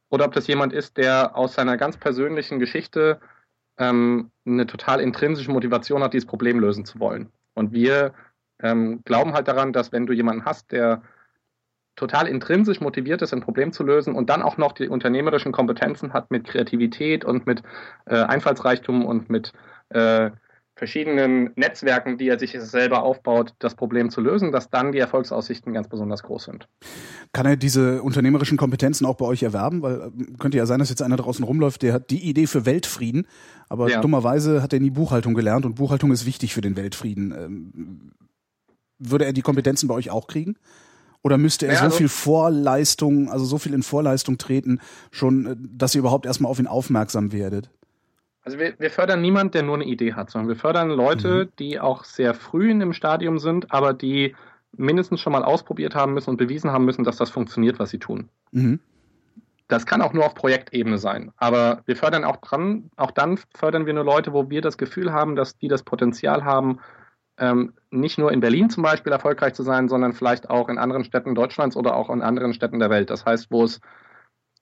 oder 0.10 0.26
ob 0.26 0.34
das 0.34 0.48
jemand 0.48 0.74
ist, 0.74 0.98
der 0.98 1.36
aus 1.36 1.54
seiner 1.54 1.78
ganz 1.78 1.98
persönlichen 1.98 2.60
Geschichte 2.60 3.20
ähm, 3.78 4.32
eine 4.46 4.66
total 4.66 5.02
intrinsische 5.02 5.52
Motivation 5.52 6.04
hat, 6.04 6.14
dieses 6.14 6.28
Problem 6.28 6.60
lösen 6.60 6.86
zu 6.86 7.00
wollen. 7.00 7.32
Und 7.54 7.74
wir 7.74 8.14
ähm, 8.62 9.02
glauben 9.06 9.34
halt 9.34 9.48
daran, 9.48 9.74
dass 9.74 9.92
wenn 9.92 10.06
du 10.06 10.14
jemanden 10.14 10.46
hast, 10.46 10.72
der 10.72 11.04
total 11.96 12.28
intrinsisch 12.28 12.80
motiviert 12.80 13.22
ist, 13.22 13.34
ein 13.34 13.42
Problem 13.42 13.72
zu 13.72 13.84
lösen 13.84 14.16
und 14.16 14.30
dann 14.30 14.44
auch 14.44 14.58
noch 14.58 14.72
die 14.72 14.88
unternehmerischen 14.88 15.52
Kompetenzen 15.52 16.14
hat 16.14 16.32
mit 16.32 16.46
Kreativität 16.46 17.26
und 17.26 17.48
mit 17.48 17.64
äh, 18.06 18.16
Einfallsreichtum 18.16 19.06
und 19.06 19.30
mit 19.30 19.52
äh, 19.90 20.32
verschiedenen 20.78 21.52
Netzwerken, 21.56 22.18
die 22.18 22.30
er 22.30 22.40
sich 22.40 22.56
selber 22.60 23.04
aufbaut, 23.04 23.54
das 23.60 23.76
Problem 23.76 24.10
zu 24.10 24.22
lösen, 24.22 24.52
dass 24.52 24.70
dann 24.70 24.92
die 24.92 25.00
Erfolgsaussichten 25.00 25.74
ganz 25.74 25.88
besonders 25.88 26.24
groß 26.24 26.46
sind. 26.46 26.68
Kann 27.34 27.46
er 27.46 27.58
diese 27.58 28.04
unternehmerischen 28.04 28.58
Kompetenzen 28.58 29.06
auch 29.06 29.16
bei 29.16 29.26
euch 29.26 29.44
erwerben? 29.44 29.82
Weil 29.82 30.02
äh, 30.02 30.38
könnte 30.38 30.58
ja 30.58 30.66
sein, 30.66 30.80
dass 30.80 30.90
jetzt 30.90 31.02
einer 31.02 31.18
draußen 31.18 31.44
rumläuft, 31.44 31.82
der 31.82 31.94
hat 31.94 32.10
die 32.12 32.24
Idee 32.30 32.48
für 32.48 32.66
Weltfrieden, 32.66 33.28
aber 33.70 33.90
ja. 33.90 34.02
dummerweise 34.02 34.62
hat 34.62 34.72
er 34.72 34.80
nie 34.80 34.92
Buchhaltung 34.92 35.34
gelernt 35.34 35.66
und 35.66 35.76
Buchhaltung 35.76 36.12
ist 36.12 36.26
wichtig 36.26 36.54
für 36.54 36.62
den 36.62 36.78
Weltfrieden. 36.78 37.34
Ähm, 37.38 38.12
würde 39.00 39.26
er 39.26 39.34
die 39.34 39.42
Kompetenzen 39.42 39.88
bei 39.88 39.96
euch 39.96 40.10
auch 40.12 40.28
kriegen? 40.28 40.56
Oder 41.24 41.38
müsste 41.38 41.66
er 41.66 41.74
ja, 41.74 41.80
also 41.82 41.92
so 41.92 41.98
viel 41.98 42.10
Vorleistung, 42.10 43.30
also 43.30 43.46
so 43.46 43.58
viel 43.58 43.74
in 43.74 43.84
Vorleistung 43.84 44.38
treten, 44.38 44.80
schon, 45.12 45.46
äh, 45.46 45.56
dass 45.58 45.96
ihr 45.96 46.00
überhaupt 46.00 46.26
erstmal 46.26 46.52
auf 46.52 46.60
ihn 46.60 46.68
aufmerksam 46.68 47.32
werdet? 47.32 47.72
Also 48.48 48.60
wir, 48.60 48.76
wir 48.80 48.90
fördern 48.90 49.20
niemand, 49.20 49.56
der 49.56 49.64
nur 49.64 49.76
eine 49.76 49.84
Idee 49.84 50.14
hat, 50.14 50.30
sondern 50.30 50.48
wir 50.48 50.56
fördern 50.56 50.90
Leute, 50.90 51.44
mhm. 51.44 51.56
die 51.60 51.82
auch 51.82 52.06
sehr 52.06 52.34
früh 52.34 52.72
in 52.72 52.80
dem 52.80 52.94
Stadium 52.94 53.40
sind, 53.40 53.74
aber 53.74 53.94
die 53.94 54.38
mindestens 54.72 55.20
schon 55.20 55.34
mal 55.34 55.44
ausprobiert 55.44 55.96
haben 55.96 56.14
müssen 56.14 56.30
und 56.30 56.38
bewiesen 56.38 56.72
haben 56.72 56.86
müssen, 56.86 57.04
dass 57.04 57.18
das 57.18 57.30
funktioniert, 57.30 57.78
was 57.78 57.90
sie 57.90 58.00
tun. 58.00 58.30
Mhm. 58.54 58.80
Das 59.68 59.86
kann 59.86 60.02
auch 60.02 60.14
nur 60.14 60.26
auf 60.26 60.34
Projektebene 60.34 60.98
sein. 60.98 61.34
Aber 61.36 61.82
wir 61.88 61.98
fördern 61.98 62.24
auch 62.24 62.38
dran, 62.38 62.90
auch 62.96 63.12
dann 63.12 63.38
fördern 63.54 63.86
wir 63.86 63.92
nur 63.94 64.06
Leute, 64.06 64.32
wo 64.32 64.50
wir 64.50 64.62
das 64.62 64.78
Gefühl 64.78 65.12
haben, 65.12 65.36
dass 65.36 65.58
die 65.58 65.68
das 65.68 65.84
Potenzial 65.84 66.46
haben, 66.46 66.80
ähm, 67.38 67.74
nicht 67.92 68.18
nur 68.18 68.32
in 68.32 68.40
Berlin 68.40 68.70
zum 68.70 68.82
Beispiel 68.82 69.12
erfolgreich 69.12 69.56
zu 69.56 69.64
sein, 69.64 69.90
sondern 69.90 70.14
vielleicht 70.14 70.50
auch 70.50 70.70
in 70.70 70.78
anderen 70.78 71.04
Städten 71.04 71.36
Deutschlands 71.36 71.76
oder 71.76 71.98
auch 71.98 72.10
in 72.10 72.22
anderen 72.22 72.54
Städten 72.54 72.80
der 72.80 72.92
Welt. 72.92 73.10
Das 73.10 73.26
heißt, 73.26 73.52
wo 73.52 73.66
es 73.66 73.82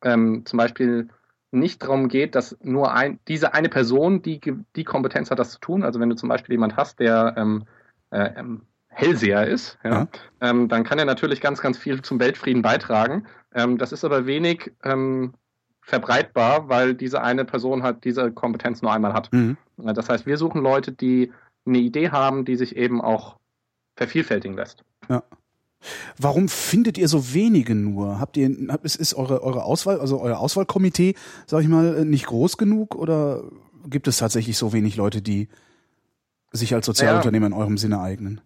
ähm, 0.02 0.44
zum 0.44 0.58
Beispiel 0.58 1.10
nicht 1.56 1.84
darum 1.84 2.08
geht, 2.08 2.36
dass 2.36 2.58
nur 2.62 2.94
ein, 2.94 3.20
diese 3.28 3.54
eine 3.54 3.70
Person 3.70 4.22
die, 4.22 4.40
die 4.76 4.84
Kompetenz 4.84 5.32
hat, 5.32 5.40
das 5.40 5.52
zu 5.52 5.60
tun. 5.60 5.84
Also 5.84 6.00
wenn 6.00 6.10
du 6.10 6.16
zum 6.16 6.30
Beispiel 6.30 6.54
jemand 6.54 6.78
hast, 6.78 7.00
der 7.00 7.34
ähm, 7.38 7.66
äh, 8.12 8.32
ähm, 8.38 8.62
Hellseher 8.88 9.48
ist, 9.48 9.78
ja, 9.84 9.92
ja. 9.92 10.08
Ähm, 10.42 10.70
dann 10.70 10.84
kann 10.84 11.00
er 11.00 11.06
natürlich 11.06 11.42
ganz, 11.42 11.62
ganz 11.62 11.78
viel 11.78 12.02
zum 12.02 12.20
Weltfrieden 12.20 12.62
beitragen. 12.62 13.26
Ähm, 13.54 13.78
das 13.78 13.92
ist 13.92 14.06
aber 14.06 14.26
wenig 14.26 14.72
ähm, 14.84 15.34
verbreitbar, 15.82 16.70
weil 16.70 16.96
diese 16.96 17.22
eine 17.22 17.46
Person 17.46 17.84
halt 17.84 18.04
diese 18.06 18.32
Kompetenz 18.32 18.82
nur 18.82 18.94
einmal 18.94 19.14
hat. 19.14 19.32
Mhm. 19.34 19.58
Das 19.78 20.10
heißt, 20.10 20.26
wir 20.26 20.38
suchen 20.38 20.62
Leute, 20.62 20.92
die 20.92 21.32
eine 21.66 21.80
Idee 21.80 22.10
haben, 22.12 22.46
die 22.46 22.56
sich 22.56 22.76
eben 22.76 23.02
auch 23.02 23.38
vervielfältigen 23.96 24.56
lässt. 24.56 24.84
Ja. 25.10 25.24
Warum 26.18 26.50
findet 26.50 26.98
ihr 26.98 27.08
so 27.08 27.34
wenige 27.34 27.76
nur? 27.76 28.20
Habt 28.20 28.38
ihr, 28.38 28.50
ist, 28.84 28.96
ist 28.96 29.14
eure, 29.14 29.44
eure 29.44 29.64
Auswahl, 29.64 30.00
also 30.00 30.22
euer 30.22 30.40
Auswahlkomitee, 30.40 31.16
sag 31.46 31.62
ich 31.62 31.68
mal, 31.68 32.06
nicht 32.06 32.28
groß 32.28 32.58
genug 32.58 32.96
oder 32.96 33.44
gibt 33.88 34.08
es 34.08 34.18
tatsächlich 34.18 34.58
so 34.58 34.74
wenig 34.74 34.96
Leute, 34.96 35.22
die 35.22 35.50
sich 36.52 36.74
als 36.74 36.86
Sozialunternehmer 36.86 37.50
naja. 37.50 37.58
in 37.58 37.62
eurem 37.62 37.78
Sinne 37.78 38.00
eignen? 38.00 38.42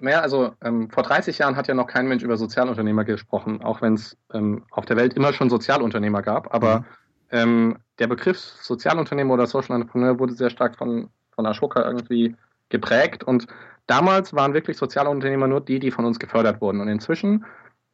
Naja, 0.00 0.20
also 0.20 0.52
ähm, 0.62 0.88
vor 0.90 1.02
30 1.02 1.38
Jahren 1.38 1.56
hat 1.56 1.68
ja 1.68 1.74
noch 1.74 1.86
kein 1.86 2.08
Mensch 2.08 2.22
über 2.22 2.36
Sozialunternehmer 2.36 3.04
gesprochen, 3.04 3.62
auch 3.62 3.82
wenn 3.82 3.94
es 3.94 4.16
ähm, 4.32 4.64
auf 4.70 4.86
der 4.86 4.96
Welt 4.96 5.14
immer 5.14 5.32
schon 5.32 5.50
Sozialunternehmer 5.50 6.22
gab. 6.22 6.54
Aber 6.54 6.80
mhm. 6.80 6.84
ähm, 7.32 7.76
der 7.98 8.06
Begriff 8.06 8.38
Sozialunternehmer 8.38 9.34
oder 9.34 9.46
Social 9.46 9.76
Entrepreneur 9.76 10.18
wurde 10.18 10.34
sehr 10.34 10.50
stark 10.50 10.76
von, 10.76 11.10
von 11.32 11.46
Ashoka 11.46 11.84
irgendwie 11.84 12.34
geprägt 12.70 13.24
und 13.24 13.46
Damals 13.90 14.32
waren 14.34 14.54
wirklich 14.54 14.76
Sozialunternehmer 14.76 15.48
nur 15.48 15.60
die, 15.60 15.80
die 15.80 15.90
von 15.90 16.04
uns 16.04 16.20
gefördert 16.20 16.60
wurden. 16.60 16.80
Und 16.80 16.86
inzwischen 16.86 17.44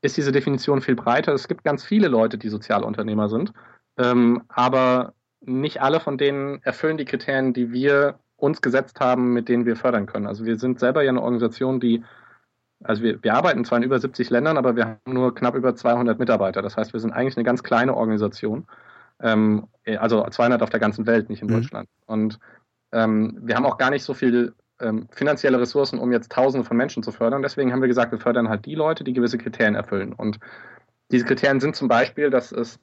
ist 0.02 0.18
diese 0.18 0.30
Definition 0.30 0.82
viel 0.82 0.94
breiter. 0.94 1.32
Es 1.32 1.48
gibt 1.48 1.64
ganz 1.64 1.84
viele 1.84 2.08
Leute, 2.08 2.36
die 2.36 2.50
Sozialunternehmer 2.50 3.30
sind, 3.30 3.54
ähm, 3.96 4.42
aber 4.48 5.14
nicht 5.40 5.80
alle 5.80 5.98
von 6.00 6.18
denen 6.18 6.62
erfüllen 6.62 6.98
die 6.98 7.06
Kriterien, 7.06 7.54
die 7.54 7.72
wir 7.72 8.18
uns 8.36 8.60
gesetzt 8.60 9.00
haben, 9.00 9.32
mit 9.32 9.48
denen 9.48 9.64
wir 9.64 9.74
fördern 9.74 10.04
können. 10.04 10.26
Also 10.26 10.44
wir 10.44 10.58
sind 10.58 10.80
selber 10.80 11.02
ja 11.02 11.08
eine 11.08 11.22
Organisation, 11.22 11.80
die, 11.80 12.04
also 12.84 13.02
wir, 13.02 13.22
wir 13.22 13.32
arbeiten 13.32 13.64
zwar 13.64 13.78
in 13.78 13.84
über 13.84 13.98
70 13.98 14.28
Ländern, 14.28 14.58
aber 14.58 14.76
wir 14.76 14.84
haben 14.84 15.14
nur 15.14 15.34
knapp 15.34 15.54
über 15.54 15.74
200 15.74 16.18
Mitarbeiter. 16.18 16.60
Das 16.60 16.76
heißt, 16.76 16.92
wir 16.92 17.00
sind 17.00 17.12
eigentlich 17.12 17.38
eine 17.38 17.44
ganz 17.44 17.62
kleine 17.62 17.96
Organisation. 17.96 18.66
Ähm, 19.18 19.66
also 19.98 20.22
200 20.28 20.60
auf 20.60 20.68
der 20.68 20.80
ganzen 20.80 21.06
Welt, 21.06 21.30
nicht 21.30 21.40
in 21.40 21.48
mhm. 21.48 21.54
Deutschland. 21.54 21.88
Und 22.04 22.38
ähm, 22.92 23.38
wir 23.40 23.56
haben 23.56 23.64
auch 23.64 23.78
gar 23.78 23.88
nicht 23.88 24.04
so 24.04 24.12
viel 24.12 24.52
ähm, 24.80 25.08
finanzielle 25.10 25.60
Ressourcen, 25.60 25.98
um 25.98 26.12
jetzt 26.12 26.30
Tausende 26.30 26.66
von 26.66 26.76
Menschen 26.76 27.02
zu 27.02 27.12
fördern. 27.12 27.42
Deswegen 27.42 27.72
haben 27.72 27.80
wir 27.80 27.88
gesagt, 27.88 28.12
wir 28.12 28.18
fördern 28.18 28.48
halt 28.48 28.66
die 28.66 28.74
Leute, 28.74 29.04
die 29.04 29.12
gewisse 29.12 29.38
Kriterien 29.38 29.74
erfüllen. 29.74 30.12
Und 30.12 30.38
diese 31.10 31.24
Kriterien 31.24 31.60
sind 31.60 31.76
zum 31.76 31.88
Beispiel, 31.88 32.30
dass 32.30 32.52
es 32.52 32.78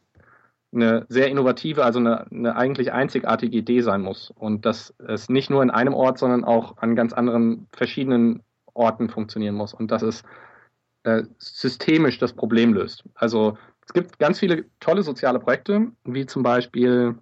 eine 0.73 1.05
sehr 1.07 1.27
innovative, 1.27 1.83
also 1.83 1.99
eine, 1.99 2.25
eine 2.31 2.55
eigentlich 2.55 2.91
einzigartige 2.91 3.55
Idee 3.55 3.81
sein 3.81 4.01
muss. 4.01 4.31
Und 4.35 4.65
dass 4.65 4.93
es 5.07 5.29
nicht 5.29 5.49
nur 5.49 5.61
in 5.61 5.69
einem 5.69 5.93
Ort, 5.93 6.17
sondern 6.17 6.43
auch 6.43 6.77
an 6.77 6.95
ganz 6.95 7.13
anderen 7.13 7.67
verschiedenen 7.71 8.41
Orten 8.73 9.09
funktionieren 9.09 9.55
muss. 9.55 9.73
Und 9.73 9.91
dass 9.91 10.01
es 10.01 10.23
äh, 11.03 11.23
systemisch 11.37 12.17
das 12.17 12.33
Problem 12.33 12.73
löst. 12.73 13.03
Also 13.13 13.57
es 13.85 13.93
gibt 13.93 14.17
ganz 14.17 14.39
viele 14.39 14.65
tolle 14.79 15.03
soziale 15.03 15.39
Projekte, 15.39 15.91
wie 16.05 16.25
zum 16.25 16.41
Beispiel 16.41 17.15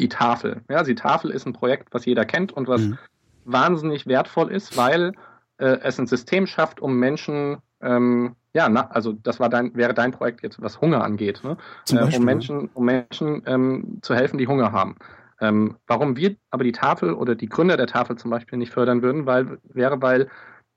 die 0.00 0.08
Tafel. 0.08 0.62
Ja, 0.68 0.82
die 0.82 0.94
Tafel 0.96 1.30
ist 1.30 1.46
ein 1.46 1.52
Projekt, 1.52 1.88
was 1.92 2.04
jeder 2.04 2.24
kennt 2.24 2.50
und 2.50 2.66
was 2.66 2.80
mhm 2.80 2.98
wahnsinnig 3.46 4.06
wertvoll 4.06 4.50
ist, 4.50 4.76
weil 4.76 5.12
äh, 5.58 5.78
es 5.82 5.98
ein 5.98 6.06
System 6.06 6.46
schafft, 6.46 6.80
um 6.80 6.98
Menschen, 6.98 7.58
ähm, 7.80 8.36
ja, 8.52 8.68
na, 8.68 8.88
also 8.88 9.12
das 9.12 9.40
war 9.40 9.48
dein, 9.48 9.74
wäre 9.74 9.94
dein 9.94 10.12
Projekt 10.12 10.42
jetzt, 10.42 10.60
was 10.60 10.80
Hunger 10.80 11.04
angeht, 11.04 11.42
ne? 11.44 11.56
Äh, 11.90 12.16
um 12.16 12.24
Menschen, 12.24 12.68
um 12.74 12.84
Menschen 12.84 13.42
ähm, 13.46 13.98
zu 14.02 14.14
helfen, 14.14 14.38
die 14.38 14.48
Hunger 14.48 14.72
haben. 14.72 14.96
Ähm, 15.40 15.76
warum 15.86 16.16
wir 16.16 16.36
aber 16.50 16.64
die 16.64 16.72
Tafel 16.72 17.12
oder 17.12 17.34
die 17.34 17.48
Gründer 17.48 17.76
der 17.76 17.86
Tafel 17.86 18.16
zum 18.16 18.30
Beispiel 18.30 18.58
nicht 18.58 18.72
fördern 18.72 19.02
würden, 19.02 19.26
weil, 19.26 19.58
wäre, 19.64 20.00
weil 20.00 20.28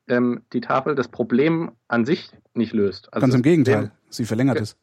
ähm, 0.09 0.41
die 0.51 0.59
Tafel 0.61 0.95
das 0.95 1.07
Problem 1.07 1.71
an 1.87 2.05
sich 2.05 2.31
nicht 2.53 2.73
löst. 2.73 3.13
Also 3.13 3.23
Ganz 3.23 3.35
im 3.35 3.41
Gegenteil, 3.41 3.91
sie 4.09 4.25
verlängert 4.25 4.59
es. 4.59 4.75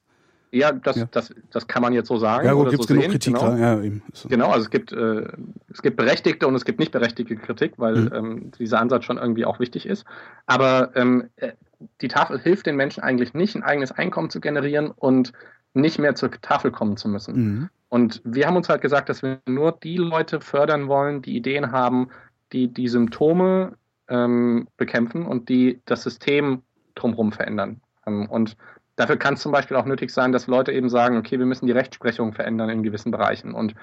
Ja, 0.56 0.72
das, 0.72 0.96
ja. 0.96 1.08
Das, 1.10 1.34
das 1.50 1.66
kann 1.66 1.82
man 1.82 1.92
jetzt 1.92 2.08
so 2.08 2.16
sagen. 2.16 2.46
Ja, 2.46 2.52
gut, 2.52 2.70
gibt 2.70 2.82
es 2.82 2.88
so 2.88 2.94
genug 2.94 3.04
sehen. 3.04 3.12
Kritik 3.12 3.34
genau. 3.34 3.50
da. 3.50 3.58
Ja, 3.58 3.82
eben. 3.82 4.02
So. 4.12 4.28
Genau, 4.28 4.50
also 4.50 4.64
es 4.64 4.70
gibt, 4.70 4.92
äh, 4.92 5.28
es 5.72 5.82
gibt 5.82 5.96
berechtigte 5.96 6.46
und 6.46 6.54
es 6.54 6.64
gibt 6.64 6.78
nicht 6.78 6.92
berechtigte 6.92 7.36
Kritik, 7.36 7.74
weil 7.76 7.96
mhm. 7.96 8.12
ähm, 8.14 8.50
dieser 8.58 8.80
Ansatz 8.80 9.04
schon 9.04 9.18
irgendwie 9.18 9.44
auch 9.44 9.60
wichtig 9.60 9.86
ist. 9.86 10.04
Aber 10.46 10.90
ähm, 10.96 11.28
äh, 11.36 11.52
die 12.00 12.08
Tafel 12.08 12.40
hilft 12.40 12.66
den 12.66 12.76
Menschen 12.76 13.02
eigentlich 13.02 13.34
nicht, 13.34 13.54
ein 13.54 13.62
eigenes 13.62 13.92
Einkommen 13.92 14.30
zu 14.30 14.40
generieren 14.40 14.90
und 14.90 15.32
nicht 15.74 15.98
mehr 15.98 16.14
zur 16.14 16.30
Tafel 16.30 16.70
kommen 16.70 16.96
zu 16.96 17.08
müssen. 17.08 17.34
Mhm. 17.36 17.70
Und 17.88 18.20
wir 18.24 18.46
haben 18.46 18.56
uns 18.56 18.68
halt 18.68 18.80
gesagt, 18.80 19.08
dass 19.08 19.22
wir 19.22 19.40
nur 19.46 19.72
die 19.72 19.96
Leute 19.96 20.40
fördern 20.40 20.88
wollen, 20.88 21.22
die 21.22 21.36
Ideen 21.36 21.72
haben, 21.72 22.08
die 22.52 22.72
die 22.72 22.88
Symptome 22.88 23.74
ähm, 24.08 24.68
bekämpfen 24.76 25.26
und 25.26 25.48
die 25.48 25.80
das 25.84 26.02
System 26.02 26.62
drumherum 26.94 27.32
verändern. 27.32 27.80
Ähm, 28.06 28.26
und 28.28 28.56
Dafür 28.96 29.16
kann 29.18 29.34
es 29.34 29.40
zum 29.40 29.52
Beispiel 29.52 29.76
auch 29.76 29.84
nötig 29.84 30.10
sein, 30.10 30.32
dass 30.32 30.46
Leute 30.46 30.72
eben 30.72 30.88
sagen, 30.88 31.18
okay, 31.18 31.38
wir 31.38 31.46
müssen 31.46 31.66
die 31.66 31.72
Rechtsprechung 31.72 32.32
verändern 32.32 32.70
in 32.70 32.82
gewissen 32.82 33.10
Bereichen. 33.10 33.52
Und 33.52 33.74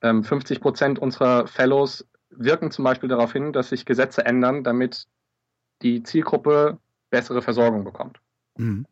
ähm, 0.00 0.22
50 0.22 0.60
Prozent 0.60 0.98
unserer 0.98 1.46
Fellows 1.48 2.06
wirken 2.30 2.70
zum 2.70 2.84
Beispiel 2.84 3.08
darauf 3.08 3.32
hin, 3.32 3.52
dass 3.52 3.70
sich 3.70 3.84
Gesetze 3.84 4.24
ändern, 4.24 4.62
damit 4.62 5.06
die 5.82 6.02
Zielgruppe 6.02 6.78
bessere 7.10 7.42
Versorgung 7.42 7.84
bekommt. 7.84 8.20
Mhm. 8.56 8.86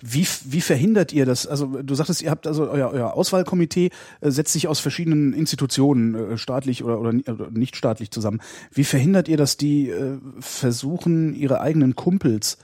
Wie, 0.00 0.26
wie 0.44 0.60
verhindert 0.60 1.12
ihr 1.12 1.26
das? 1.26 1.46
Also 1.46 1.82
du 1.82 1.94
sagtest, 1.94 2.22
ihr 2.22 2.30
habt 2.30 2.46
also 2.46 2.70
euer, 2.70 2.90
euer 2.92 3.14
Auswahlkomitee 3.14 3.90
äh, 4.20 4.30
setzt 4.30 4.52
sich 4.52 4.68
aus 4.68 4.78
verschiedenen 4.78 5.32
Institutionen, 5.32 6.14
äh, 6.14 6.38
staatlich 6.38 6.84
oder, 6.84 7.00
oder, 7.00 7.12
nicht 7.50 7.74
staatlich 7.74 8.12
zusammen. 8.12 8.40
Wie 8.70 8.84
verhindert 8.84 9.28
ihr, 9.28 9.36
dass 9.36 9.56
die 9.56 9.90
äh, 9.90 10.18
versuchen, 10.38 11.34
ihre 11.34 11.60
eigenen 11.60 11.96
Kumpels 11.96 12.58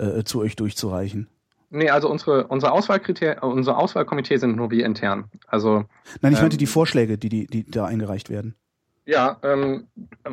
äh, 0.00 0.24
zu 0.24 0.40
euch 0.40 0.56
durchzureichen? 0.56 1.28
Nee, 1.70 1.88
also 1.88 2.10
unsere, 2.10 2.48
unsere 2.48 2.72
Auswahlkriterien, 2.72 3.38
unser 3.38 3.78
Auswahlkomitee 3.78 4.38
sind 4.38 4.56
nur 4.56 4.70
wir 4.72 4.84
intern. 4.84 5.30
Also 5.46 5.84
Nein, 6.20 6.32
ich 6.32 6.38
ähm, 6.38 6.44
meinte 6.44 6.56
die 6.56 6.66
Vorschläge, 6.66 7.16
die, 7.16 7.28
die, 7.28 7.46
die 7.46 7.70
da 7.70 7.84
eingereicht 7.84 8.28
werden. 8.28 8.56
Ja, 9.06 9.38
ähm, 9.42 9.86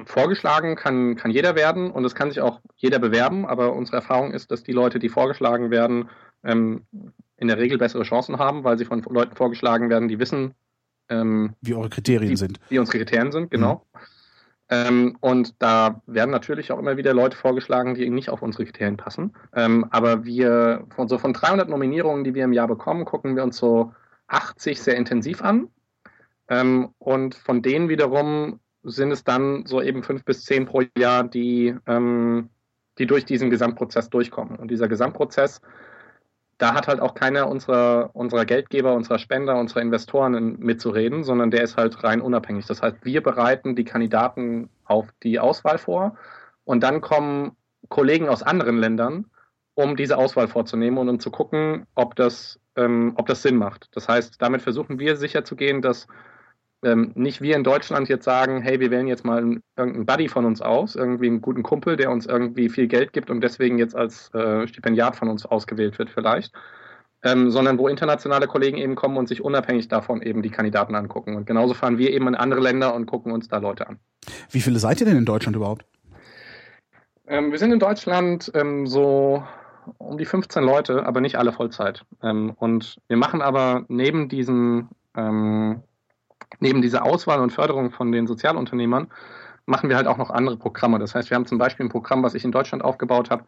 vorgeschlagen 0.06 0.76
kann, 0.76 1.16
kann 1.16 1.32
jeder 1.32 1.56
werden 1.56 1.92
und 1.92 2.06
es 2.06 2.16
kann 2.16 2.30
sich 2.30 2.42
auch 2.42 2.60
jeder 2.76 3.00
bewerben, 3.00 3.46
aber 3.46 3.74
unsere 3.74 3.98
Erfahrung 3.98 4.34
ist, 4.34 4.52
dass 4.52 4.64
die 4.64 4.72
Leute, 4.72 5.00
die 5.00 5.10
vorgeschlagen 5.10 5.72
werden, 5.72 6.10
ähm, 6.44 6.86
in 7.38 7.48
der 7.48 7.58
Regel 7.58 7.78
bessere 7.78 8.04
Chancen 8.04 8.40
haben, 8.40 8.64
weil 8.64 8.78
sie 8.78 8.86
von 8.86 9.02
Leuten 9.04 9.36
vorgeschlagen 9.36 9.90
werden, 9.90 10.08
die 10.08 10.20
wissen, 10.20 10.54
ähm, 11.10 11.54
wie 11.62 11.76
eure 11.76 11.90
Kriterien 11.90 12.32
wie, 12.32 12.38
sind. 12.38 12.60
Wie 12.70 12.80
unsere 12.80 12.98
Kriterien 12.98 13.32
sind, 13.32 13.52
genau. 13.52 13.86
Mhm. 13.94 14.00
Ähm, 14.70 15.18
und 15.22 15.62
da 15.62 16.02
werden 16.08 16.32
natürlich 16.32 16.72
auch 16.72 16.80
immer 16.80 16.98
wieder 16.98 17.14
Leute 17.14 17.38
vorgeschlagen, 17.38 17.96
die 17.96 18.10
nicht 18.10 18.30
auf 18.30 18.42
unsere 18.42 18.66
Kriterien 18.66 18.98
passen. 18.98 19.34
Ähm, 19.56 19.86
aber 19.92 20.26
wir, 20.26 20.86
von 20.96 21.08
so 21.08 21.18
von 21.18 21.34
300 21.34 21.70
Nominierungen, 21.70 22.24
die 22.24 22.34
wir 22.34 22.44
im 22.44 22.54
Jahr 22.54 22.68
bekommen, 22.68 23.06
gucken 23.06 23.36
wir 23.36 23.44
uns 23.44 23.58
so 23.58 23.94
80 24.28 24.82
sehr 24.82 24.98
intensiv 24.98 25.42
an 25.42 25.70
ähm, 26.50 26.90
und 27.00 27.36
von 27.36 27.62
denen 27.62 27.90
wiederum 27.90 28.60
sind 28.84 29.12
es 29.12 29.24
dann 29.24 29.66
so 29.66 29.82
eben 29.82 30.04
fünf 30.04 30.24
bis 30.24 30.46
zehn 30.46 30.66
pro 30.66 30.84
Jahr, 30.98 31.24
die, 31.24 31.76
ähm, 31.88 32.50
die 32.98 33.06
durch 33.06 33.26
diesen 33.26 33.50
Gesamtprozess 33.50 34.10
durchkommen. 34.10 34.58
Und 34.58 34.72
dieser 34.72 34.88
Gesamtprozess, 34.88 35.62
da 36.58 36.74
hat 36.74 36.88
halt 36.88 37.00
auch 37.00 37.14
keiner 37.14 37.48
unserer, 37.48 38.10
unserer 38.14 38.46
Geldgeber, 38.46 38.94
unserer 38.94 39.20
Spender, 39.20 39.58
unserer 39.58 39.82
Investoren 39.82 40.58
mitzureden, 40.60 41.24
sondern 41.24 41.52
der 41.52 41.62
ist 41.62 41.78
halt 41.78 42.04
rein 42.04 42.22
unabhängig. 42.22 42.66
Das 42.66 42.82
heißt, 42.82 42.98
wir 43.04 43.22
bereiten 43.22 43.76
die 43.76 43.84
Kandidaten 43.84 44.70
auf 44.86 45.08
die 45.24 45.40
Auswahl 45.40 45.78
vor 45.78 46.18
und 46.64 46.82
dann 46.82 47.02
kommen 47.02 47.56
Kollegen 47.90 48.28
aus 48.28 48.44
anderen 48.44 48.78
Ländern, 48.78 49.26
um 49.76 49.96
diese 49.96 50.18
Auswahl 50.18 50.48
vorzunehmen 50.48 50.98
und 50.98 51.10
um 51.10 51.20
zu 51.20 51.30
gucken, 51.30 51.86
ob 51.94 52.16
das, 52.16 52.60
ähm, 52.76 53.14
ob 53.16 53.28
das 53.28 53.44
Sinn 53.44 53.58
macht. 53.58 53.90
Das 53.92 54.10
heißt, 54.10 54.42
damit 54.42 54.64
versuchen 54.64 54.98
wir 54.98 55.16
sicherzugehen, 55.16 55.84
dass 55.84 56.08
ähm, 56.88 57.12
nicht 57.16 57.42
wir 57.42 57.56
in 57.56 57.64
Deutschland 57.64 58.08
jetzt 58.08 58.24
sagen, 58.24 58.62
hey, 58.62 58.80
wir 58.80 58.92
wählen 58.92 59.08
jetzt 59.08 59.26
mal 59.26 59.40
irgendeinen 59.40 60.06
Buddy 60.06 60.30
von 60.30 60.46
uns 60.46 60.62
aus, 60.62 60.96
irgendwie 60.96 61.28
einen 61.28 61.42
guten 61.42 61.62
Kumpel, 61.62 61.98
der 61.98 62.12
uns 62.12 62.26
irgendwie 62.26 62.70
viel 62.70 62.88
Geld 62.88 63.12
gibt 63.12 63.30
und 63.30 63.42
deswegen 63.42 63.78
jetzt 63.78 63.96
als 63.96 64.34
äh, 64.34 64.68
Stipendiat 64.68 65.16
von 65.16 65.28
uns 65.28 65.46
ausgewählt 65.46 66.00
wird 66.00 66.10
vielleicht, 66.10 66.54
ähm, 67.24 67.52
sondern 67.52 67.78
wo 67.78 67.90
internationale 67.90 68.48
Kollegen 68.48 68.78
eben 68.78 68.96
kommen 68.96 69.18
und 69.18 69.28
sich 69.28 69.44
unabhängig 69.44 69.90
davon 69.90 70.22
eben 70.22 70.42
die 70.42 70.50
Kandidaten 70.50 70.96
angucken. 70.96 71.36
Und 71.36 71.46
genauso 71.46 71.74
fahren 71.74 71.98
wir 71.98 72.12
eben 72.12 72.28
in 72.30 72.36
andere 72.36 72.62
Länder 72.62 72.96
und 72.96 73.06
gucken 73.06 73.34
uns 73.34 73.50
da 73.50 73.58
Leute 73.58 73.88
an. 73.88 74.00
Wie 74.50 74.62
viele 74.62 74.80
seid 74.80 75.02
ihr 75.02 75.08
denn 75.08 75.18
in 75.18 75.26
Deutschland 75.26 75.58
überhaupt? 75.58 75.86
Ähm, 77.28 77.52
wir 77.52 77.60
sind 77.60 77.74
in 77.74 77.80
Deutschland 77.80 78.50
ähm, 78.56 78.88
so 78.88 79.44
um 79.98 80.18
die 80.18 80.26
15 80.26 80.64
Leute, 80.64 81.06
aber 81.06 81.20
nicht 81.20 81.38
alle 81.38 81.52
Vollzeit. 81.52 82.06
Ähm, 82.24 82.54
und 82.58 82.98
wir 83.08 83.18
machen 83.18 83.42
aber 83.42 83.84
neben 83.90 84.30
diesen 84.30 84.90
ähm, 85.18 85.84
neben 86.60 86.82
dieser 86.82 87.04
Auswahl 87.04 87.40
und 87.40 87.52
Förderung 87.52 87.92
von 87.92 88.12
den 88.12 88.28
Sozialunternehmern 88.28 89.08
machen 89.66 89.90
wir 89.90 89.98
halt 89.98 90.08
auch 90.08 90.18
noch 90.18 90.30
andere 90.30 90.58
Programme. 90.58 90.98
Das 91.00 91.14
heißt, 91.14 91.30
wir 91.30 91.36
haben 91.36 91.46
zum 91.46 91.58
Beispiel 91.58 91.86
ein 91.86 91.90
Programm, 91.90 92.24
was 92.24 92.34
ich 92.34 92.46
in 92.46 92.52
Deutschland 92.52 92.84
aufgebaut 92.84 93.30
habe, 93.30 93.44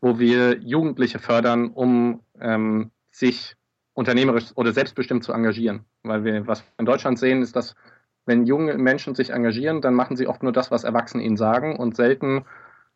wo 0.00 0.18
wir 0.18 0.58
Jugendliche 0.60 1.18
fördern, 1.18 1.70
um 1.70 2.20
ähm, 2.40 2.90
sich 3.10 3.56
unternehmerisch 3.92 4.52
oder 4.54 4.72
selbstbestimmt 4.72 5.24
zu 5.24 5.32
engagieren. 5.32 5.84
Weil 6.02 6.24
wir, 6.24 6.46
was 6.46 6.60
wir 6.60 6.68
in 6.78 6.86
Deutschland 6.86 7.18
sehen, 7.18 7.42
ist, 7.42 7.56
dass 7.56 7.74
wenn 8.26 8.46
junge 8.46 8.74
Menschen 8.78 9.14
sich 9.14 9.30
engagieren, 9.30 9.80
dann 9.80 9.94
machen 9.94 10.16
sie 10.16 10.26
oft 10.26 10.42
nur 10.42 10.52
das, 10.52 10.70
was 10.70 10.84
Erwachsene 10.84 11.22
ihnen 11.22 11.36
sagen 11.36 11.76
und 11.76 11.94
selten, 11.96 12.44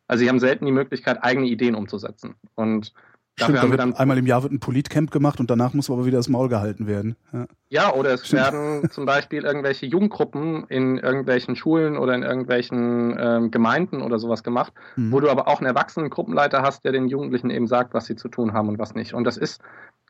also 0.07 0.23
sie 0.23 0.29
haben 0.29 0.39
selten 0.39 0.65
die 0.65 0.71
Möglichkeit, 0.71 1.23
eigene 1.23 1.47
Ideen 1.47 1.75
umzusetzen. 1.75 2.35
Und 2.55 2.93
Dafür 3.39 3.55
Stimmt, 3.55 3.61
haben 3.61 3.71
wir 3.71 3.77
dann 3.77 3.93
einmal 3.95 4.17
im 4.17 4.25
Jahr 4.25 4.43
wird 4.43 4.51
ein 4.51 4.59
Politcamp 4.59 5.11
gemacht 5.11 5.39
und 5.39 5.49
danach 5.49 5.73
muss 5.73 5.89
aber 5.89 6.05
wieder 6.05 6.17
das 6.17 6.27
Maul 6.27 6.49
gehalten 6.49 6.87
werden. 6.87 7.15
Ja, 7.31 7.45
ja 7.69 7.93
oder 7.93 8.13
es 8.13 8.27
Stimmt. 8.27 8.43
werden 8.43 8.89
zum 8.91 9.05
Beispiel 9.05 9.43
irgendwelche 9.43 9.85
Jugendgruppen 9.85 10.65
in 10.67 10.97
irgendwelchen 10.97 11.55
Schulen 11.55 11.97
oder 11.97 12.13
in 12.15 12.23
irgendwelchen 12.23 13.17
ähm, 13.19 13.51
Gemeinden 13.51 14.01
oder 14.01 14.19
sowas 14.19 14.43
gemacht, 14.43 14.73
mhm. 14.95 15.11
wo 15.11 15.19
du 15.19 15.29
aber 15.29 15.47
auch 15.47 15.59
einen 15.59 15.67
erwachsenen 15.67 16.09
Gruppenleiter 16.09 16.61
hast, 16.61 16.83
der 16.83 16.91
den 16.91 17.07
Jugendlichen 17.07 17.49
eben 17.49 17.67
sagt, 17.67 17.93
was 17.93 18.05
sie 18.05 18.15
zu 18.15 18.27
tun 18.27 18.53
haben 18.53 18.67
und 18.67 18.77
was 18.77 18.93
nicht. 18.93 19.13
Und 19.13 19.23
das 19.23 19.37
ist 19.37 19.61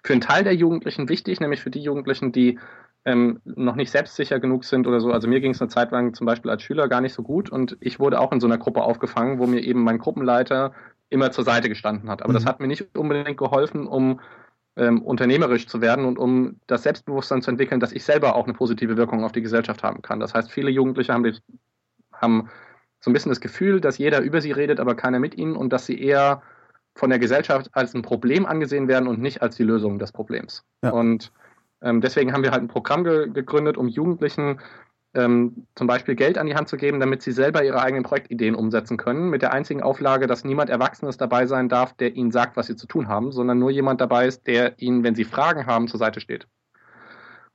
für 0.04 0.14
einen 0.14 0.22
Teil 0.22 0.44
der 0.44 0.56
Jugendlichen 0.56 1.10
wichtig, 1.10 1.40
nämlich 1.40 1.62
für 1.62 1.70
die 1.70 1.82
Jugendlichen, 1.82 2.32
die 2.32 2.58
ähm, 3.06 3.42
noch 3.46 3.76
nicht 3.76 3.92
selbstsicher 3.92 4.40
genug 4.40 4.66
sind 4.66 4.88
oder 4.88 5.00
so. 5.00 5.12
Also 5.12 5.28
mir 5.28 5.40
ging 5.40 5.52
es 5.52 5.62
eine 5.62 5.70
Zeit 5.70 5.92
lang 5.92 6.14
zum 6.14 6.26
Beispiel 6.26 6.52
als 6.52 6.64
Schüler 6.64 6.88
gar 6.88 7.02
nicht 7.02 7.14
so 7.14 7.24
gut 7.24 7.50
und 7.50 7.78
ich 7.80 8.00
wurde 8.00 8.20
auch 8.20 8.32
in 8.32 8.40
so 8.40 8.48
einer 8.48 8.58
Gruppe 8.58 8.82
aufgefangen, 8.82 9.40
wo 9.40 9.48
mir 9.48 9.62
eben 9.62 9.84
mein 9.84 10.00
Gruppenleiter 10.00 10.74
immer 11.10 11.32
zur 11.32 11.44
Seite 11.44 11.70
gestanden 11.70 12.10
hat. 12.10 12.22
Aber 12.22 12.32
mhm. 12.32 12.36
das 12.36 12.46
hat 12.46 12.60
mir 12.60 12.68
nicht 12.68 12.98
unbedingt 12.98 13.38
geholfen, 13.38 13.88
um 13.88 14.20
ähm, 14.76 15.02
unternehmerisch 15.02 15.68
zu 15.68 15.82
werden 15.82 16.06
und 16.06 16.18
um 16.18 16.60
das 16.68 16.84
Selbstbewusstsein 16.84 17.42
zu 17.42 17.52
entwickeln, 17.52 17.80
dass 17.80 17.92
ich 17.92 18.04
selber 18.04 18.36
auch 18.36 18.46
eine 18.46 18.54
positive 18.54 18.98
Wirkung 18.98 19.24
auf 19.24 19.32
die 19.32 19.42
Gesellschaft 19.42 19.84
haben 19.84 20.02
kann. 20.02 20.20
Das 20.20 20.34
heißt, 20.34 20.52
viele 20.52 20.70
Jugendliche 20.70 21.14
haben, 21.14 21.38
haben 22.14 22.50
so 23.00 23.10
ein 23.10 23.14
bisschen 23.14 23.32
das 23.32 23.42
Gefühl, 23.42 23.82
dass 23.82 23.98
jeder 23.98 24.22
über 24.22 24.42
sie 24.42 24.52
redet, 24.52 24.80
aber 24.80 24.96
keiner 24.96 25.20
mit 25.20 25.36
ihnen 25.38 25.56
und 25.56 25.74
dass 25.74 25.86
sie 25.86 26.02
eher 26.02 26.42
von 26.96 27.10
der 27.10 27.20
Gesellschaft 27.20 27.70
als 27.74 27.94
ein 27.94 28.02
Problem 28.02 28.46
angesehen 28.46 28.88
werden 28.88 29.08
und 29.08 29.20
nicht 29.20 29.42
als 29.42 29.56
die 29.56 29.64
Lösung 29.64 30.00
des 30.00 30.12
Problems. 30.12 30.66
Ja. 30.84 30.92
Und 30.92 31.32
ähm, 31.82 32.02
deswegen 32.02 32.34
haben 32.34 32.44
wir 32.44 32.52
halt 32.52 32.62
ein 32.62 32.68
Programm 32.68 33.04
ge 33.04 33.30
gegründet, 33.30 33.78
um 33.78 33.88
Jugendlichen 33.88 34.60
ähm, 35.14 35.66
zum 35.76 35.88
Beispiel 35.88 36.16
Geld 36.16 36.38
an 36.38 36.48
die 36.48 36.56
Hand 36.56 36.70
zu 36.70 36.78
geben, 36.78 37.00
damit 37.00 37.22
sie 37.22 37.32
selber 37.32 37.64
ihre 37.64 37.82
eigenen 37.82 38.04
Projektideen 38.04 38.56
umsetzen 38.56 38.98
können, 38.98 39.30
mit 39.30 39.42
der 39.42 39.52
einzigen 39.54 39.82
Auflage, 39.82 40.28
dass 40.28 40.44
niemand 40.44 40.70
Erwachsenes 40.70 41.18
dabei 41.18 41.48
sein 41.48 41.70
darf, 41.70 41.94
der 41.94 42.16
ihnen 42.16 42.32
sagt, 42.32 42.58
was 42.58 42.68
sie 42.68 42.76
zu 42.76 42.88
tun 42.88 43.08
haben, 43.08 43.32
sondern 43.32 43.58
nur 43.60 43.72
jemand 43.72 44.02
dabei 44.02 44.28
ist, 44.28 44.46
der 44.46 44.80
ihnen, 44.80 45.04
wenn 45.04 45.16
sie 45.16 45.24
Fragen 45.24 45.66
haben, 45.66 45.88
zur 45.88 46.00
Seite 46.00 46.22
steht. 46.22 46.48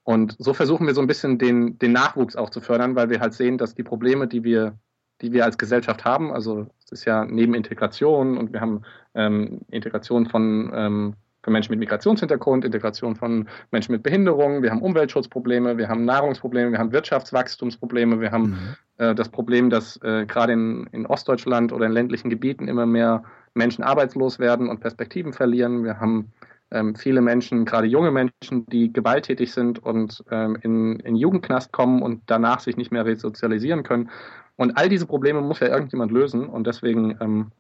Und 0.03 0.37
so 0.39 0.53
versuchen 0.53 0.87
wir 0.87 0.95
so 0.95 1.01
ein 1.01 1.07
bisschen 1.07 1.39
den, 1.39 1.79
den 1.79 1.93
Nachwuchs 1.93 2.37
auch 2.37 2.51
zu 2.51 2.61
fördern, 2.61 2.95
weil 2.95 3.09
wir 3.09 3.21
halt 3.21 3.33
sehen, 3.33 3.57
dass 3.57 3.75
die 3.75 3.83
Probleme, 3.83 4.29
die 4.29 4.45
wir, 4.45 4.79
die 5.23 5.33
wir 5.33 5.45
als 5.45 5.57
Gesellschaft 5.57 6.05
haben, 6.05 6.33
also 6.33 6.67
es 6.85 6.93
ist 6.93 7.05
ja 7.07 7.25
neben 7.25 7.55
Integration 7.55 8.37
und 8.37 8.53
wir 8.53 8.61
haben 8.61 8.83
ähm, 9.15 9.61
Integration 9.71 10.27
von 10.27 10.71
ähm, 10.75 11.15
für 11.45 11.51
Menschen 11.51 11.73
mit 11.73 11.81
Migrationshintergrund, 11.81 12.65
Integration 12.65 13.15
von 13.15 13.47
Menschen 13.71 13.93
mit 13.93 14.03
Behinderungen, 14.03 14.63
wir 14.63 14.71
haben 14.71 14.81
Umweltschutzprobleme, 14.81 15.77
wir 15.77 15.89
haben 15.89 16.07
Nahrungsprobleme, 16.07 16.73
wir 16.73 16.79
haben 16.79 16.91
Wirtschaftswachstumsprobleme, 16.91 18.19
wir 18.21 18.33
haben 18.33 18.77
mhm. 18.99 19.05
äh, 19.05 19.15
das 19.15 19.29
Problem, 19.29 19.69
dass 19.69 19.99
äh, 20.03 20.25
gerade 20.25 20.55
in, 20.55 20.87
in 20.93 21.05
Ostdeutschland 21.07 21.71
oder 21.73 21.85
in 21.85 21.93
ländlichen 21.93 22.31
Gebieten 22.31 22.67
immer 22.67 22.87
mehr 22.87 23.23
Menschen 23.53 23.85
arbeitslos 23.85 24.39
werden 24.39 24.69
und 24.71 24.81
Perspektiven 24.81 25.35
verlieren. 25.35 25.85
Wir 25.85 26.01
haben 26.01 26.33
ähm, 26.71 26.97
viele 26.97 27.21
Menschen, 27.21 27.67
gerade 27.67 27.87
junge 27.87 28.11
Menschen, 28.11 28.65
die 28.67 28.91
gewalttätig 28.91 29.53
sind 29.53 29.79
und 29.79 30.25
ähm, 30.31 30.57
in, 30.63 30.99
in 31.01 31.15
Jugendknast 31.15 31.73
kommen 31.73 32.01
und 32.01 32.23
danach 32.27 32.61
sich 32.61 32.79
nicht 32.79 32.91
mehr 32.91 33.05
resozialisieren 33.05 33.83
können. 33.83 34.11
Und 34.57 34.79
all 34.79 34.89
diese 34.89 35.07
Probleme 35.07 35.43
muss 35.43 35.61
ja 35.61 35.69
irgendjemand 35.69 36.11
lösen. 36.11 36.47
Und 36.47 36.67
deswegen 36.67 37.19
ähm, 37.21 37.53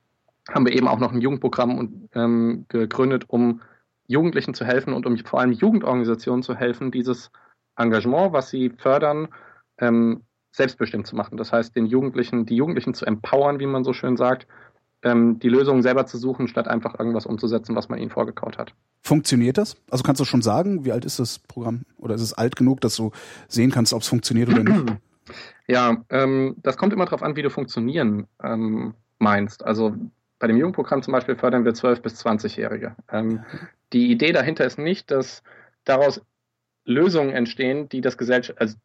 haben 0.48 0.66
wir 0.66 0.74
eben 0.74 0.88
auch 0.88 0.98
noch 0.98 1.12
ein 1.12 1.20
Jugendprogramm 1.20 2.08
ähm, 2.14 2.64
gegründet, 2.68 3.24
um 3.28 3.60
Jugendlichen 4.06 4.54
zu 4.54 4.64
helfen 4.64 4.92
und 4.92 5.06
um 5.06 5.16
vor 5.18 5.40
allem 5.40 5.52
Jugendorganisationen 5.52 6.42
zu 6.42 6.54
helfen, 6.54 6.90
dieses 6.90 7.30
Engagement, 7.76 8.32
was 8.32 8.50
sie 8.50 8.70
fördern, 8.70 9.28
ähm, 9.78 10.22
selbstbestimmt 10.52 11.06
zu 11.06 11.16
machen. 11.16 11.36
Das 11.36 11.52
heißt, 11.52 11.74
den 11.74 11.86
Jugendlichen, 11.86 12.46
die 12.46 12.56
Jugendlichen 12.56 12.94
zu 12.94 13.06
empowern, 13.06 13.58
wie 13.58 13.66
man 13.66 13.84
so 13.84 13.92
schön 13.92 14.16
sagt, 14.16 14.46
ähm, 15.02 15.38
die 15.38 15.48
Lösungen 15.48 15.82
selber 15.82 16.06
zu 16.06 16.16
suchen, 16.16 16.48
statt 16.48 16.68
einfach 16.68 16.98
irgendwas 16.98 17.26
umzusetzen, 17.26 17.74
was 17.76 17.88
man 17.88 17.98
ihnen 17.98 18.10
vorgekaut 18.10 18.58
hat. 18.58 18.74
Funktioniert 19.02 19.58
das? 19.58 19.76
Also 19.90 20.02
kannst 20.02 20.20
du 20.20 20.24
schon 20.24 20.42
sagen, 20.42 20.84
wie 20.84 20.92
alt 20.92 21.04
ist 21.04 21.18
das 21.18 21.38
Programm? 21.38 21.82
Oder 21.98 22.14
ist 22.14 22.22
es 22.22 22.32
alt 22.32 22.56
genug, 22.56 22.80
dass 22.80 22.96
du 22.96 23.10
sehen 23.48 23.70
kannst, 23.70 23.92
ob 23.92 24.02
es 24.02 24.08
funktioniert 24.08 24.48
oder 24.48 24.64
nicht? 24.64 24.96
Ja, 25.66 26.04
ähm, 26.10 26.56
das 26.58 26.76
kommt 26.76 26.92
immer 26.92 27.06
darauf 27.06 27.22
an, 27.22 27.36
wie 27.36 27.40
du 27.40 27.48
funktionieren 27.48 28.26
ähm, 28.42 28.92
meinst. 29.18 29.64
Also 29.64 29.96
bei 30.38 30.46
dem 30.46 30.56
Jugendprogramm 30.56 31.02
zum 31.02 31.12
Beispiel 31.12 31.36
fördern 31.36 31.64
wir 31.64 31.72
12- 31.72 32.02
bis 32.02 32.24
20-Jährige. 32.24 32.96
Ähm, 33.10 33.44
die 33.92 34.10
Idee 34.10 34.32
dahinter 34.32 34.64
ist 34.64 34.78
nicht, 34.78 35.10
dass 35.10 35.42
daraus 35.84 36.20
Lösungen 36.84 37.30
entstehen, 37.30 37.88
die 37.88 38.00
das 38.00 38.18
Gesellschaft, 38.18 38.60
also 38.60 38.76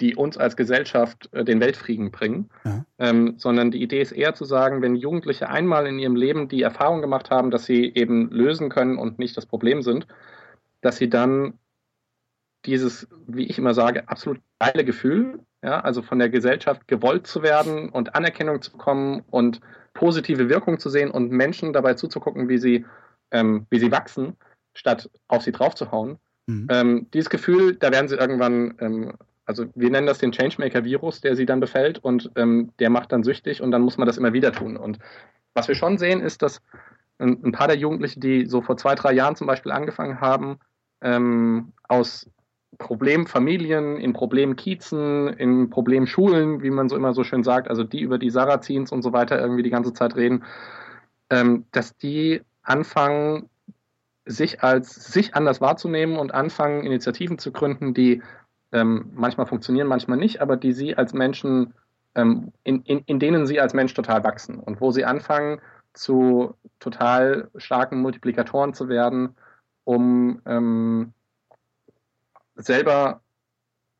die 0.00 0.16
uns 0.16 0.36
als 0.36 0.56
Gesellschaft 0.56 1.28
äh, 1.32 1.44
den 1.44 1.60
Weltfrieden 1.60 2.10
bringen, 2.10 2.50
ja. 2.64 2.84
ähm, 2.98 3.34
sondern 3.38 3.70
die 3.70 3.82
Idee 3.82 4.00
ist 4.00 4.12
eher 4.12 4.34
zu 4.34 4.44
sagen, 4.44 4.82
wenn 4.82 4.96
Jugendliche 4.96 5.48
einmal 5.48 5.86
in 5.86 5.98
ihrem 5.98 6.16
Leben 6.16 6.48
die 6.48 6.62
Erfahrung 6.62 7.00
gemacht 7.00 7.30
haben, 7.30 7.50
dass 7.50 7.64
sie 7.64 7.92
eben 7.94 8.30
lösen 8.30 8.70
können 8.70 8.98
und 8.98 9.18
nicht 9.18 9.36
das 9.36 9.46
Problem 9.46 9.82
sind, 9.82 10.06
dass 10.80 10.96
sie 10.96 11.08
dann 11.08 11.58
dieses, 12.66 13.08
wie 13.26 13.44
ich 13.44 13.58
immer 13.58 13.74
sage, 13.74 14.08
absolut 14.08 14.40
geile 14.58 14.84
Gefühl, 14.84 15.40
ja, 15.64 15.80
also 15.80 16.02
von 16.02 16.18
der 16.18 16.28
Gesellschaft 16.28 16.86
gewollt 16.86 17.26
zu 17.26 17.42
werden 17.42 17.88
und 17.88 18.14
Anerkennung 18.14 18.60
zu 18.60 18.72
bekommen 18.72 19.24
und 19.30 19.60
positive 19.94 20.50
Wirkung 20.50 20.78
zu 20.78 20.90
sehen 20.90 21.10
und 21.10 21.30
Menschen 21.30 21.72
dabei 21.72 21.94
zuzugucken, 21.94 22.48
wie 22.50 22.58
sie, 22.58 22.84
ähm, 23.30 23.66
wie 23.70 23.78
sie 23.78 23.90
wachsen, 23.90 24.36
statt 24.74 25.08
auf 25.26 25.42
sie 25.42 25.52
draufzuhauen. 25.52 26.18
Mhm. 26.46 26.66
Ähm, 26.70 27.06
dieses 27.14 27.30
Gefühl, 27.30 27.76
da 27.76 27.90
werden 27.90 28.08
sie 28.08 28.16
irgendwann, 28.16 28.74
ähm, 28.80 29.14
also 29.46 29.64
wir 29.74 29.90
nennen 29.90 30.06
das 30.06 30.18
den 30.18 30.32
Changemaker-Virus, 30.32 31.22
der 31.22 31.34
sie 31.34 31.46
dann 31.46 31.60
befällt 31.60 31.98
und 31.98 32.30
ähm, 32.36 32.72
der 32.78 32.90
macht 32.90 33.12
dann 33.12 33.24
süchtig 33.24 33.62
und 33.62 33.70
dann 33.70 33.82
muss 33.82 33.96
man 33.96 34.06
das 34.06 34.18
immer 34.18 34.34
wieder 34.34 34.52
tun. 34.52 34.76
Und 34.76 34.98
was 35.54 35.68
wir 35.68 35.74
schon 35.74 35.96
sehen, 35.96 36.20
ist, 36.20 36.42
dass 36.42 36.60
ein, 37.18 37.42
ein 37.42 37.52
paar 37.52 37.68
der 37.68 37.78
Jugendlichen, 37.78 38.20
die 38.20 38.44
so 38.44 38.60
vor 38.60 38.76
zwei, 38.76 38.94
drei 38.96 39.14
Jahren 39.14 39.36
zum 39.36 39.46
Beispiel 39.46 39.72
angefangen 39.72 40.20
haben, 40.20 40.58
ähm, 41.00 41.72
aus 41.88 42.28
Problemfamilien, 42.78 43.96
in 43.96 44.12
Problemkiezen, 44.12 45.28
in 45.28 45.70
Problemschulen, 45.70 46.62
wie 46.62 46.70
man 46.70 46.88
so 46.88 46.96
immer 46.96 47.14
so 47.14 47.24
schön 47.24 47.42
sagt, 47.42 47.68
also 47.68 47.84
die 47.84 48.00
über 48.00 48.18
die 48.18 48.30
Sarazins 48.30 48.92
und 48.92 49.02
so 49.02 49.12
weiter 49.12 49.40
irgendwie 49.40 49.62
die 49.62 49.70
ganze 49.70 49.92
Zeit 49.92 50.16
reden, 50.16 50.44
ähm, 51.30 51.64
dass 51.72 51.96
die 51.96 52.42
anfangen, 52.62 53.48
sich 54.26 54.62
als 54.62 54.94
sich 54.94 55.34
anders 55.34 55.60
wahrzunehmen 55.60 56.16
und 56.16 56.32
anfangen, 56.32 56.84
Initiativen 56.84 57.38
zu 57.38 57.52
gründen, 57.52 57.92
die 57.92 58.22
ähm, 58.72 59.10
manchmal 59.14 59.46
funktionieren, 59.46 59.86
manchmal 59.86 60.18
nicht, 60.18 60.40
aber 60.40 60.56
die 60.56 60.72
sie 60.72 60.96
als 60.96 61.12
Menschen, 61.12 61.74
ähm, 62.14 62.52
in, 62.64 62.82
in, 62.82 63.02
in 63.06 63.18
denen 63.18 63.46
sie 63.46 63.60
als 63.60 63.74
Mensch 63.74 63.94
total 63.94 64.24
wachsen 64.24 64.58
und 64.58 64.80
wo 64.80 64.90
sie 64.90 65.04
anfangen, 65.04 65.60
zu 65.92 66.54
total 66.80 67.50
starken 67.56 68.00
Multiplikatoren 68.00 68.74
zu 68.74 68.88
werden, 68.88 69.36
um 69.84 70.40
ähm, 70.46 71.12
selber 72.54 73.20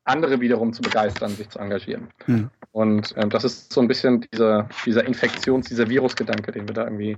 andere 0.05 0.41
wiederum 0.41 0.73
zu 0.73 0.83
begeistern, 0.83 1.31
sich 1.31 1.49
zu 1.49 1.59
engagieren. 1.59 2.09
Mhm. 2.27 2.51
Und 2.73 3.15
ähm, 3.17 3.31
das 3.31 3.45
ist 3.45 3.73
so 3.73 3.81
ein 3.81 3.89
bisschen 3.89 4.27
dieser, 4.33 4.69
dieser 4.85 5.07
Infektions-, 5.07 5.69
dieser 5.69 5.89
Virusgedanke, 5.89 6.53
den 6.53 6.69
wir 6.69 6.75
da 6.75 6.85
irgendwie 6.85 7.17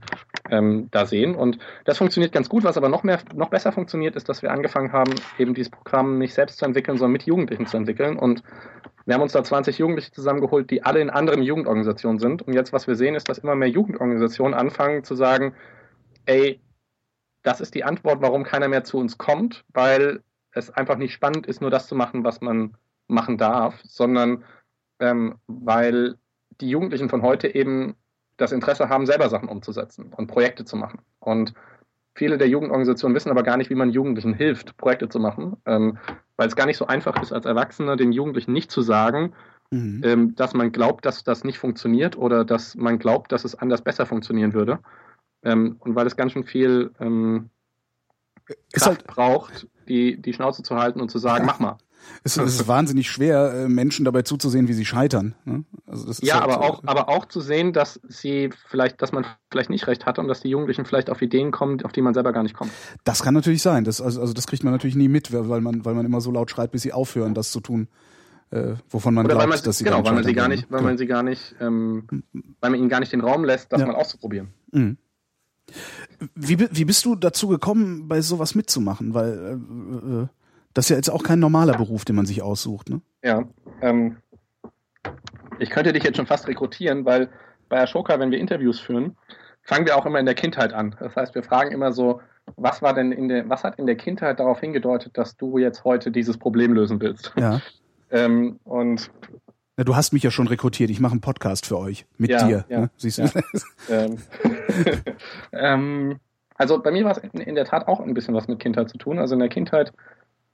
ähm, 0.51 0.89
da 0.93 1.07
sehen. 1.07 1.35
Und 1.35 1.59
das 1.85 1.99
funktioniert 1.99 2.33
ganz 2.33 2.49
gut. 2.49 2.63
Was 2.63 2.77
aber 2.77 2.89
noch 2.89 3.03
mehr, 3.03 3.19
noch 3.35 3.51
besser 3.51 3.73
funktioniert, 3.73 4.15
ist, 4.15 4.29
dass 4.29 4.43
wir 4.43 4.53
angefangen 4.53 4.93
haben, 4.93 5.15
eben 5.39 5.55
dieses 5.55 5.71
Programm 5.71 6.19
nicht 6.19 6.35
selbst 6.35 6.59
zu 6.59 6.65
entwickeln, 6.65 6.97
sondern 6.99 7.13
mit 7.13 7.25
Jugendlichen 7.25 7.67
zu 7.67 7.77
entwickeln. 7.77 8.17
Und 8.19 8.43
wir 9.05 9.15
haben 9.15 9.23
uns 9.23 9.33
da 9.33 9.43
20 9.43 9.79
Jugendliche 9.79 10.13
zusammengeholt, 10.13 10.71
die 10.71 10.85
alle 10.85 11.01
in 11.01 11.11
anderen 11.11 11.43
Jugendorganisationen 11.43 12.21
sind. 12.21 12.43
Und 12.43 12.55
jetzt, 12.55 12.73
was 12.73 12.87
wir 12.87 12.95
sehen, 12.95 13.15
ist, 13.15 13.29
dass 13.29 13.39
immer 13.39 13.57
mehr 13.57 13.69
Jugendorganisationen 13.69 14.55
anfangen 14.55 15.03
zu 15.03 15.15
sagen, 15.17 15.55
ey, 16.27 16.61
das 17.43 17.61
ist 17.61 17.75
die 17.75 17.85
Antwort, 17.85 18.21
warum 18.21 18.45
keiner 18.45 18.69
mehr 18.69 18.85
zu 18.85 18.99
uns 18.99 19.19
kommt, 19.19 19.65
weil 19.73 20.21
es 20.57 20.71
einfach 20.71 20.97
nicht 20.97 21.13
spannend 21.13 21.47
ist, 21.47 21.61
nur 21.61 21.71
das 21.71 21.87
zu 21.87 21.95
machen, 21.95 22.25
was 22.25 22.41
man 22.41 22.77
machen 23.09 23.37
darf, 23.39 23.81
sondern 23.85 24.43
ähm, 24.99 25.37
weil 25.47 26.17
die 26.61 26.71
Jugendlichen 26.71 27.09
von 27.09 27.23
heute 27.23 27.55
eben 27.55 27.95
das 28.39 28.53
Interesse 28.53 28.89
haben, 28.89 29.07
selber 29.07 29.29
Sachen 29.29 29.49
umzusetzen 29.49 30.13
und 30.17 30.27
Projekte 30.27 30.65
zu 30.65 30.77
machen. 30.77 31.01
Und 31.21 31.53
viele 32.15 32.39
der 32.39 32.49
Jugendorganisationen 32.49 33.15
wissen 33.15 33.31
aber 33.31 33.43
gar 33.43 33.59
nicht, 33.59 33.71
wie 33.71 33.75
man 33.75 33.91
Jugendlichen 33.91 34.35
hilft, 34.35 34.77
Projekte 34.79 35.09
zu 35.09 35.21
machen, 35.21 35.57
ähm, 35.67 35.99
weil 36.37 36.49
es 36.49 36.57
gar 36.57 36.67
nicht 36.67 36.79
so 36.79 36.87
einfach 36.87 37.21
ist, 37.23 37.33
als 37.33 37.47
Erwachsener 37.47 37.97
den 37.97 38.13
Jugendlichen 38.13 38.53
nicht 38.53 38.71
zu 38.71 38.81
sagen, 38.81 39.35
mhm. 39.71 40.03
ähm, 40.05 40.35
dass 40.37 40.55
man 40.55 40.73
glaubt, 40.73 41.05
dass 41.05 41.23
das 41.23 41.45
nicht 41.45 41.59
funktioniert 41.59 42.17
oder 42.17 42.45
dass 42.45 42.75
man 42.75 42.99
glaubt, 42.99 43.33
dass 43.33 43.45
es 43.45 43.55
anders 43.55 43.83
besser 43.83 44.07
funktionieren 44.07 44.55
würde. 44.55 44.79
Ähm, 45.43 45.77
und 45.81 45.95
weil 45.95 46.07
es 46.07 46.17
ganz 46.17 46.33
schön 46.33 46.45
viel 46.45 46.93
ähm, 46.99 47.51
Kraft 48.73 48.87
halt 48.87 49.07
braucht, 49.07 49.69
die, 49.89 50.21
die 50.21 50.33
Schnauze 50.33 50.63
zu 50.63 50.77
halten 50.77 51.01
und 51.01 51.11
zu 51.11 51.19
sagen, 51.19 51.45
mach 51.47 51.59
mal. 51.59 51.79
Es, 52.23 52.37
es 52.37 52.61
ist 52.61 52.69
wahnsinnig 52.69 53.11
schwer, 53.11 53.53
äh, 53.53 53.69
Menschen 53.69 54.05
dabei 54.05 54.23
zuzusehen, 54.23 54.69
wie 54.69 54.73
sie 54.73 54.85
scheitern. 54.85 55.35
Ne? 55.45 55.65
Also 55.87 56.13
ja, 56.25 56.35
halt, 56.35 56.45
aber 56.45 56.61
auch, 56.61 56.83
aber 56.87 57.09
auch 57.09 57.25
zu 57.27 57.41
sehen, 57.41 57.73
dass 57.73 58.01
sie 58.09 58.51
vielleicht, 58.69 59.03
dass 59.03 59.13
man 59.13 59.27
vielleicht 59.51 59.71
nicht 59.71 59.87
recht 59.87 60.07
hat 60.07 60.19
und 60.19 60.29
dass 60.29 60.41
die 60.41 60.49
Jugendlichen 60.49 60.85
vielleicht 60.85 61.11
auf 61.11 61.23
Ideen 61.23 61.51
kommen, 61.51 61.85
auf 61.85 61.93
die 61.93 62.03
man 62.03 62.15
selber 62.15 62.33
gar 62.33 62.43
nicht 62.43 62.55
kommt. 62.55 62.71
Das 63.05 63.23
kann 63.23 63.35
natürlich 63.35 63.63
sein. 63.63 63.85
Das, 63.85 64.01
also, 64.01 64.21
also 64.21 64.33
das 64.33 64.47
kriegt 64.47 64.65
man 64.65 64.73
natürlich 64.73 64.97
nie 64.97 65.09
mit, 65.09 65.33
weil 65.33 65.61
man, 65.61 65.85
weil 65.85 65.95
man 65.95 66.07
immer 66.07 66.21
so 66.21 66.31
laut 66.31 66.51
schreit, 66.51 66.71
bis 66.71 66.83
sie 66.83 66.93
aufhören, 66.93 67.35
das 67.35 67.51
zu 67.51 67.61
tun. 67.61 67.89
Äh, 68.51 68.75
wovon 68.89 69.15
man 69.15 69.27
Oder 69.27 69.35
glaubt, 69.35 69.49
man, 69.49 69.61
dass 69.61 69.79
sie 69.79 69.85
genau, 69.85 70.05
weil 70.05 70.13
man 70.13 70.23
sie 70.23 70.33
gar 70.33 70.49
nicht, 70.49 70.71
weil 70.71 70.83
man 70.83 70.97
sie 70.97 71.07
gar 71.07 71.25
nicht, 71.25 71.57
ähm, 71.61 72.07
weil 72.61 72.71
man 72.71 72.79
ihnen 72.79 72.89
gar 72.89 73.01
nicht 73.01 73.13
den 73.13 73.21
Raum 73.21 73.45
lässt, 73.45 73.73
das 73.73 73.81
ja. 73.81 73.87
mal 73.87 73.97
auszuprobieren. 73.97 74.51
Mhm. 74.71 74.99
Wie, 76.35 76.59
wie 76.59 76.85
bist 76.85 77.05
du 77.05 77.15
dazu 77.15 77.49
gekommen, 77.49 78.09
bei 78.09 78.21
sowas 78.21 78.55
mitzumachen? 78.55 79.15
Weil 79.15 79.33
äh, 79.33 80.23
äh, 80.23 80.27
das 80.75 80.87
ist 80.87 80.91
ja 80.91 80.97
jetzt 80.97 81.11
auch 81.11 81.23
kein 81.23 81.39
normaler 81.39 81.77
Beruf, 81.77 82.05
den 82.05 82.17
man 82.17 82.27
sich 82.27 82.43
aussucht, 82.43 82.91
ne? 82.91 83.01
Ja. 83.23 83.45
Ähm, 83.81 84.17
ich 85.59 85.71
könnte 85.71 85.93
dich 85.93 86.05
jetzt 86.05 86.17
schon 86.17 86.27
fast 86.27 86.47
rekrutieren, 86.49 87.05
weil 87.05 87.29
bei 87.69 87.81
Ashoka, 87.81 88.19
wenn 88.19 88.31
wir 88.31 88.39
Interviews 88.39 88.79
führen, 88.79 89.17
fangen 89.63 89.87
wir 89.87 89.97
auch 89.97 90.07
immer 90.07 90.21
in 90.21 90.27
der 90.27 90.35
Kindheit 90.35 90.73
an. 90.73 90.95
Das 90.99 91.17
heißt, 91.17 91.35
wir 91.35 91.43
fragen 91.43 91.73
immer 91.73 91.93
so, 91.93 92.21
was 92.57 92.83
war 92.83 92.95
denn 92.95 93.11
in 93.11 93.29
der, 93.29 93.49
was 93.49 93.65
hat 93.65 93.79
in 93.79 93.87
der 93.87 93.97
Kindheit 93.97 94.39
darauf 94.39 94.61
hingedeutet, 94.61 95.19
dass 95.19 95.37
du 95.37 95.59
jetzt 95.59 95.85
heute 95.85 96.11
dieses 96.11 96.39
Problem 96.39 96.73
lösen 96.73 97.01
willst? 97.01 97.33
Ja. 97.37 97.61
ähm, 98.11 98.61
und 98.65 99.11
na, 99.77 99.85
du 99.85 99.95
hast 99.95 100.13
mich 100.13 100.23
ja 100.23 100.31
schon 100.31 100.47
rekrutiert. 100.47 100.91
Ich 100.91 101.01
mache 101.01 101.13
einen 101.13 101.21
Podcast 101.21 101.67
für 101.67 101.79
euch. 101.79 102.07
Mit 102.17 102.31
ja, 102.31 102.47
dir. 102.47 102.65
Ja, 102.69 102.81
ne? 102.81 102.91
Siehst 102.97 103.19
du? 103.19 103.23
Ja. 103.23 104.05
ähm, 104.05 104.19
ähm, 105.53 106.21
also 106.55 106.81
bei 106.83 106.91
mir 106.91 107.05
war 107.05 107.13
es 107.13 107.19
in, 107.19 107.41
in, 107.41 107.55
der 107.55 107.67
Tat 107.67 107.87
auch 107.87 108.01
ein 108.01 108.15
bisschen 108.15 108.35
was 108.35 108.49
mit 108.49 108.59
Kindheit 108.59 108.89
zu 108.89 108.97
tun. 108.97 109.19
Also 109.19 109.35
in 109.35 109.41
der 109.41 109.51
Kindheit, 109.51 109.93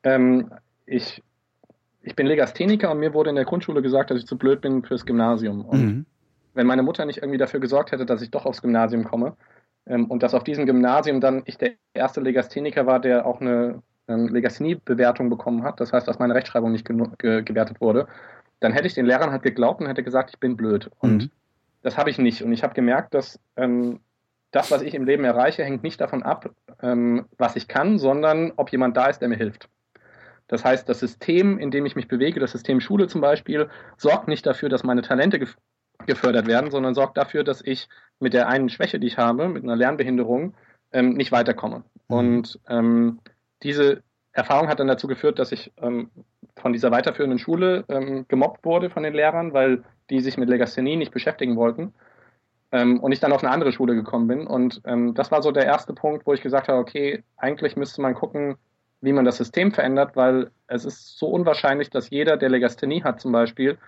ähm, 0.03 0.51
ich, 0.87 1.23
ich 2.03 2.17
bin 2.17 2.27
Legastheniker 2.27 2.91
und 2.91 2.99
mir 2.99 3.15
wurde 3.15 3.31
in 3.31 3.37
der 3.37 3.45
Grundschule 3.45 3.81
gesagt, 3.81 4.11
dass 4.11 4.19
ich 4.19 4.27
zu 4.27 4.37
blöd 4.37 4.61
bin 4.61 4.83
fürs 4.83 5.07
Gymnasium. 5.07 5.65
Und 5.65 5.81
mhm. 5.81 6.07
wenn 6.55 6.67
meine 6.67 6.83
Mutter 6.83 7.05
nicht 7.05 7.19
irgendwie 7.19 7.39
dafür 7.39 7.61
gesorgt 7.61 7.93
hätte, 7.93 8.05
dass 8.05 8.23
ich 8.23 8.33
doch 8.33 8.45
aufs 8.45 8.63
Gymnasium 8.63 9.05
komme 9.05 9.37
ähm, 9.87 10.07
und 10.07 10.25
dass 10.25 10.35
auf 10.35 10.43
diesem 10.43 10.67
Gymnasium 10.67 11.21
dann 11.21 11.43
ich 11.45 11.59
der 11.59 11.75
erste 11.95 12.21
Legastheniker 12.21 12.87
war, 12.87 12.99
der 12.99 13.25
auch 13.25 13.41
eine 13.41 13.83
ähm, 14.09 14.27
Legasthenie-Bewertung 14.27 15.31
bekommen 15.31 15.63
hat, 15.63 15.79
das 15.79 15.93
heißt, 15.93 16.09
dass 16.09 16.19
meine 16.19 16.35
Rechtschreibung 16.35 16.73
nicht 16.73 16.85
ge 16.85 17.43
gewertet 17.43 17.81
wurde, 17.81 18.09
dann 18.63 18.73
hätte 18.73 18.87
ich 18.87 18.95
den 18.95 19.07
Lehrern 19.07 19.31
halt 19.31 19.43
geglaubt 19.43 19.81
und 19.81 19.89
hätte 19.89 20.03
gesagt, 20.03 20.31
ich 20.33 20.41
bin 20.41 20.57
blöd. 20.57 20.91
Und 20.99 21.25
mhm. 21.25 21.31
das 21.83 21.99
habe 21.99 22.11
ich 22.11 22.19
nicht. 22.19 22.43
Und 22.43 22.53
ich 22.53 22.63
habe 22.63 22.75
gemerkt, 22.75 23.15
dass 23.15 23.41
ähm, 23.57 24.01
das, 24.53 24.71
was 24.71 24.83
ich 24.83 24.95
im 24.95 25.05
Leben 25.05 25.25
erreiche, 25.25 25.65
hängt 25.65 25.83
nicht 25.83 26.01
davon 26.01 26.23
ab, 26.23 26.51
ähm, 26.81 27.27
was 27.39 27.57
ich 27.57 27.67
kann, 27.69 27.99
sondern 27.99 28.53
ob 28.57 28.71
jemand 28.71 28.97
da 28.97 29.07
ist, 29.07 29.21
der 29.21 29.29
mir 29.29 29.37
hilft. 29.37 29.69
Das 30.47 30.65
heißt, 30.65 30.89
das 30.89 31.01
System, 31.01 31.59
in 31.59 31.71
dem 31.71 31.87
ich 31.87 31.97
mich 31.97 32.09
bewege, 32.09 32.39
das 32.39 32.53
System 32.53 32.81
Schule 32.81 33.09
zum 33.09 33.21
Beispiel, 33.21 33.69
sorgt 33.97 34.29
nicht 34.29 34.47
dafür, 34.47 34.69
dass 34.69 34.85
meine 34.85 35.03
Talente 35.03 35.39
gef 35.39 35.57
gefördert 36.07 36.49
werden, 36.49 36.73
sondern 36.73 36.95
sorgt 36.95 37.17
dafür, 37.17 37.45
dass 37.45 37.63
ich 37.65 37.89
mit 38.19 38.33
der 38.33 38.49
einen 38.49 38.69
Schwäche, 38.69 38.99
die 38.99 39.07
ich 39.07 39.19
habe, 39.19 39.49
mit 39.49 39.63
einer 39.63 39.77
Lernbehinderung, 39.77 40.55
ähm, 40.91 41.13
nicht 41.13 41.31
weiterkomme. 41.31 41.85
Mhm. 42.09 42.17
Und 42.17 42.61
ähm, 42.69 43.21
diese 43.63 44.03
Erfahrung 44.33 44.69
hat 44.69 44.81
dann 44.81 44.89
dazu 44.89 45.07
geführt, 45.07 45.39
dass 45.39 45.53
ich 45.53 45.73
ähm, 45.81 46.11
von 46.57 46.73
dieser 46.73 46.91
weiterführenden 46.91 47.39
Schule 47.39 47.85
ähm, 47.89 48.27
gemobbt 48.29 48.65
wurde 48.65 48.91
von 48.91 49.03
den 49.03 49.15
Lehrern, 49.15 49.53
weil 49.53 49.85
die 50.11 50.21
sich 50.21 50.37
mit 50.37 50.49
Legasthenie 50.49 50.97
nicht 50.97 51.13
beschäftigen 51.13 51.57
wollten. 51.57 51.95
Ähm, 52.71 53.01
und 53.01 53.13
ich 53.13 53.21
dann 53.21 53.33
auf 53.33 53.43
eine 53.43 53.53
andere 53.53 53.73
Schule 53.73 53.95
gekommen 53.95 54.29
bin. 54.29 54.47
Und 54.47 54.81
ähm, 54.85 55.15
das 55.15 55.31
war 55.31 55.43
so 55.43 55.51
der 55.51 55.67
erste 55.67 55.93
Punkt, 55.93 56.27
wo 56.27 56.33
ich 56.33 56.41
gesagt 56.41 56.69
habe, 56.69 56.79
okay, 56.79 57.23
eigentlich 57.37 57.77
müsste 57.77 58.01
man 58.01 58.15
gucken, 58.15 58.57
wie 59.03 59.13
man 59.13 59.25
das 59.25 59.37
System 59.37 59.73
verändert, 59.73 60.17
weil 60.17 60.51
es 60.69 60.85
ist 60.85 61.19
so 61.19 61.27
unwahrscheinlich, 61.27 61.91
dass 61.91 62.11
jeder, 62.11 62.37
der 62.37 62.49
Legasthenie 62.49 63.03
hat 63.03 63.21
zum 63.21 63.33
Beispiel, 63.33 63.79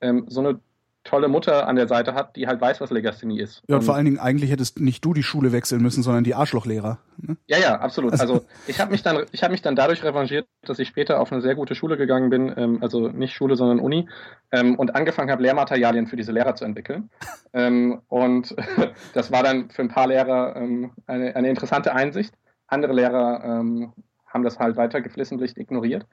ähm, 0.00 0.24
so 0.28 0.40
eine 0.40 0.60
tolle 1.04 1.28
Mutter 1.28 1.66
an 1.66 1.76
der 1.76 1.88
Seite 1.88 2.14
hat, 2.14 2.36
die 2.36 2.46
halt 2.46 2.60
weiß, 2.60 2.80
was 2.80 2.90
Legasthenie 2.90 3.40
ist. 3.40 3.62
Ja, 3.66 3.74
und, 3.74 3.80
und 3.80 3.86
vor 3.86 3.94
allen 3.94 4.04
Dingen, 4.04 4.18
eigentlich 4.18 4.50
hättest 4.50 4.80
nicht 4.80 5.04
du 5.04 5.12
die 5.14 5.22
Schule 5.22 5.52
wechseln 5.52 5.82
müssen, 5.82 6.02
sondern 6.02 6.24
die 6.24 6.34
Arschlochlehrer. 6.34 6.98
Ne? 7.16 7.36
Ja, 7.46 7.58
ja, 7.58 7.80
absolut. 7.80 8.12
Also, 8.12 8.34
also 8.34 8.46
ich 8.66 8.80
habe 8.80 8.92
mich 8.92 9.02
dann, 9.02 9.26
ich 9.32 9.42
habe 9.42 9.52
mich 9.52 9.62
dann 9.62 9.74
dadurch 9.74 10.04
revanchiert, 10.04 10.46
dass 10.62 10.78
ich 10.78 10.88
später 10.88 11.20
auf 11.20 11.32
eine 11.32 11.40
sehr 11.40 11.54
gute 11.54 11.74
Schule 11.74 11.96
gegangen 11.96 12.30
bin, 12.30 12.52
ähm, 12.56 12.78
also 12.80 13.08
nicht 13.08 13.34
Schule, 13.34 13.56
sondern 13.56 13.80
Uni, 13.80 14.08
ähm, 14.52 14.76
und 14.76 14.94
angefangen 14.94 15.30
habe, 15.30 15.42
Lehrmaterialien 15.42 16.06
für 16.06 16.16
diese 16.16 16.32
Lehrer 16.32 16.54
zu 16.54 16.64
entwickeln. 16.64 17.10
ähm, 17.52 18.00
und 18.08 18.54
das 19.14 19.32
war 19.32 19.42
dann 19.42 19.70
für 19.70 19.82
ein 19.82 19.88
paar 19.88 20.06
Lehrer 20.06 20.56
ähm, 20.56 20.92
eine, 21.06 21.34
eine 21.34 21.48
interessante 21.48 21.94
Einsicht. 21.94 22.34
Andere 22.68 22.92
Lehrer 22.92 23.42
ähm, 23.44 23.92
haben 24.26 24.44
das 24.44 24.58
halt 24.58 24.76
weiter 24.76 25.00
geflissentlich 25.00 25.56
ignoriert. 25.56 26.06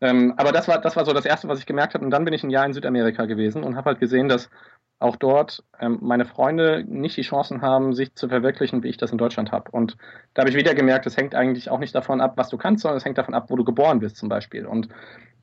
Ähm, 0.00 0.34
aber 0.36 0.52
das 0.52 0.66
war, 0.68 0.80
das 0.80 0.96
war 0.96 1.04
so 1.04 1.12
das 1.12 1.26
Erste, 1.26 1.48
was 1.48 1.58
ich 1.58 1.66
gemerkt 1.66 1.94
habe. 1.94 2.04
Und 2.04 2.10
dann 2.10 2.24
bin 2.24 2.34
ich 2.34 2.42
ein 2.42 2.50
Jahr 2.50 2.66
in 2.66 2.72
Südamerika 2.72 3.26
gewesen 3.26 3.62
und 3.62 3.76
habe 3.76 3.90
halt 3.90 4.00
gesehen, 4.00 4.28
dass 4.28 4.50
auch 4.98 5.16
dort 5.16 5.64
ähm, 5.80 5.98
meine 6.02 6.26
Freunde 6.26 6.84
nicht 6.86 7.16
die 7.16 7.22
Chancen 7.22 7.62
haben, 7.62 7.94
sich 7.94 8.14
zu 8.14 8.28
verwirklichen, 8.28 8.82
wie 8.82 8.88
ich 8.88 8.98
das 8.98 9.12
in 9.12 9.18
Deutschland 9.18 9.50
habe. 9.50 9.70
Und 9.70 9.96
da 10.34 10.42
habe 10.42 10.50
ich 10.50 10.56
wieder 10.56 10.74
gemerkt, 10.74 11.06
es 11.06 11.16
hängt 11.16 11.34
eigentlich 11.34 11.70
auch 11.70 11.78
nicht 11.78 11.94
davon 11.94 12.20
ab, 12.20 12.34
was 12.36 12.50
du 12.50 12.58
kannst, 12.58 12.82
sondern 12.82 12.98
es 12.98 13.04
hängt 13.04 13.16
davon 13.16 13.34
ab, 13.34 13.46
wo 13.48 13.56
du 13.56 13.64
geboren 13.64 14.00
bist 14.00 14.16
zum 14.16 14.28
Beispiel. 14.28 14.66
Und 14.66 14.88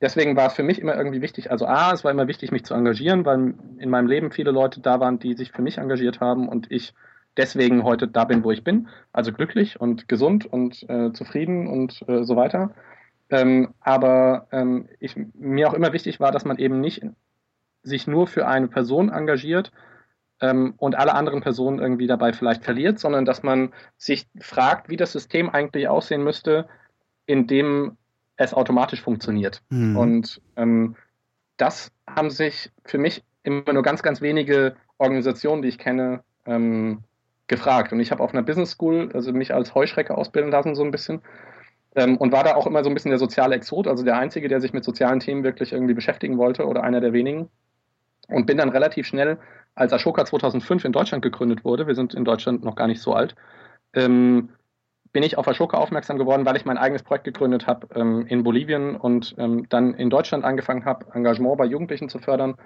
deswegen 0.00 0.36
war 0.36 0.46
es 0.46 0.54
für 0.54 0.62
mich 0.62 0.80
immer 0.80 0.94
irgendwie 0.94 1.22
wichtig, 1.22 1.50
also 1.50 1.66
A, 1.66 1.92
es 1.92 2.04
war 2.04 2.12
immer 2.12 2.28
wichtig, 2.28 2.52
mich 2.52 2.64
zu 2.64 2.74
engagieren, 2.74 3.24
weil 3.24 3.54
in 3.78 3.90
meinem 3.90 4.06
Leben 4.06 4.30
viele 4.30 4.52
Leute 4.52 4.80
da 4.80 5.00
waren, 5.00 5.18
die 5.18 5.34
sich 5.34 5.50
für 5.50 5.62
mich 5.62 5.78
engagiert 5.78 6.20
haben 6.20 6.48
und 6.48 6.70
ich 6.70 6.94
deswegen 7.36 7.82
heute 7.82 8.06
da 8.06 8.24
bin, 8.24 8.44
wo 8.44 8.52
ich 8.52 8.62
bin. 8.62 8.88
Also 9.12 9.32
glücklich 9.32 9.80
und 9.80 10.08
gesund 10.08 10.46
und 10.46 10.88
äh, 10.88 11.12
zufrieden 11.12 11.66
und 11.66 12.04
äh, 12.08 12.22
so 12.22 12.36
weiter. 12.36 12.70
Ähm, 13.30 13.74
aber 13.80 14.46
ähm, 14.52 14.88
ich, 15.00 15.16
mir 15.34 15.68
auch 15.68 15.74
immer 15.74 15.92
wichtig 15.92 16.20
war, 16.20 16.32
dass 16.32 16.44
man 16.44 16.58
eben 16.58 16.80
nicht 16.80 17.02
sich 17.82 18.06
nur 18.06 18.26
für 18.26 18.46
eine 18.46 18.68
Person 18.68 19.10
engagiert, 19.10 19.70
ähm, 20.40 20.74
und 20.76 20.96
alle 20.96 21.14
anderen 21.14 21.40
Personen 21.40 21.78
irgendwie 21.78 22.06
dabei 22.06 22.32
vielleicht 22.32 22.64
verliert, 22.64 22.98
sondern 22.98 23.24
dass 23.24 23.42
man 23.42 23.72
sich 23.96 24.26
fragt, 24.40 24.88
wie 24.88 24.96
das 24.96 25.12
System 25.12 25.50
eigentlich 25.50 25.88
aussehen 25.88 26.22
müsste, 26.22 26.68
in 27.26 27.46
dem 27.46 27.96
es 28.36 28.54
automatisch 28.54 29.02
funktioniert. 29.02 29.62
Mhm. 29.70 29.96
Und 29.96 30.40
ähm, 30.56 30.96
das 31.56 31.90
haben 32.08 32.30
sich 32.30 32.70
für 32.84 32.98
mich 32.98 33.24
immer 33.42 33.72
nur 33.72 33.82
ganz, 33.82 34.02
ganz 34.02 34.20
wenige 34.20 34.76
Organisationen, 34.98 35.62
die 35.62 35.68
ich 35.68 35.78
kenne, 35.78 36.22
ähm, 36.46 37.02
gefragt. 37.48 37.92
Und 37.92 38.00
ich 38.00 38.12
habe 38.12 38.22
auf 38.22 38.32
einer 38.32 38.42
Business 38.42 38.70
School, 38.72 39.10
also 39.14 39.32
mich 39.32 39.52
als 39.54 39.74
Heuschrecke 39.74 40.16
ausbilden 40.16 40.52
lassen, 40.52 40.74
so 40.74 40.84
ein 40.84 40.90
bisschen. 40.90 41.20
Ähm, 41.94 42.16
und 42.16 42.32
war 42.32 42.44
da 42.44 42.54
auch 42.54 42.66
immer 42.66 42.84
so 42.84 42.90
ein 42.90 42.94
bisschen 42.94 43.10
der 43.10 43.18
soziale 43.18 43.54
Exot, 43.54 43.86
also 43.88 44.04
der 44.04 44.18
Einzige, 44.18 44.48
der 44.48 44.60
sich 44.60 44.72
mit 44.72 44.84
sozialen 44.84 45.20
Themen 45.20 45.44
wirklich 45.44 45.72
irgendwie 45.72 45.94
beschäftigen 45.94 46.38
wollte 46.38 46.66
oder 46.66 46.82
einer 46.82 47.00
der 47.00 47.12
wenigen. 47.12 47.48
Und 48.28 48.46
bin 48.46 48.58
dann 48.58 48.68
relativ 48.68 49.06
schnell, 49.06 49.38
als 49.74 49.92
Ashoka 49.92 50.24
2005 50.24 50.84
in 50.84 50.92
Deutschland 50.92 51.22
gegründet 51.22 51.64
wurde, 51.64 51.86
wir 51.86 51.94
sind 51.94 52.14
in 52.14 52.24
Deutschland 52.24 52.62
noch 52.62 52.76
gar 52.76 52.88
nicht 52.88 53.00
so 53.00 53.14
alt, 53.14 53.34
ähm, 53.94 54.50
bin 55.12 55.22
ich 55.22 55.38
auf 55.38 55.48
Ashoka 55.48 55.78
aufmerksam 55.78 56.18
geworden, 56.18 56.44
weil 56.44 56.56
ich 56.56 56.64
mein 56.64 56.78
eigenes 56.78 57.02
Projekt 57.02 57.24
gegründet 57.24 57.66
habe 57.66 57.88
ähm, 57.94 58.26
in 58.26 58.42
Bolivien 58.42 58.96
und 58.96 59.34
ähm, 59.38 59.66
dann 59.68 59.94
in 59.94 60.10
Deutschland 60.10 60.44
angefangen 60.44 60.84
habe, 60.84 61.06
Engagement 61.14 61.56
bei 61.56 61.64
Jugendlichen 61.64 62.08
zu 62.08 62.18
fördern. 62.18 62.56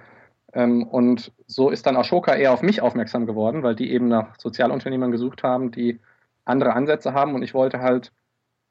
Ähm, 0.52 0.82
und 0.86 1.32
so 1.46 1.70
ist 1.70 1.86
dann 1.86 1.96
Ashoka 1.96 2.34
eher 2.34 2.52
auf 2.52 2.62
mich 2.62 2.82
aufmerksam 2.82 3.26
geworden, 3.26 3.62
weil 3.62 3.74
die 3.74 3.92
eben 3.92 4.08
nach 4.08 4.38
Sozialunternehmern 4.38 5.12
gesucht 5.12 5.42
haben, 5.42 5.70
die 5.70 6.00
andere 6.44 6.74
Ansätze 6.74 7.14
haben. 7.14 7.34
Und 7.34 7.42
ich 7.42 7.54
wollte 7.54 7.80
halt 7.80 8.12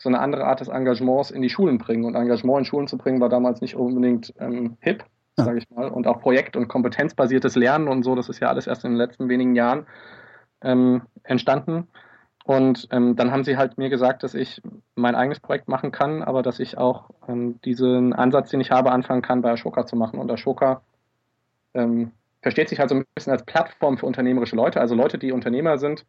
so 0.02 0.10
eine 0.10 0.20
andere 0.20 0.46
Art 0.46 0.60
des 0.60 0.68
Engagements 0.68 1.30
in 1.30 1.44
die 1.44 1.50
Schulen 1.50 1.78
bringen. 1.78 2.06
Und 2.06 2.16
Engagement 2.16 2.60
in 2.60 2.66
Schulen 2.66 2.88
zu 2.88 2.98
bringen, 2.98 3.22
war 3.22 3.30
damals 3.30 3.62
nicht 3.62 3.76
unbedingt 3.76 4.34
ähm, 4.40 4.78
hip, 4.80 5.06
ja. 5.38 5.46
sage 5.46 5.60
ich 5.60 5.70
mal. 5.70 5.90
Und 5.90 6.08
auch 6.08 6.20
projekt- 6.20 6.56
und 6.56 6.68
kompetenzbasiertes 6.68 7.56
Lernen 7.56 7.88
und 7.88 8.04
so, 8.04 8.16
das 8.16 8.28
ist 8.28 8.40
ja 8.40 8.50
alles 8.50 8.66
erst 8.66 8.84
in 8.84 8.92
den 8.92 8.98
letzten 8.98 9.30
wenigen 9.30 9.54
Jahren 9.54 9.86
ähm, 10.64 11.04
entstanden. 11.24 11.88
Und 12.44 12.88
ähm, 12.90 13.16
dann 13.16 13.32
haben 13.32 13.44
sie 13.44 13.58
halt 13.58 13.78
mir 13.78 13.90
gesagt, 13.90 14.24
dass 14.24 14.34
ich 14.34 14.60
mein 14.96 15.14
eigenes 15.14 15.40
Projekt 15.40 15.68
machen 15.68 15.92
kann, 15.92 16.24
aber 16.24 16.42
dass 16.42 16.60
ich 16.60 16.80
auch 16.80 17.12
ähm, 17.28 17.62
diesen 17.62 18.14
Ansatz, 18.14 18.50
den 18.50 18.60
ich 18.60 18.72
habe, 18.72 18.92
anfangen 18.92 19.22
kann, 19.22 19.44
bei 19.44 19.52
Ashoka 19.52 19.86
zu 19.86 19.96
machen. 19.96 20.20
Und 20.20 20.32
Ashoka 20.32 20.82
ähm, 21.76 22.12
versteht 22.42 22.70
sich 22.70 22.80
halt 22.80 22.90
so 22.90 22.96
ein 22.96 23.06
bisschen 23.14 23.34
als 23.34 23.46
Plattform 23.46 24.00
für 24.00 24.08
unternehmerische 24.08 24.56
Leute, 24.56 24.82
also 24.82 24.96
Leute, 24.96 25.20
die 25.20 25.32
Unternehmer 25.32 25.78
sind, 25.78 26.08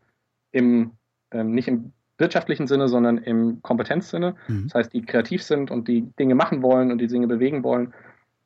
im, 0.50 0.92
ähm, 1.30 1.52
nicht 1.52 1.68
im 1.68 1.92
wirtschaftlichen 2.18 2.66
Sinne, 2.66 2.88
sondern 2.88 3.18
im 3.18 3.62
Kompetenzsinne. 3.62 4.34
Mhm. 4.48 4.64
Das 4.64 4.74
heißt, 4.74 4.92
die 4.92 5.02
kreativ 5.02 5.42
sind 5.42 5.70
und 5.70 5.88
die 5.88 6.02
Dinge 6.18 6.34
machen 6.34 6.62
wollen 6.62 6.92
und 6.92 6.98
die 6.98 7.06
Dinge 7.06 7.26
bewegen 7.26 7.64
wollen. 7.64 7.94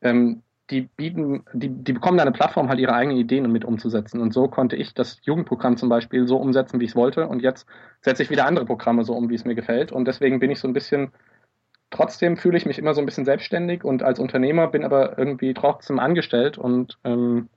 Ähm, 0.00 0.42
die 0.70 0.82
bieten, 0.82 1.44
die, 1.52 1.68
die 1.68 1.92
bekommen 1.92 2.18
da 2.18 2.22
eine 2.22 2.32
Plattform, 2.32 2.68
halt 2.68 2.80
ihre 2.80 2.94
eigenen 2.94 3.16
Ideen 3.16 3.50
mit 3.52 3.64
umzusetzen. 3.64 4.20
Und 4.20 4.32
so 4.34 4.48
konnte 4.48 4.74
ich 4.74 4.94
das 4.94 5.18
Jugendprogramm 5.22 5.76
zum 5.76 5.88
Beispiel 5.88 6.26
so 6.26 6.38
umsetzen, 6.38 6.80
wie 6.80 6.84
ich 6.84 6.90
es 6.90 6.96
wollte. 6.96 7.28
Und 7.28 7.40
jetzt 7.40 7.66
setze 8.00 8.22
ich 8.22 8.30
wieder 8.30 8.46
andere 8.46 8.64
Programme 8.64 9.04
so 9.04 9.14
um, 9.14 9.28
wie 9.30 9.36
es 9.36 9.44
mir 9.44 9.54
gefällt. 9.54 9.92
Und 9.92 10.06
deswegen 10.08 10.40
bin 10.40 10.50
ich 10.50 10.58
so 10.58 10.66
ein 10.66 10.72
bisschen, 10.72 11.12
trotzdem 11.90 12.36
fühle 12.36 12.56
ich 12.58 12.66
mich 12.66 12.78
immer 12.78 12.94
so 12.94 13.00
ein 13.00 13.06
bisschen 13.06 13.24
selbstständig 13.24 13.84
und 13.84 14.02
als 14.02 14.18
Unternehmer 14.18 14.66
bin 14.66 14.84
aber 14.84 15.16
irgendwie 15.16 15.54
trotzdem 15.54 16.00
angestellt. 16.00 16.58
Und 16.58 16.98
ähm, 17.04 17.48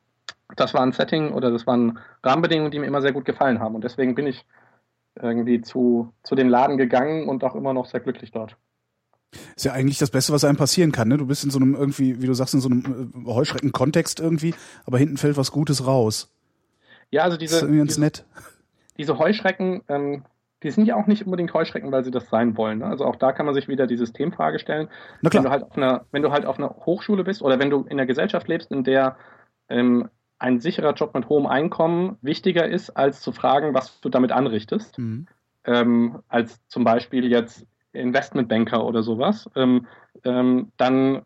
das 0.55 0.75
war 0.75 0.81
ein 0.81 0.91
Setting 0.91 1.31
oder 1.31 1.49
das 1.49 1.65
waren 1.65 1.97
Rahmenbedingungen, 2.23 2.71
die 2.71 2.79
mir 2.79 2.87
immer 2.87 3.01
sehr 3.01 3.13
gut 3.13 3.25
gefallen 3.25 3.59
haben. 3.59 3.73
Und 3.73 3.83
deswegen 3.83 4.13
bin 4.13 4.27
ich 4.27 4.45
irgendwie 5.21 5.61
zu, 5.61 6.13
zu 6.23 6.35
dem 6.35 6.49
Laden 6.49 6.77
gegangen 6.77 7.27
und 7.27 7.43
auch 7.43 7.55
immer 7.55 7.73
noch 7.73 7.85
sehr 7.85 7.99
glücklich 7.99 8.31
dort. 8.31 8.55
Ist 9.55 9.65
ja 9.65 9.73
eigentlich 9.73 9.99
das 9.99 10.09
Beste, 10.09 10.33
was 10.33 10.43
einem 10.43 10.57
passieren 10.57 10.91
kann. 10.91 11.07
Ne? 11.07 11.17
Du 11.17 11.27
bist 11.27 11.43
in 11.43 11.51
so 11.51 11.59
einem 11.59 11.75
irgendwie, 11.75 12.21
wie 12.21 12.25
du 12.25 12.33
sagst, 12.33 12.53
in 12.55 12.61
so 12.61 12.69
einem 12.69 13.11
äh, 13.13 13.31
Heuschrecken-Kontext 13.31 14.19
irgendwie, 14.19 14.55
aber 14.85 14.97
hinten 14.97 15.17
fällt 15.17 15.37
was 15.37 15.51
Gutes 15.51 15.85
raus. 15.85 16.33
Ja, 17.11 17.23
also 17.23 17.37
diese, 17.37 17.53
das 17.53 17.57
ist 17.57 17.63
irgendwie 17.63 17.79
ganz 17.79 17.89
diese, 17.91 18.01
nett. 18.01 18.25
diese 18.97 19.19
Heuschrecken, 19.19 19.81
ähm, 19.87 20.23
die 20.63 20.71
sind 20.71 20.85
ja 20.85 20.95
auch 20.95 21.07
nicht 21.07 21.25
unbedingt 21.25 21.53
Heuschrecken, 21.53 21.91
weil 21.91 22.03
sie 22.03 22.11
das 22.11 22.29
sein 22.29 22.57
wollen. 22.57 22.79
Ne? 22.79 22.85
Also 22.85 23.05
auch 23.05 23.15
da 23.15 23.31
kann 23.31 23.45
man 23.45 23.55
sich 23.55 23.67
wieder 23.67 23.87
die 23.87 23.97
Systemfrage 23.97 24.59
stellen. 24.59 24.89
Wenn 25.21 25.43
du 25.43 25.49
halt 25.49 25.63
auf 25.63 25.77
einer, 25.77 26.05
wenn 26.11 26.21
du 26.21 26.31
halt 26.31 26.45
auf 26.45 26.57
einer 26.57 26.69
Hochschule 26.85 27.23
bist 27.23 27.41
oder 27.41 27.59
wenn 27.59 27.69
du 27.69 27.81
in 27.83 27.91
einer 27.91 28.05
Gesellschaft 28.05 28.47
lebst, 28.47 28.71
in 28.71 28.83
der 28.83 29.15
ähm, 29.69 30.09
ein 30.39 30.59
sicherer 30.59 30.93
Job 30.93 31.13
mit 31.13 31.29
hohem 31.29 31.45
Einkommen 31.45 32.17
wichtiger 32.21 32.67
ist, 32.67 32.91
als 32.91 33.21
zu 33.21 33.31
fragen, 33.31 33.73
was 33.73 33.99
du 34.01 34.09
damit 34.09 34.31
anrichtest, 34.31 34.97
mhm. 34.97 35.27
ähm, 35.65 36.19
als 36.27 36.65
zum 36.67 36.83
Beispiel 36.83 37.29
jetzt 37.29 37.67
Investmentbanker 37.91 38.85
oder 38.85 39.03
sowas, 39.03 39.49
ähm, 39.55 39.87
ähm, 40.23 40.71
dann 40.77 41.23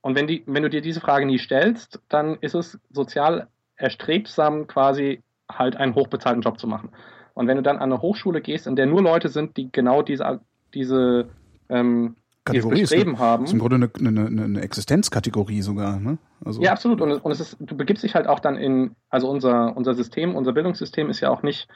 und 0.00 0.14
wenn, 0.14 0.26
die, 0.26 0.44
wenn 0.46 0.62
du 0.62 0.70
dir 0.70 0.80
diese 0.80 1.00
Frage 1.00 1.26
nie 1.26 1.38
stellst, 1.38 2.00
dann 2.08 2.36
ist 2.40 2.54
es 2.54 2.78
sozial 2.90 3.48
erstrebsam, 3.76 4.66
quasi 4.66 5.22
halt 5.50 5.76
einen 5.76 5.94
hochbezahlten 5.94 6.42
Job 6.42 6.58
zu 6.58 6.66
machen. 6.66 6.90
Und 7.34 7.46
wenn 7.46 7.56
du 7.56 7.62
dann 7.62 7.76
an 7.76 7.92
eine 7.92 8.00
Hochschule 8.00 8.40
gehst, 8.40 8.66
in 8.66 8.76
der 8.76 8.86
nur 8.86 9.02
Leute 9.02 9.28
sind, 9.28 9.56
die 9.56 9.70
genau 9.70 10.02
diese, 10.02 10.40
diese 10.74 11.28
ähm, 11.68 12.16
Kategorie 12.52 12.80
ist, 12.80 12.92
eine, 12.92 13.18
haben. 13.18 13.44
ist 13.44 13.52
im 13.52 13.58
Grunde 13.58 13.76
eine, 13.76 13.90
eine, 13.98 14.44
eine 14.44 14.60
Existenzkategorie 14.60 15.62
sogar. 15.62 15.98
Ne? 15.98 16.18
Also 16.44 16.60
ja, 16.62 16.72
absolut. 16.72 17.00
Und, 17.00 17.12
und 17.12 17.32
es 17.32 17.40
ist, 17.40 17.56
du 17.60 17.76
begibst 17.76 18.04
dich 18.04 18.14
halt 18.14 18.26
auch 18.26 18.40
dann 18.40 18.56
in, 18.56 18.96
also 19.08 19.28
unser, 19.28 19.76
unser 19.76 19.94
System, 19.94 20.34
unser 20.34 20.52
Bildungssystem 20.52 21.10
ist 21.10 21.20
ja 21.20 21.30
auch 21.30 21.42
nicht 21.42 21.68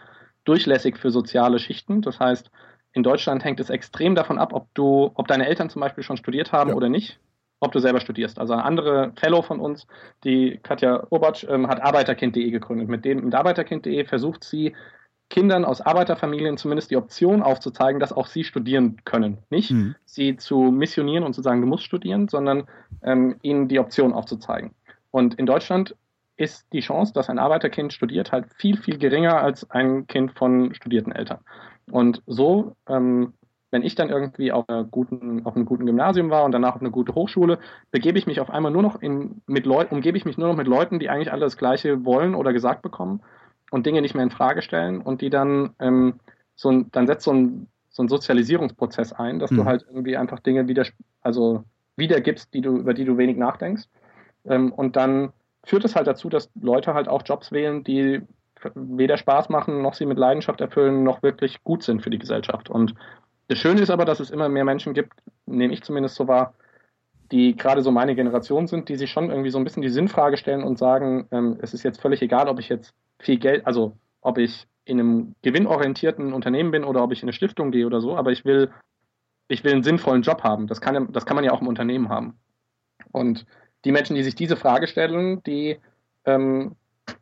durchlässig 0.44 0.98
für 0.98 1.11
soziale 1.11 1.58
Schichten. 1.58 2.02
Das 2.02 2.20
heißt, 2.20 2.50
in 2.92 3.02
Deutschland 3.02 3.44
hängt 3.44 3.61
es 3.61 3.70
extrem 3.70 4.14
davon 4.14 4.38
ab, 4.38 4.52
ob 4.52 4.68
du, 4.74 5.11
ob 5.14 5.28
deine 5.28 5.46
Eltern 5.46 5.70
zum 5.70 5.80
Beispiel 5.80 6.04
schon 6.04 6.16
studiert 6.16 6.52
haben 6.52 6.70
ja. 6.70 6.76
oder 6.76 6.88
nicht, 6.88 7.20
ob 7.61 7.72
du 7.72 7.78
selber 7.78 8.00
studierst. 8.00 8.38
Also 8.38 8.52
eine 8.52 8.64
andere 8.64 9.12
Fellow 9.16 9.42
von 9.42 9.61
uns, 9.61 9.87
die 10.24 10.58
Katja 10.62 11.06
Urbatsch, 11.11 11.44
ähm, 11.48 11.68
hat 11.68 11.80
Arbeiterkind.de 11.80 12.50
gegründet. 12.50 12.88
Mit 12.88 13.04
dem 13.04 13.24
mit 13.24 13.35
Arbeiterkind.de 13.35 14.04
versucht 14.04 14.44
sie 14.44 14.74
Kindern 15.33 15.64
aus 15.64 15.81
Arbeiterfamilien 15.81 16.59
zumindest 16.59 16.90
die 16.90 16.97
Option 16.99 17.42
aufzuzeigen, 17.42 17.99
dass 17.99 18.12
auch 18.12 18.27
sie 18.27 18.45
studieren 18.45 18.99
können. 19.07 19.38
Nicht 19.49 19.71
mhm. 19.71 19.95
sie 20.05 20.37
zu 20.37 20.71
missionieren 20.71 21.25
und 21.25 21.33
zu 21.33 21.40
sagen, 21.40 21.62
du 21.62 21.66
musst 21.66 21.85
studieren, 21.85 22.29
sondern 22.29 22.64
ähm, 23.03 23.37
ihnen 23.40 23.66
die 23.66 23.79
Option 23.79 24.12
aufzuzeigen. 24.12 24.73
Und 25.11 25.35
in 25.37 25.47
Deutschland 25.47 25.97
ist 26.37 26.71
die 26.75 26.81
Chance, 26.81 27.14
dass 27.14 27.31
ein 27.31 27.38
Arbeiterkind 27.38 27.95
studiert, 27.95 28.31
halt 28.31 28.45
viel, 28.57 28.77
viel 28.77 28.99
geringer 28.99 29.40
als 29.40 29.71
ein 29.71 30.07
Kind 30.07 30.33
von 30.33 30.75
studierten 30.75 31.12
Eltern. 31.12 31.38
Und 31.90 32.23
so, 32.27 32.77
ähm, 32.87 33.33
wenn 33.71 33.83
ich 33.83 33.95
dann 33.95 34.11
irgendwie 34.11 34.53
auf, 34.53 34.66
guten, 34.90 35.47
auf 35.47 35.57
einem 35.57 35.64
guten 35.64 35.87
Gymnasium 35.87 36.29
war 36.29 36.45
und 36.45 36.53
danach 36.53 36.75
auf 36.75 36.83
eine 36.83 36.90
gute 36.90 37.14
Hochschule, 37.14 37.59
begebe 37.90 38.18
ich 38.18 38.27
mich 38.27 38.40
auf 38.40 38.51
einmal 38.51 38.71
nur 38.71 38.83
noch 38.83 39.01
in, 39.01 39.40
mit 39.47 39.64
Leuten, 39.64 39.95
umgebe 39.95 40.18
ich 40.18 40.27
mich 40.27 40.37
nur 40.37 40.49
noch 40.49 40.57
mit 40.57 40.66
Leuten, 40.66 40.99
die 40.99 41.09
eigentlich 41.09 41.33
alle 41.33 41.47
das 41.47 41.57
Gleiche 41.57 42.05
wollen 42.05 42.35
oder 42.35 42.53
gesagt 42.53 42.83
bekommen 42.83 43.23
und 43.72 43.87
Dinge 43.87 44.02
nicht 44.02 44.14
mehr 44.14 44.24
in 44.24 44.30
Frage 44.30 44.62
stellen 44.62 45.00
und 45.00 45.22
die 45.22 45.30
dann 45.30 45.70
ähm, 45.80 46.20
so 46.54 46.70
ein, 46.70 46.90
dann 46.92 47.06
setzt 47.06 47.24
so 47.24 47.32
ein, 47.32 47.66
so 47.90 48.02
ein 48.02 48.08
Sozialisierungsprozess 48.08 49.12
ein, 49.12 49.38
dass 49.38 49.50
mhm. 49.50 49.56
du 49.56 49.64
halt 49.64 49.87
irgendwie 49.88 50.16
einfach 50.16 50.40
Dinge 50.40 50.68
wieder, 50.68 50.87
also 51.22 51.64
wiedergibst, 51.96 52.52
die 52.52 52.61
du, 52.61 52.76
über 52.76 52.92
die 52.92 53.04
du 53.04 53.16
wenig 53.16 53.37
nachdenkst. 53.37 53.85
Ähm, 54.44 54.72
und 54.72 54.96
dann 54.96 55.32
führt 55.64 55.85
es 55.85 55.96
halt 55.96 56.06
dazu, 56.06 56.28
dass 56.28 56.50
Leute 56.61 56.92
halt 56.92 57.08
auch 57.08 57.22
Jobs 57.24 57.50
wählen, 57.50 57.82
die 57.82 58.20
weder 58.74 59.16
Spaß 59.16 59.48
machen, 59.48 59.82
noch 59.82 59.94
sie 59.94 60.06
mit 60.06 60.18
Leidenschaft 60.18 60.61
erfüllen, 60.61 61.02
noch 61.02 61.22
wirklich 61.22 61.64
gut 61.64 61.82
sind 61.82 62.02
für 62.02 62.11
die 62.11 62.18
Gesellschaft. 62.18 62.68
Und 62.68 62.94
das 63.48 63.58
Schöne 63.58 63.80
ist 63.80 63.90
aber, 63.90 64.04
dass 64.04 64.20
es 64.20 64.30
immer 64.30 64.48
mehr 64.48 64.64
Menschen 64.64 64.92
gibt, 64.92 65.14
nehme 65.46 65.72
ich 65.72 65.82
zumindest 65.82 66.14
so 66.14 66.28
wahr, 66.28 66.54
die 67.32 67.56
gerade 67.56 67.80
so 67.80 67.90
meine 67.90 68.14
Generation 68.14 68.66
sind, 68.66 68.90
die 68.90 68.96
sich 68.96 69.11
schon 69.11 69.30
irgendwie 69.30 69.50
so 69.50 69.58
ein 69.58 69.64
bisschen 69.64 69.82
die 69.82 69.88
Sinnfrage 69.88 70.37
stellen 70.37 70.62
und 70.62 70.78
sagen, 70.78 71.26
ähm, 71.30 71.56
es 71.62 71.72
ist 71.72 71.82
jetzt 71.82 72.00
völlig 72.00 72.20
egal, 72.20 72.48
ob 72.48 72.61
ich 72.61 72.68
jetzt 72.68 72.94
viel 73.22 73.38
Geld, 73.38 73.66
also 73.66 73.96
ob 74.20 74.38
ich 74.38 74.66
in 74.85 74.98
einem 74.98 75.35
gewinnorientierten 75.42 76.32
Unternehmen 76.32 76.72
bin 76.72 76.85
oder 76.85 77.02
ob 77.02 77.12
ich 77.12 77.22
in 77.22 77.26
eine 77.26 77.32
Stiftung 77.32 77.70
gehe 77.70 77.87
oder 77.87 78.00
so, 78.00 78.16
aber 78.16 78.32
ich 78.32 78.44
will, 78.44 78.70
ich 79.48 79.64
will 79.64 79.72
einen 79.72 79.85
sinnvollen 79.85 80.22
Job 80.22 80.42
haben. 80.42 80.66
Das 80.66 80.80
kann, 80.80 81.12
das 81.12 81.24
kann 81.24 81.37
man 81.37 81.44
ja 81.44 81.52
auch 81.52 81.61
im 81.61 81.68
Unternehmen 81.68 82.08
haben. 82.08 82.38
Und 83.12 83.46
die 83.85 83.92
Menschen, 83.92 84.16
die 84.16 84.24
sich 84.24 84.35
diese 84.35 84.56
Frage 84.56 84.88
stellen, 84.88 85.42
die 85.44 85.78
ähm, 86.24 86.76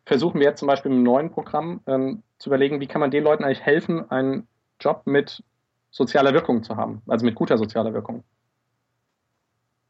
versuchen 0.07 0.41
wir 0.41 0.49
jetzt 0.49 0.59
zum 0.59 0.69
Beispiel 0.69 0.91
im 0.91 1.03
neuen 1.03 1.31
Programm 1.31 1.81
ähm, 1.87 2.23
zu 2.39 2.49
überlegen, 2.49 2.81
wie 2.81 2.87
kann 2.87 3.01
man 3.01 3.11
den 3.11 3.25
Leuten 3.25 3.45
eigentlich 3.45 3.63
helfen, 3.63 4.11
einen 4.11 4.47
Job 4.81 5.03
mit 5.05 5.43
sozialer 5.91 6.33
Wirkung 6.33 6.63
zu 6.63 6.77
haben, 6.77 7.03
also 7.09 7.27
mit 7.27 7.35
guter 7.35 7.59
sozialer 7.59 7.93
Wirkung. 7.93 8.25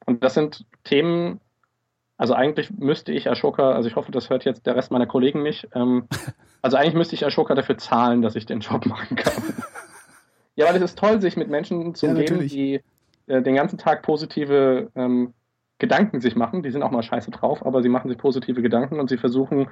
Und 0.07 0.25
das 0.25 0.35
sind 0.35 0.64
Themen, 0.85 1.40
also 2.21 2.35
eigentlich 2.35 2.71
müsste 2.77 3.13
ich 3.13 3.31
Ashoka, 3.31 3.73
also 3.73 3.89
ich 3.89 3.97
hoffe, 3.97 4.13
das 4.13 4.29
hört 4.29 4.45
jetzt 4.45 4.67
der 4.67 4.77
Rest 4.77 4.91
meiner 4.91 5.07
Kollegen 5.07 5.43
nicht, 5.43 5.67
ähm, 5.75 6.07
also 6.63 6.77
eigentlich 6.77 6.93
müsste 6.93 7.14
ich 7.14 7.25
Ashoka 7.25 7.55
dafür 7.55 7.79
zahlen, 7.79 8.21
dass 8.21 8.37
ich 8.37 8.45
den 8.45 8.61
Job 8.61 8.85
machen 8.85 9.16
kann. 9.16 9.43
ja, 10.55 10.66
weil 10.66 10.77
es 10.77 10.83
ist 10.83 10.99
toll, 10.99 11.23
sich 11.23 11.39
mit 11.39 11.49
Menschen 11.49 11.95
zu 11.95 12.09
umgeben, 12.09 12.43
ja, 12.43 12.47
die 12.47 12.81
äh, 13.27 13.41
den 13.41 13.55
ganzen 13.55 13.79
Tag 13.79 14.03
positive 14.03 14.91
ähm, 14.97 15.33
Gedanken 15.79 16.21
sich 16.21 16.37
machen. 16.37 16.62
Die 16.62 16.71
sind 16.71 16.83
auch 16.83 16.91
mal 16.91 17.03
scheiße 17.03 17.31
drauf, 17.31 17.64
aber 17.64 17.83
sie 17.83 17.89
machen 17.89 18.11
sich 18.11 18.18
positive 18.18 18.61
Gedanken 18.61 19.01
und 19.01 19.09
sie 19.09 19.16
versuchen 19.16 19.68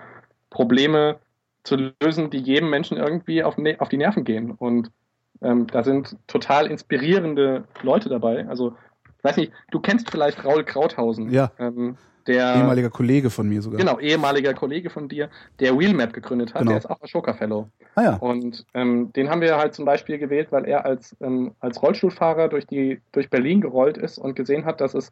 Probleme 0.48 1.18
zu 1.64 1.92
lösen, 2.02 2.30
die 2.30 2.38
jedem 2.38 2.70
Menschen 2.70 2.96
irgendwie 2.96 3.42
auf, 3.42 3.58
ne 3.58 3.76
auf 3.78 3.90
die 3.90 3.98
Nerven 3.98 4.24
gehen. 4.24 4.52
Und 4.52 4.90
ähm, 5.42 5.66
da 5.66 5.84
sind 5.84 6.16
total 6.26 6.68
inspirierende 6.68 7.64
Leute 7.82 8.08
dabei. 8.08 8.48
Also 8.48 8.74
ich 9.18 9.24
weiß 9.24 9.36
nicht, 9.36 9.52
du 9.70 9.80
kennst 9.80 10.10
vielleicht 10.10 10.46
Raul 10.46 10.64
Krauthausen. 10.64 11.30
Ja. 11.30 11.52
Ähm, 11.58 11.98
der 12.28 12.54
Ehemaliger 12.56 12.90
Kollege 12.90 13.30
von 13.30 13.48
mir 13.48 13.60
sogar. 13.62 13.78
Genau, 13.78 13.98
ehemaliger 13.98 14.54
Kollege 14.54 14.90
von 14.90 15.08
dir, 15.08 15.28
der 15.58 15.76
Wheelmap 15.78 16.12
gegründet 16.12 16.54
hat, 16.54 16.60
Genau. 16.60 16.70
der 16.72 16.78
ist 16.78 16.86
auch 16.90 17.02
Ashoka 17.02 17.32
Fellow. 17.34 17.68
Ah 17.96 18.02
ja. 18.02 18.14
Und 18.16 18.64
ähm, 18.74 19.12
den 19.14 19.28
haben 19.30 19.40
wir 19.40 19.56
halt 19.56 19.74
zum 19.74 19.84
Beispiel 19.84 20.18
gewählt, 20.18 20.48
weil 20.52 20.64
er 20.66 20.84
als, 20.84 21.16
ähm, 21.20 21.52
als 21.60 21.82
Rollstuhlfahrer 21.82 22.48
durch, 22.48 22.66
die, 22.66 23.00
durch 23.12 23.30
Berlin 23.30 23.60
gerollt 23.60 23.96
ist 23.98 24.18
und 24.18 24.36
gesehen 24.36 24.64
hat, 24.64 24.80
dass 24.80 24.94
es 24.94 25.10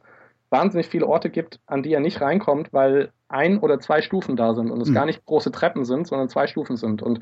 wahnsinnig 0.51 0.87
viele 0.87 1.07
Orte 1.09 1.29
gibt, 1.31 1.59
an 1.67 1.83
die 1.83 1.93
er 1.93 1.99
nicht 2.01 2.21
reinkommt, 2.21 2.73
weil 2.73 3.11
ein 3.29 3.59
oder 3.59 3.81
zwei 3.81 4.01
Stufen 4.03 4.37
da 4.37 4.55
sind 4.55 4.71
und 4.71 4.81
es 4.81 4.91
Mhm. 4.91 4.95
gar 4.95 5.07
nicht 5.07 5.27
große 5.27 5.51
Treppen 5.51 5.85
sind, 5.85 6.07
sondern 6.07 6.29
zwei 6.29 6.47
Stufen 6.47 6.77
sind. 6.77 7.03
Und 7.03 7.19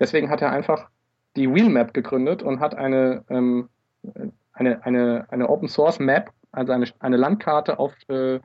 deswegen 0.00 0.30
hat 0.30 0.42
er 0.42 0.50
einfach 0.50 0.88
die 1.36 1.52
Wheelmap 1.54 1.94
gegründet 1.94 2.42
und 2.42 2.58
hat 2.58 2.74
eine, 2.74 3.22
ähm, 3.30 3.68
eine, 4.52 4.84
eine, 4.84 5.26
eine 5.28 5.48
Open 5.48 5.68
Source 5.68 6.00
Map, 6.00 6.30
also 6.50 6.72
eine, 6.72 6.86
eine 6.98 7.16
Landkarte 7.16 7.78
auf, 7.78 7.92
äh, 8.08 8.40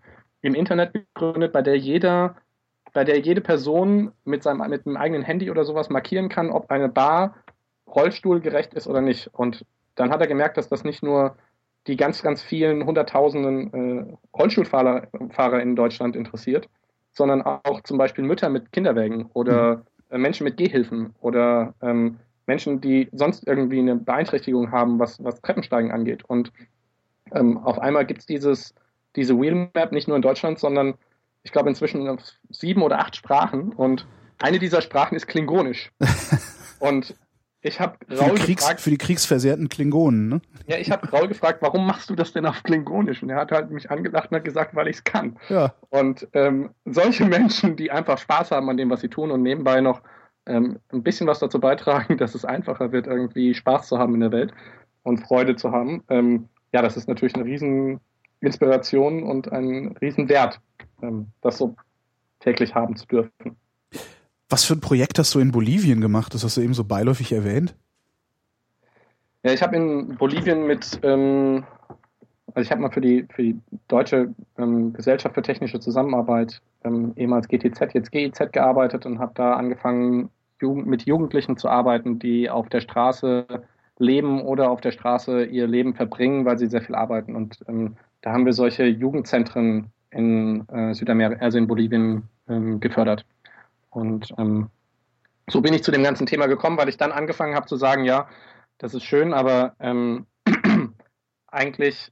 im 0.46 0.54
Internet 0.54 0.93
gegründet, 0.93 1.52
bei 1.54 1.64
der 1.64 1.76
jeder, 1.76 2.36
bei 2.93 3.04
der 3.04 3.20
jede 3.20 3.41
Person 3.41 4.12
mit 4.26 4.43
seinem 4.43 4.70
mit 4.70 4.86
einem 4.86 4.96
eigenen 4.96 5.24
Handy 5.24 5.50
oder 5.50 5.66
sowas 5.66 5.89
markieren 5.89 6.30
kann, 6.30 6.52
ob 6.52 6.70
eine 6.70 6.88
Bar 6.88 7.36
rollstuhlgerecht 7.88 8.74
ist 8.76 8.88
oder 8.88 9.02
nicht. 9.02 9.28
Und 9.34 9.66
dann 9.96 10.12
hat 10.12 10.22
er 10.22 10.28
gemerkt, 10.28 10.58
dass 10.58 10.70
das 10.70 10.84
nicht 10.84 11.02
nur 11.02 11.36
die 11.88 11.98
ganz, 11.98 12.22
ganz 12.22 12.43
vielen 12.43 12.86
hunderttausenden 12.86 13.74
äh, 13.74 14.18
Rollstuhlfahrer 14.38 15.08
Fahrer 15.32 15.62
in 15.62 15.76
Deutschland 15.76 16.16
interessiert, 16.16 16.70
sondern 17.12 17.41
auch 17.41 17.82
zum 17.82 17.98
Beispiel 17.98 18.24
Mütter 18.24 18.50
mit 18.50 18.72
Kinderwägen 18.72 19.30
oder 19.34 19.84
äh, 20.12 20.20
Menschen 20.20 20.43
mit 20.43 20.58
Gehhilfen 20.58 21.16
oder 21.22 21.74
ähm, 21.82 22.20
Menschen, 22.46 22.82
die 22.82 23.10
sonst 23.12 23.48
irgendwie 23.48 23.80
eine 23.80 23.96
Beeinträchtigung 23.96 24.72
haben, 24.72 25.00
was, 25.00 25.24
was 25.24 25.41
Treppensteigen 25.41 25.91
angeht. 25.91 26.24
Und 26.28 26.52
ähm, 27.34 27.58
auf 27.58 27.80
einmal 27.80 28.06
gibt 28.06 28.20
es 28.20 28.26
dieses, 28.28 28.76
diese 29.16 29.39
Wheelmap 29.39 29.91
nicht 29.91 30.07
nur 30.07 30.16
in 30.16 30.22
Deutschland, 30.22 30.59
sondern 30.59 30.95
ich 31.43 31.51
glaube 31.51 31.70
inzwischen 31.70 32.07
auf 32.07 32.20
sieben 32.49 32.82
oder 32.82 32.99
acht 32.99 33.16
Sprachen. 33.16 33.72
Und 33.74 34.07
eine 34.41 34.59
dieser 34.59 34.82
Sprachen 34.82 35.16
ist 35.16 35.28
Klingonisch. 35.28 35.91
und 36.80 37.16
ich 37.61 37.80
habe 37.80 37.97
Raul 38.11 38.36
Kriegs, 38.36 38.61
gefragt, 38.61 38.82
für 38.82 38.91
die 38.91 38.97
kriegsversehrten 38.97 39.70
Klingonen, 39.70 40.30
ne? 40.30 40.41
ja, 40.68 40.78
ich 40.78 40.91
habe 40.91 41.09
Raul 41.09 41.28
gefragt, 41.28 41.63
warum 41.63 41.88
machst 41.88 42.11
du 42.11 42.16
das 42.16 42.32
denn 42.32 42.45
auf 42.45 42.61
Klingonisch? 42.61 43.24
Und 43.24 43.32
er 43.32 43.38
hat 43.38 43.51
halt 43.51 43.72
mich 43.72 43.89
angelacht 43.89 44.30
und 44.30 44.38
hat 44.38 44.45
gesagt, 44.45 44.76
weil 44.76 44.88
ich 44.88 44.97
es 44.97 45.03
kann. 45.03 45.38
Ja. 45.49 45.74
Und 45.89 46.28
ähm, 46.34 46.70
solche 46.86 47.26
Menschen, 47.26 47.76
die 47.76 47.89
einfach 47.89 48.20
Spaß 48.20 48.51
haben 48.51 48.70
an 48.70 48.78
dem, 48.78 48.91
was 48.91 49.01
sie 49.01 49.09
tun 49.09 49.32
und 49.32 49.41
nebenbei 49.41 49.82
noch 49.82 50.01
ähm, 50.45 50.78
ein 50.93 51.01
bisschen 51.01 51.26
was 51.26 51.39
dazu 51.39 51.59
beitragen, 51.59 52.18
dass 52.18 52.36
es 52.36 52.45
einfacher 52.45 52.91
wird, 52.91 53.07
irgendwie 53.07 53.55
Spaß 53.55 53.88
zu 53.88 53.97
haben 53.97 54.13
in 54.13 54.20
der 54.20 54.32
Welt 54.32 54.53
und 55.01 55.20
Freude 55.20 55.55
zu 55.55 55.72
haben, 55.72 56.03
ähm, 56.09 56.49
ja, 56.72 56.82
das 56.82 56.97
ist 56.97 57.07
natürlich 57.07 57.36
eine 57.36 57.45
riesen 57.45 57.99
Inspiration 58.46 59.24
und 59.24 59.52
ein 59.52 59.96
riesen 60.02 60.30
Wert, 60.30 60.60
ähm, 61.02 61.28
das 61.41 61.58
so 61.58 61.76
täglich 62.39 62.76
haben 62.76 62.96
zu 62.96 63.06
dürfen. 63.08 63.56
Was 64.50 64.64
für 64.64 64.74
ein 64.74 64.82
Projekt 64.82 65.18
hast 65.20 65.34
du 65.34 65.39
in 65.39 65.52
Bolivien 65.52 66.02
gemacht? 66.02 66.34
Das 66.34 66.43
hast 66.43 66.58
du 66.58 66.62
eben 66.62 66.74
so 66.74 66.84
beiläufig 66.84 67.32
erwähnt. 67.32 67.76
Ja, 69.43 69.52
ich 69.52 69.62
habe 69.62 69.76
in 69.76 70.16
Bolivien 70.18 70.66
mit, 70.66 71.00
ähm, 71.04 71.64
also 72.48 72.62
ich 72.62 72.72
habe 72.72 72.82
mal 72.82 72.91
für 72.91 73.02
die, 73.02 73.28
für 73.34 73.43
die 73.43 73.60
Deutsche 73.88 74.34
ähm, 74.58 74.93
Gesellschaft 74.93 75.36
für 75.36 75.41
technische 75.41 75.80
Zusammenarbeit, 75.80 76.62
ähm, 76.84 77.14
ehemals 77.16 77.48
GTZ, 77.48 77.93
jetzt 77.93 78.12
GIZ 78.12 78.52
gearbeitet 78.52 79.06
und 79.06 79.20
habe 79.20 79.34
da 79.36 79.54
angefangen, 79.54 80.30
Jugend, 80.62 80.88
mit 80.88 81.06
Jugendlichen 81.06 81.58
zu 81.58 81.68
arbeiten, 81.70 82.18
die 82.18 82.50
auf 82.50 82.70
der 82.70 82.82
Straße 82.82 83.46
leben 83.98 84.41
oder 84.41 84.72
auf 84.72 84.82
der 84.82 84.91
Straße 84.91 85.46
ihr 85.46 85.68
Leben 85.68 85.93
verbringen, 85.93 86.46
weil 86.46 86.58
sie 86.58 86.68
sehr 86.68 86.82
viel 86.82 86.96
arbeiten. 86.96 87.36
Und 87.36 87.60
ähm, 87.68 87.98
da 88.26 88.34
haben 88.34 88.47
wir 88.47 88.53
solche 88.53 88.86
Jugendzentren 88.86 89.91
in 90.09 90.67
äh, 90.69 90.95
Südamerika, 90.95 91.39
also 91.43 91.59
in 91.59 91.67
Bolivien 91.67 92.28
ähm, 92.49 92.80
gefördert. 92.80 93.23
Und 93.91 94.34
ähm, 94.39 94.71
so 95.47 95.61
bin 95.61 95.76
ich 95.76 95.84
zu 95.84 95.91
dem 95.91 96.03
ganzen 96.03 96.26
Thema 96.26 96.47
gekommen, 96.47 96.76
weil 96.80 96.89
ich 96.89 96.97
dann 96.97 97.11
angefangen 97.11 97.53
habe 97.53 97.67
zu 97.67 97.76
sagen, 97.76 98.03
ja, 98.03 98.28
das 98.80 98.95
ist 98.95 99.03
schön, 99.03 99.32
aber 99.32 99.76
ähm, 99.80 100.26
eigentlich 101.47 102.11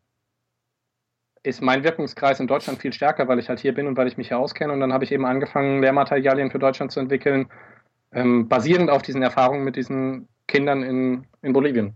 ist 1.42 1.64
mein 1.64 1.84
Wirkungskreis 1.84 2.40
in 2.40 2.46
Deutschland 2.46 2.80
viel 2.80 2.94
stärker, 2.94 3.28
weil 3.28 3.40
ich 3.40 3.50
halt 3.50 3.60
hier 3.60 3.74
bin 3.74 3.88
und 3.88 3.98
weil 3.98 4.08
ich 4.08 4.16
mich 4.16 4.28
hier 4.28 4.38
auskenne. 4.38 4.72
Und 4.72 4.82
dann 4.82 4.94
habe 4.94 5.06
ich 5.06 5.12
eben 5.12 5.26
angefangen, 5.26 5.82
Lehrmaterialien 5.82 6.52
für 6.52 6.60
Deutschland 6.60 6.92
zu 6.92 7.00
entwickeln, 7.00 7.48
ähm, 8.12 8.48
basierend 8.48 8.92
auf 8.92 9.02
diesen 9.02 9.24
Erfahrungen 9.24 9.64
mit 9.64 9.78
diesen 9.78 10.28
Kindern 10.46 10.84
in, 10.84 11.26
in 11.42 11.54
Bolivien. 11.54 11.96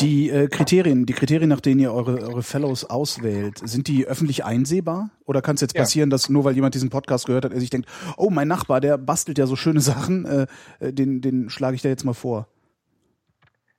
Die 0.00 0.28
äh, 0.28 0.48
Kriterien, 0.48 1.06
die 1.06 1.14
Kriterien, 1.14 1.48
nach 1.48 1.60
denen 1.62 1.80
ihr 1.80 1.92
eure, 1.92 2.20
eure 2.20 2.42
Fellows 2.42 2.84
auswählt, 2.84 3.60
sind 3.64 3.88
die 3.88 4.06
öffentlich 4.06 4.44
einsehbar? 4.44 5.10
Oder 5.24 5.40
kann 5.40 5.54
es 5.54 5.62
jetzt 5.62 5.74
Ja. 5.74 5.82
passieren, 5.82 6.10
dass 6.10 6.28
nur 6.28 6.44
weil 6.44 6.54
jemand 6.54 6.74
diesen 6.74 6.90
Podcast 6.90 7.26
gehört 7.26 7.46
hat, 7.46 7.52
er 7.52 7.60
sich 7.60 7.70
denkt, 7.70 7.88
oh, 8.18 8.28
mein 8.28 8.46
Nachbar, 8.46 8.80
der 8.80 8.98
bastelt 8.98 9.38
ja 9.38 9.46
so 9.46 9.56
schöne 9.56 9.80
Sachen, 9.80 10.24
äh, 10.26 10.46
äh, 10.80 10.92
den, 10.92 11.22
den 11.22 11.48
schlage 11.48 11.76
ich 11.76 11.82
da 11.82 11.88
jetzt 11.88 12.04
mal 12.04 12.12
vor. 12.12 12.46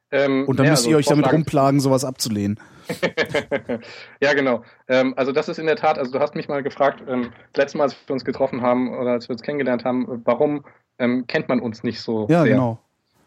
Ähm, 0.10 0.46
Und 0.48 0.58
dann 0.58 0.66
ja, 0.66 0.72
müsst 0.72 0.84
also 0.84 0.92
ihr 0.92 0.98
euch 0.98 1.06
damit 1.06 1.32
rumplagen, 1.32 1.80
sowas 1.82 2.04
abzulehnen. 2.06 2.60
ja, 4.22 4.34
genau. 4.34 4.64
Ähm, 4.88 5.14
also 5.18 5.32
das 5.34 5.50
ist 5.50 5.60
in 5.60 5.66
der 5.66 5.76
Tat, 5.76 6.00
also 6.00 6.12
du 6.12 6.20
hast 6.20 6.34
mich 6.34 6.48
mal 6.48 6.64
gefragt, 6.64 7.04
ähm, 7.08 7.32
das 7.54 7.64
letzte 7.64 7.78
Mal, 7.78 7.84
als 7.86 7.96
wir 8.08 8.14
uns 8.14 8.24
getroffen 8.26 8.62
haben 8.62 8.98
oder 8.98 9.12
als 9.12 9.28
wir 9.28 9.34
uns 9.34 9.42
kennengelernt 9.42 9.84
haben, 9.84 10.22
warum 10.24 10.64
ähm, 10.98 11.28
kennt 11.28 11.50
man 11.50 11.60
uns 11.60 11.84
nicht 11.84 12.00
so 12.02 12.26
Ja, 12.30 12.44
sehr? 12.44 12.54
genau. 12.54 12.80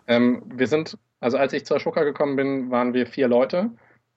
Ähm, 0.07 0.43
wir 0.47 0.66
sind, 0.66 0.97
also 1.20 1.36
als 1.36 1.52
ich 1.52 1.64
zur 1.64 1.76
Ashoka 1.76 2.02
gekommen 2.04 2.36
bin, 2.36 2.70
waren 2.70 2.94
wir 2.94 3.06
vier 3.06 3.28
Leute. 3.28 3.70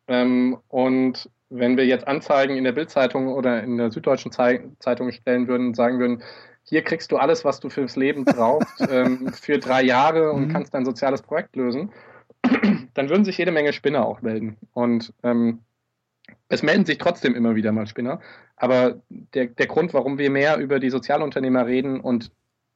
Ähm, 0.07 0.57
und 0.67 1.29
wenn 1.49 1.77
wir 1.77 1.85
jetzt 1.85 2.07
Anzeigen 2.07 2.57
in 2.57 2.63
der 2.63 2.71
Bildzeitung 2.71 3.27
oder 3.27 3.61
in 3.63 3.77
der 3.77 3.91
Süddeutschen 3.91 4.31
Zei 4.31 4.63
Zeitung 4.79 5.11
stellen 5.11 5.47
würden 5.47 5.67
und 5.67 5.75
sagen 5.75 5.99
würden, 5.99 6.23
hier 6.65 6.81
kriegst 6.81 7.11
du 7.11 7.17
alles, 7.17 7.45
was 7.45 7.59
du 7.59 7.69
fürs 7.69 7.95
Leben 7.95 8.25
brauchst, 8.25 8.81
ähm, 8.89 9.31
für 9.33 9.59
drei 9.59 9.83
Jahre 9.83 10.31
und 10.31 10.47
Mhm. 10.47 10.53
kannst 10.53 10.73
dein 10.73 10.85
soziales 10.85 11.21
Projekt 11.21 11.55
lösen, 11.55 11.91
dann 12.93 13.09
würden 13.09 13.25
sich 13.25 13.37
jede 13.37 13.51
Menge 13.51 13.73
Spinner 13.73 14.05
auch 14.05 14.21
melden. 14.21 14.57
Und 14.73 15.13
ähm, 15.23 15.59
es 16.49 16.63
melden 16.63 16.85
sich 16.85 16.97
trotzdem 16.97 17.35
immer 17.35 17.55
wieder 17.55 17.71
mal 17.71 17.87
Spinner. 17.87 18.19
Aber 18.55 19.01
der, 19.09 19.47
der 19.47 19.67
Grund, 19.67 19.93
warum 19.93 20.17
wir 20.17 20.29
mehr 20.29 20.57
über 20.57 20.79
die 20.79 20.89
Sozialunternehmer 20.89 21.65
reden 21.65 21.99
und 21.99 22.31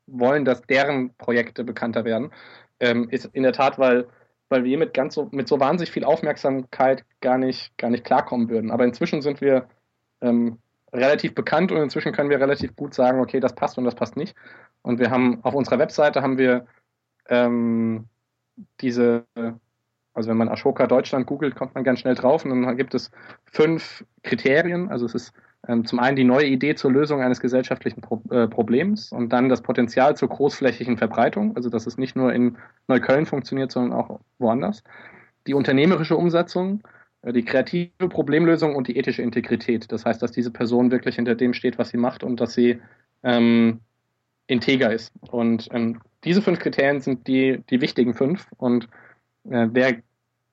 wollen, 0.05 0.45
dass 0.45 0.61
deren 0.63 1.13
Projekte 1.15 1.63
bekannter 1.63 2.05
werden, 2.05 2.32
ähm, 2.80 3.09
ist 3.09 3.25
in 3.34 3.43
der 3.43 3.53
Tat, 3.53 3.80
weil, 3.80 4.07
weil 4.50 4.64
wir 4.64 4.78
mit 4.78 4.93
ganz 4.93 5.16
so, 5.16 5.28
mit 5.32 5.48
so 5.48 5.60
wahnsinnig 5.60 5.91
viel 5.91 6.04
Aufmerksamkeit 6.04 7.04
gar 7.22 7.38
nicht, 7.38 7.78
gar 7.78 7.89
nicht 7.89 8.04
klarkommen 8.04 8.50
würden. 8.50 8.72
Aber 8.72 8.86
inzwischen 8.86 9.22
sind 9.22 9.41
wir 9.41 9.68
ähm, 10.22 10.60
relativ 10.93 11.36
bekannt 11.36 11.72
und 11.72 11.82
inzwischen 11.82 12.14
können 12.14 12.30
wir 12.30 12.39
relativ 12.39 12.76
gut 12.76 12.93
sagen, 12.93 13.20
okay, 13.20 13.39
das 13.39 13.56
passt 13.56 13.78
und 13.78 13.84
das 13.84 13.95
passt 13.95 14.16
nicht. 14.16 14.36
Und 14.82 15.00
wir 15.00 15.12
haben 15.12 15.43
auf 15.43 15.54
unserer 15.54 15.80
Webseite 15.80 16.22
haben 16.22 16.38
wir 16.38 16.66
ähm, 17.30 18.06
diese, 18.80 19.26
also 20.14 20.30
wenn 20.30 20.38
man 20.38 20.50
Ashoka 20.50 20.88
Deutschland 20.88 21.28
googelt, 21.28 21.56
kommt 21.56 21.76
man 21.76 21.84
ganz 21.84 22.00
schnell 22.00 22.16
drauf 22.16 22.45
und 22.45 22.52
dann 22.52 22.78
gibt 22.78 22.93
es 22.93 23.12
fünf 23.45 24.06
Kriterien. 24.24 24.89
Also 24.89 25.06
es 25.06 25.14
ist 25.14 25.34
zum 25.84 25.99
einen 25.99 26.16
die 26.16 26.24
neue 26.24 26.45
Idee 26.45 26.76
zur 26.76 26.91
Lösung 26.91 27.22
eines 27.22 27.41
gesellschaftlichen 27.41 28.01
äh, 28.32 28.47
Problems 28.47 29.12
und 29.12 29.34
dann 29.34 29.49
das 29.49 29.62
Potenzial 29.62 30.16
zur 30.16 30.30
großflächigen 30.30 30.97
Verbreitung, 30.97 31.55
also 31.55 31.70
dass 31.70 31.88
es 31.88 31.97
nicht 31.97 32.16
nur 32.16 32.32
in 32.34 32.58
Neukölln 32.88 33.26
funktioniert, 33.26 33.72
sondern 33.72 33.99
auch 33.99 34.20
woanders. 34.39 34.84
Die 35.45 35.53
unternehmerische 35.53 36.16
Umsetzung, 36.16 36.84
äh, 37.22 37.34
die 37.34 37.43
kreative 37.43 38.08
Problemlösung 38.08 38.76
und 38.76 38.88
die 38.88 38.97
ethische 38.97 39.22
Integrität. 39.22 39.91
Das 39.91 40.05
heißt, 40.05 40.22
dass 40.22 40.32
diese 40.32 40.51
Person 40.51 40.91
wirklich 40.91 41.16
hinter 41.16 41.36
dem 41.36 41.53
steht, 41.53 41.78
was 41.78 41.89
sie 41.89 41.97
macht 41.97 42.24
und 42.24 42.39
dass 42.39 42.53
sie 42.53 42.80
ähm, 43.24 43.82
integer 44.47 44.93
ist. 44.93 45.12
Und 45.32 45.68
ähm, 45.72 45.99
diese 46.24 46.41
fünf 46.41 46.60
Kriterien 46.60 47.01
sind 47.01 47.28
die, 47.28 47.62
die 47.70 47.82
wichtigen 47.82 48.14
fünf. 48.14 48.47
Und 48.58 48.86
äh, 49.49 49.68
wer 49.72 49.97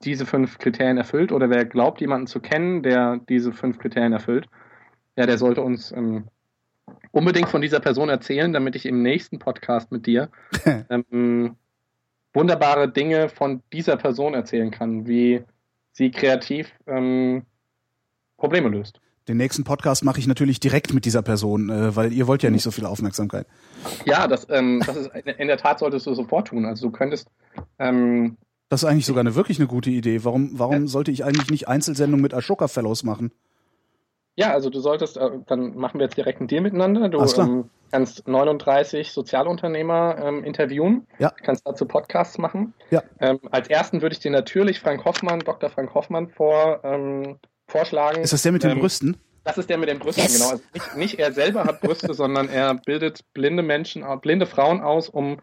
diese 0.02 0.26
fünf 0.26 0.58
Kriterien 0.58 0.98
erfüllt 0.98 1.30
oder 1.30 1.50
wer 1.50 1.64
glaubt, 1.64 2.00
jemanden 2.00 2.26
zu 2.26 2.40
kennen, 2.40 2.82
der 2.82 3.20
diese 3.28 3.52
fünf 3.52 3.78
Kriterien 3.78 4.12
erfüllt, 4.12 4.48
ja, 5.16 5.26
der 5.26 5.38
sollte 5.38 5.62
uns 5.62 5.92
ähm, 5.92 6.24
unbedingt 7.10 7.48
von 7.48 7.62
dieser 7.62 7.80
Person 7.80 8.08
erzählen, 8.08 8.52
damit 8.52 8.76
ich 8.76 8.86
im 8.86 9.02
nächsten 9.02 9.38
Podcast 9.38 9.92
mit 9.92 10.06
dir 10.06 10.28
ähm, 10.90 11.56
wunderbare 12.32 12.90
Dinge 12.90 13.28
von 13.28 13.62
dieser 13.72 13.96
Person 13.96 14.34
erzählen 14.34 14.70
kann, 14.70 15.06
wie 15.06 15.44
sie 15.92 16.10
kreativ 16.10 16.72
ähm, 16.86 17.44
Probleme 18.36 18.68
löst. 18.68 19.00
Den 19.26 19.38
nächsten 19.38 19.64
Podcast 19.64 20.04
mache 20.04 20.18
ich 20.18 20.26
natürlich 20.26 20.60
direkt 20.60 20.92
mit 20.92 21.06
dieser 21.06 21.22
Person, 21.22 21.70
äh, 21.70 21.96
weil 21.96 22.12
ihr 22.12 22.26
wollt 22.26 22.42
ja 22.42 22.50
nicht 22.50 22.62
so 22.62 22.70
viel 22.70 22.84
Aufmerksamkeit. 22.84 23.46
Ja, 24.04 24.28
das, 24.28 24.46
ähm, 24.50 24.82
das 24.84 24.96
ist 24.96 25.10
in 25.14 25.48
der 25.48 25.56
Tat 25.56 25.78
solltest 25.78 26.06
du 26.06 26.14
sofort 26.14 26.48
tun. 26.48 26.66
Also 26.66 26.88
du 26.88 26.92
könntest 26.92 27.30
ähm, 27.78 28.36
Das 28.68 28.82
ist 28.82 28.88
eigentlich 28.88 29.06
sogar 29.06 29.20
eine 29.20 29.34
wirklich 29.34 29.58
eine 29.58 29.68
gute 29.68 29.88
Idee. 29.88 30.24
Warum, 30.24 30.58
warum 30.58 30.88
sollte 30.88 31.10
ich 31.10 31.24
eigentlich 31.24 31.48
nicht 31.48 31.68
Einzelsendungen 31.68 32.20
mit 32.20 32.34
Ashoka 32.34 32.68
Fellows 32.68 33.02
machen? 33.02 33.30
Ja, 34.36 34.52
also 34.52 34.68
du 34.70 34.80
solltest, 34.80 35.16
äh, 35.16 35.30
dann 35.46 35.76
machen 35.76 36.00
wir 36.00 36.04
jetzt 36.06 36.16
direkt 36.16 36.40
einen 36.40 36.48
Deal 36.48 36.62
miteinander. 36.62 37.08
Du 37.08 37.22
ähm, 37.38 37.70
kannst 37.92 38.26
39 38.26 39.12
Sozialunternehmer 39.12 40.16
ähm, 40.20 40.44
interviewen, 40.44 41.06
ja. 41.18 41.30
kannst 41.30 41.66
dazu 41.66 41.86
Podcasts 41.86 42.38
machen. 42.38 42.74
Ja. 42.90 43.02
Ähm, 43.20 43.38
als 43.50 43.68
ersten 43.68 44.02
würde 44.02 44.14
ich 44.14 44.20
dir 44.20 44.32
natürlich 44.32 44.80
Frank 44.80 45.04
Hoffmann, 45.04 45.40
Dr. 45.40 45.70
Frank 45.70 45.94
Hoffmann 45.94 46.28
vor, 46.28 46.80
ähm, 46.82 47.38
vorschlagen. 47.68 48.22
Ist 48.22 48.32
das 48.32 48.42
der 48.42 48.52
mit 48.52 48.64
den 48.64 48.72
Ähm, 48.72 48.80
Brüsten? 48.80 49.16
Das 49.44 49.58
ist 49.58 49.68
der 49.70 49.78
mit 49.78 49.88
den 49.88 49.98
Brüsten, 49.98 50.24
Yes. 50.24 50.38
genau. 50.38 50.50
Also 50.50 50.64
nicht, 50.72 50.96
nicht 50.96 51.18
er 51.18 51.32
selber 51.32 51.64
hat 51.64 51.80
Brüste, 51.80 52.14
sondern 52.14 52.48
er 52.48 52.74
bildet 52.74 53.20
blinde 53.34 53.62
Menschen, 53.62 54.02
äh, 54.02 54.16
blinde 54.16 54.46
Frauen 54.46 54.80
aus, 54.80 55.08
um 55.08 55.40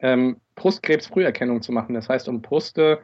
ähm, 0.00 0.40
Brustkrebsfrüherkennung 0.56 1.62
zu 1.62 1.70
machen. 1.70 1.94
Das 1.94 2.08
heißt, 2.08 2.28
um 2.28 2.42
Brüste 2.42 3.00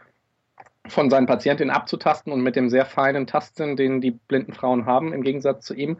von 0.86 1.10
seinen 1.10 1.26
Patientinnen 1.26 1.74
abzutasten 1.74 2.32
und 2.32 2.42
mit 2.42 2.56
dem 2.56 2.68
sehr 2.68 2.86
feinen 2.86 3.26
Tastsinn, 3.26 3.76
den 3.76 4.00
die 4.00 4.12
blinden 4.12 4.52
Frauen 4.52 4.86
haben, 4.86 5.12
im 5.12 5.22
Gegensatz 5.22 5.64
zu 5.64 5.74
ihm, 5.74 5.98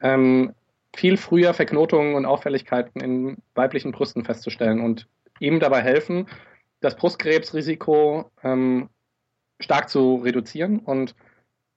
ähm, 0.00 0.54
viel 0.94 1.16
früher 1.16 1.54
Verknotungen 1.54 2.14
und 2.14 2.24
Auffälligkeiten 2.24 3.00
in 3.00 3.36
weiblichen 3.54 3.92
Brüsten 3.92 4.24
festzustellen 4.24 4.80
und 4.80 5.08
ihm 5.40 5.60
dabei 5.60 5.82
helfen, 5.82 6.26
das 6.80 6.96
Brustkrebsrisiko 6.96 8.30
ähm, 8.42 8.88
stark 9.60 9.88
zu 9.88 10.16
reduzieren. 10.16 10.78
Und 10.78 11.14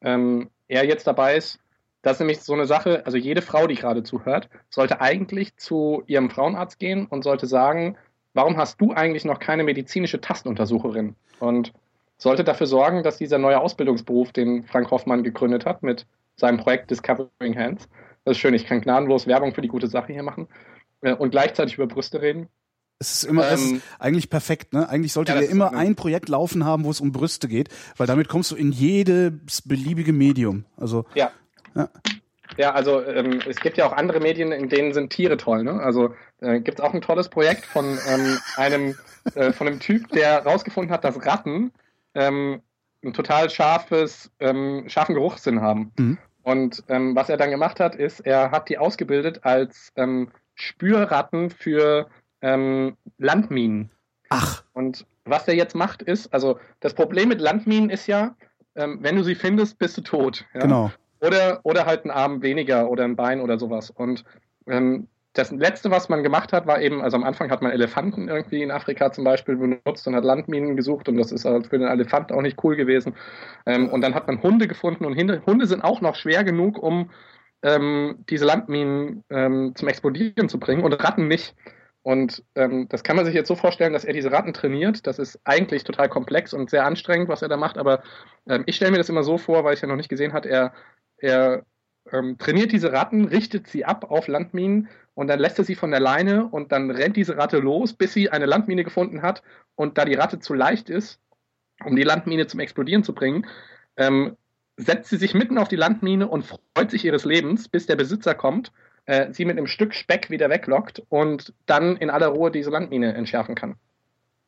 ähm, 0.02 0.50
er 0.68 0.86
jetzt 0.86 1.08
dabei 1.08 1.38
ist, 1.38 1.60
das 2.02 2.14
ist 2.14 2.20
nämlich 2.20 2.42
so 2.42 2.54
eine 2.54 2.68
Sache, 2.68 3.06
also 3.06 3.18
jede 3.18 3.42
Frau, 3.42 3.68
die 3.68 3.76
gerade 3.76 4.04
zuhört, 4.04 4.50
sollte 4.70 5.02
eigentlich 5.02 5.58
zu 5.58 6.04
ihrem 6.08 6.30
Frauenarzt 6.30 6.80
gehen 6.80 7.08
und 7.08 7.24
sollte 7.24 7.48
sagen, 7.48 7.98
warum 8.34 8.58
hast 8.58 8.80
du 8.80 8.94
eigentlich 8.94 9.26
noch 9.26 9.40
keine 9.40 9.64
medizinische 9.64 10.22
Tastuntersucherin? 10.22 11.16
Und 11.40 11.74
sollte 12.18 12.44
dafür 12.44 12.68
sorgen, 12.68 13.04
dass 13.04 13.18
dieser 13.18 13.38
neue 13.38 13.60
Ausbildungsberuf, 13.60 14.32
den 14.32 14.64
Frank 14.64 14.92
Hoffmann 14.92 15.24
gegründet 15.24 15.66
hat 15.66 15.84
mit 15.84 16.06
seinem 16.36 16.58
Projekt 16.58 16.92
Discovering 16.92 17.58
Hands, 17.58 17.88
das 18.26 18.34
ist 18.34 18.40
schön, 18.40 18.54
ich 18.54 18.66
kann 18.66 18.82
gnadenlos 18.82 19.28
Werbung 19.28 19.54
für 19.54 19.62
die 19.62 19.68
gute 19.68 19.88
Sache 19.88 20.14
hier 20.14 20.24
machen 20.24 20.48
äh, 21.02 21.14
und 21.14 21.32
gleichzeitig 21.32 21.76
über 21.76 21.88
Brüste 21.88 22.22
reden. 22.22 22.50
Es 23.00 23.12
ist 23.12 23.24
immer, 23.26 23.50
Ähm, 23.52 23.76
ist 23.76 23.84
eigentlich 24.00 24.30
perfekt, 24.30 24.74
ne? 24.74 24.90
Eigentlich 24.90 25.14
solltet 25.14 25.36
ja, 25.36 25.42
ihr 25.42 25.50
immer 25.50 25.74
ein 25.74 25.96
Projekt 25.96 26.30
laufen 26.30 26.66
haben, 26.66 26.84
wo 26.84 26.90
es 26.90 27.00
um 27.00 27.12
Brüste 27.12 27.48
geht, 27.48 27.70
weil 27.96 28.08
damit 28.08 28.28
kommst 28.28 28.50
du 28.52 28.56
in 28.56 28.72
jedes 28.72 29.62
beliebige 29.64 30.14
Medium. 30.14 30.66
Also, 30.78 31.06
Ja. 31.14 31.32
Ja. 31.76 31.90
Ja, 32.58 32.72
also 32.72 33.04
ähm, 33.06 33.40
es 33.48 33.58
gibt 33.58 33.78
ja 33.78 33.86
auch 33.86 33.92
andere 33.92 34.20
Medien, 34.20 34.52
in 34.52 34.70
denen 34.70 34.94
sind 34.94 35.12
Tiere 35.12 35.38
toll. 35.38 35.64
Ne? 35.64 35.74
Also 35.74 36.16
äh, 36.40 36.60
gibt 36.60 36.80
es 36.80 36.86
auch 36.86 36.94
ein 36.94 37.02
tolles 37.02 37.30
Projekt 37.30 37.66
von 37.66 38.00
ähm, 38.08 38.38
einem 38.56 38.96
äh, 39.36 39.52
von 39.52 39.68
einem 39.68 39.80
Typ, 39.80 40.10
der 40.10 40.44
rausgefunden 40.44 40.92
hat, 40.92 41.04
dass 41.04 41.24
Ratten 41.26 41.72
ähm, 42.18 42.62
ein 43.04 43.14
total 43.14 43.50
scharfes, 43.50 44.32
ähm, 44.40 44.86
scharfen 44.88 45.16
Geruchssinn 45.16 45.62
haben. 45.62 45.92
Mhm. 45.98 46.18
Und 46.42 46.84
ähm, 46.88 47.16
was 47.16 47.30
er 47.30 47.38
dann 47.38 47.52
gemacht 47.52 47.80
hat, 47.80 47.96
ist, 47.96 48.22
er 48.22 48.52
hat 48.52 48.70
die 48.70 48.78
ausgebildet 48.78 49.42
als 49.44 49.92
ähm, 49.96 50.32
Spürratten 50.56 51.50
für 51.50 52.10
ähm, 52.42 52.98
Landminen. 53.18 53.92
ach, 54.30 54.64
Und 54.74 55.06
was 55.26 55.48
er 55.48 55.56
jetzt 55.56 55.76
macht, 55.76 56.02
ist, 56.02 56.34
also 56.34 56.60
das 56.80 56.94
Problem 56.94 57.30
mit 57.30 57.42
Landminen 57.42 57.90
ist 57.90 58.08
ja, 58.08 58.36
ähm, 58.76 59.00
wenn 59.02 59.16
du 59.16 59.24
sie 59.24 59.36
findest, 59.36 59.78
bist 59.78 59.98
du 59.98 60.02
tot. 60.02 60.46
Ja? 60.54 60.62
genau. 60.62 60.92
Oder, 61.20 61.60
oder 61.64 61.86
halt 61.86 62.06
ein 62.06 62.12
Arm 62.12 62.42
weniger 62.42 62.90
oder 62.90 63.04
ein 63.04 63.16
Bein 63.16 63.42
oder 63.42 63.60
sowas. 63.60 63.90
Und 63.90 64.24
ähm, 64.68 65.08
das 65.38 65.52
letzte, 65.52 65.92
was 65.92 66.10
man 66.10 66.24
gemacht 66.24 66.54
hat, 66.54 66.68
war 66.68 66.82
eben, 66.82 67.02
also 67.02 67.18
am 67.18 67.24
Anfang 67.24 67.52
hat 67.52 67.62
man 67.62 67.72
Elefanten 67.72 68.28
irgendwie 68.28 68.64
in 68.64 68.72
Afrika 68.72 69.12
zum 69.12 69.24
Beispiel 69.24 69.56
benutzt 69.56 70.08
und 70.08 70.16
hat 70.16 70.24
Landminen 70.24 70.76
gesucht 70.76 71.08
und 71.10 71.18
das 71.18 71.32
ist 71.32 71.46
halt 71.46 71.68
für 71.68 71.78
den 71.78 71.88
Elefant 71.88 72.32
auch 72.32 72.42
nicht 72.42 72.64
cool 72.64 72.76
gewesen. 72.76 73.16
Ähm, 73.66 73.90
und 73.90 74.02
dann 74.02 74.16
hat 74.16 74.28
man 74.28 74.42
Hunde 74.42 74.68
gefunden 74.68 75.06
und 75.06 75.16
Hunde, 75.16 75.68
sind 75.68 75.84
auch 75.84 76.02
noch 76.02 76.16
schwer 76.16 76.44
genug, 76.44 76.78
um 76.82 77.12
ähm, 77.62 78.24
diese 78.30 78.46
Landminen 78.46 79.24
ähm, 79.30 79.74
zum 79.76 79.88
Explodieren 79.88 80.50
zu 80.50 80.60
bringen 80.60 80.84
und 80.84 80.94
Ratten 80.94 81.28
nicht. 81.28 81.56
Und 82.02 82.44
ähm, 82.56 82.88
das 82.90 83.04
kann 83.04 83.18
man 83.18 83.26
sich 83.26 83.34
jetzt 83.34 83.50
so 83.50 83.56
vorstellen, 83.56 83.94
dass 83.94 84.06
er 84.06 84.14
diese 84.14 84.32
Ratten 84.32 84.54
trainiert. 84.54 85.06
Das 85.08 85.20
ist 85.20 85.42
eigentlich 85.44 85.84
total 85.84 86.08
komplex 86.08 86.54
und 86.54 86.70
sehr 86.70 86.86
anstrengend, 86.86 87.28
was 87.28 87.42
er 87.42 87.50
da 87.50 87.58
macht. 87.58 87.78
Aber 87.78 88.02
ähm, 88.48 88.64
ich 88.66 88.78
stelle 88.78 88.92
mir 88.92 88.98
das 88.98 89.10
immer 89.10 89.24
so 89.24 89.38
vor, 89.38 89.64
weil 89.66 89.74
ich 89.74 89.82
ja 89.82 89.88
noch 89.88 89.98
nicht 89.98 90.08
gesehen 90.08 90.32
hat, 90.32 90.46
er, 90.46 90.74
er 91.18 91.64
ähm, 92.12 92.38
trainiert 92.38 92.72
diese 92.72 92.94
Ratten, 92.94 93.26
richtet 93.26 93.68
sie 93.68 93.84
ab 93.84 94.10
auf 94.10 94.28
Landminen 94.28 94.88
und 95.18 95.26
dann 95.26 95.40
lässt 95.40 95.58
er 95.58 95.66
sie 95.66 95.74
von 95.74 95.90
der 95.90 96.00
Leine 96.00 96.46
und 96.46 96.72
dann 96.72 96.92
rennt 96.92 97.16
diese 97.16 97.38
Ratte 97.38 97.58
los, 97.58 97.94
bis 97.94 98.14
sie 98.14 98.30
eine 98.30 98.46
Landmine 98.46 98.84
gefunden 98.84 99.24
hat. 99.24 99.42
Und 99.74 99.98
da 99.98 100.06
die 100.06 100.14
Ratte 100.14 100.38
zu 100.38 100.54
leicht 100.54 100.92
ist, 100.92 101.20
um 101.84 101.96
die 101.96 102.04
Landmine 102.04 102.46
zum 102.46 102.60
Explodieren 102.60 103.04
zu 103.04 103.16
bringen, 103.16 103.48
ähm, 103.98 104.38
setzt 104.76 105.10
sie 105.10 105.18
sich 105.18 105.34
mitten 105.34 105.58
auf 105.58 105.70
die 105.70 105.76
Landmine 105.76 106.28
und 106.28 106.46
freut 106.46 106.92
sich 106.92 107.04
ihres 107.04 107.26
Lebens, 107.26 107.68
bis 107.68 107.88
der 107.88 107.96
Besitzer 107.96 108.36
kommt, 108.36 108.72
äh, 109.08 109.34
sie 109.34 109.46
mit 109.46 109.58
einem 109.58 109.66
Stück 109.66 109.96
Speck 109.96 110.30
wieder 110.30 110.52
weglockt 110.52 111.02
und 111.10 111.52
dann 111.66 111.98
in 111.98 112.12
aller 112.12 112.28
Ruhe 112.28 112.52
diese 112.52 112.70
Landmine 112.70 113.16
entschärfen 113.16 113.56
kann. 113.56 113.74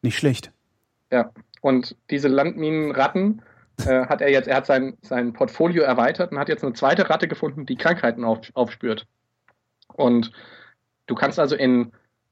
Nicht 0.03 0.19
schlecht. 0.19 0.51
Ja, 1.11 1.31
und 1.61 1.95
diese 2.11 2.27
Landminenratten 2.27 3.41
äh, 3.87 4.05
hat 4.05 4.21
er 4.21 4.29
jetzt, 4.29 4.47
er 4.47 4.57
hat 4.57 4.67
sein, 4.67 4.99
sein 5.01 5.33
Portfolio 5.33 5.81
erweitert 5.81 6.31
und 6.31 6.37
hat 6.37 6.47
jetzt 6.47 6.63
eine 6.63 6.73
zweite 6.73 7.09
Ratte 7.09 7.27
gefunden, 7.27 7.65
die 7.65 7.75
Krankheiten 7.75 8.23
auf, 8.23 8.41
aufspürt. 8.53 9.07
Und 9.93 10.31
du 11.09 11.15
kannst 11.15 11.39
also 11.39 11.55
in 11.55 11.91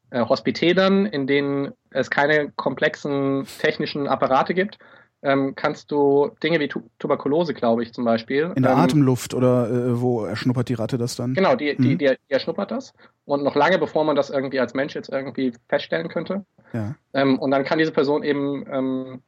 äh, 0.10 0.22
Hospitälern, 0.22 1.06
in 1.06 1.28
denen 1.28 1.74
es 1.90 2.10
keine 2.10 2.52
komplexen 2.56 3.46
technischen 3.60 4.08
Apparate 4.08 4.54
gibt, 4.54 4.78
ähm, 5.24 5.56
kannst 5.56 5.92
du 5.92 6.32
Dinge 6.44 6.60
wie 6.60 6.68
tu 6.68 6.84
Tuberkulose, 7.00 7.54
glaube 7.54 7.82
ich, 7.82 7.92
zum 7.92 8.06
Beispiel. 8.06 8.54
In 8.56 8.64
der 8.64 8.74
ähm, 8.74 8.80
Atemluft 8.80 9.34
oder 9.34 9.70
äh, 9.70 10.00
wo 10.00 10.24
erschnuppert 10.26 10.70
die 10.70 10.76
Ratte 10.76 10.98
das 10.98 11.16
dann? 11.16 11.34
Genau, 11.34 11.56
die, 11.56 11.76
die, 11.76 11.96
Mhm. 11.96 11.98
die, 11.98 12.16
erschnuppert 12.30 12.70
das. 12.72 12.94
Und 13.26 13.44
noch 13.44 13.56
lange 13.56 13.80
bevor 13.80 14.04
man 14.04 14.16
das 14.16 14.30
irgendwie 14.30 14.60
als 14.60 14.76
Mensch 14.76 14.94
jetzt 14.94 15.10
irgendwie 15.10 15.54
feststellen 15.68 16.08
könnte. 16.08 16.46
Ja. 16.72 16.96
Ähm, 17.14 17.40
und 17.40 17.50
dann 17.50 17.66
kann 17.66 17.80
diese 17.80 17.92
Person 17.92 18.24
eben 18.24 18.66
ähm, 18.72 19.22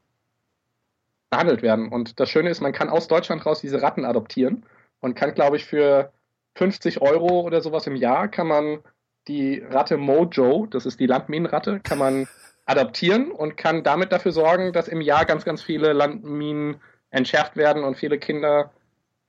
behandelt 1.32 1.64
werden. 1.64 1.90
Und 1.90 2.20
das 2.20 2.30
Schöne 2.30 2.50
ist, 2.50 2.62
man 2.62 2.72
kann 2.72 2.90
aus 2.90 3.08
Deutschland 3.08 3.46
raus 3.46 3.60
diese 3.62 3.82
Ratten 3.82 4.06
adoptieren 4.06 4.66
und 5.00 5.16
kann, 5.16 5.34
glaube 5.34 5.58
ich, 5.58 5.66
für 5.66 6.12
50 6.56 7.02
Euro 7.02 7.42
oder 7.42 7.62
sowas 7.62 7.88
im 7.88 7.96
Jahr 7.96 8.28
kann 8.28 8.48
man 8.48 8.80
die 9.28 9.60
Ratte 9.60 9.98
Mojo, 9.98 10.68
das 10.68 10.86
ist 10.86 11.00
die 11.00 11.06
Landminenratte, 11.06 11.80
kann 11.82 11.98
man 11.98 12.28
adaptieren 12.66 13.32
und 13.32 13.58
kann 13.58 13.84
damit 13.84 14.12
dafür 14.12 14.32
sorgen, 14.32 14.74
dass 14.74 14.88
im 14.88 15.02
Jahr 15.02 15.26
ganz, 15.26 15.46
ganz 15.46 15.62
viele 15.62 15.94
Landminen 15.94 16.78
entschärft 17.12 17.56
werden 17.56 17.84
und 17.84 17.96
viele 17.96 18.20
Kinder 18.20 18.72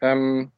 ähm, 0.01 0.51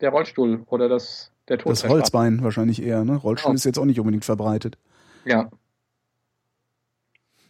der 0.00 0.10
Rollstuhl 0.10 0.62
oder 0.66 0.88
das 0.88 1.32
der 1.48 1.58
Tod 1.58 1.72
Das. 1.72 1.88
Holzbein 1.88 2.42
wahrscheinlich 2.42 2.82
eher, 2.82 3.04
ne? 3.04 3.16
Rollstuhl 3.16 3.50
Genau. 3.50 3.56
ist 3.56 3.64
jetzt 3.64 3.78
auch 3.78 3.84
nicht 3.84 3.98
unbedingt 3.98 4.24
verbreitet. 4.24 4.78
Ja. 5.24 5.50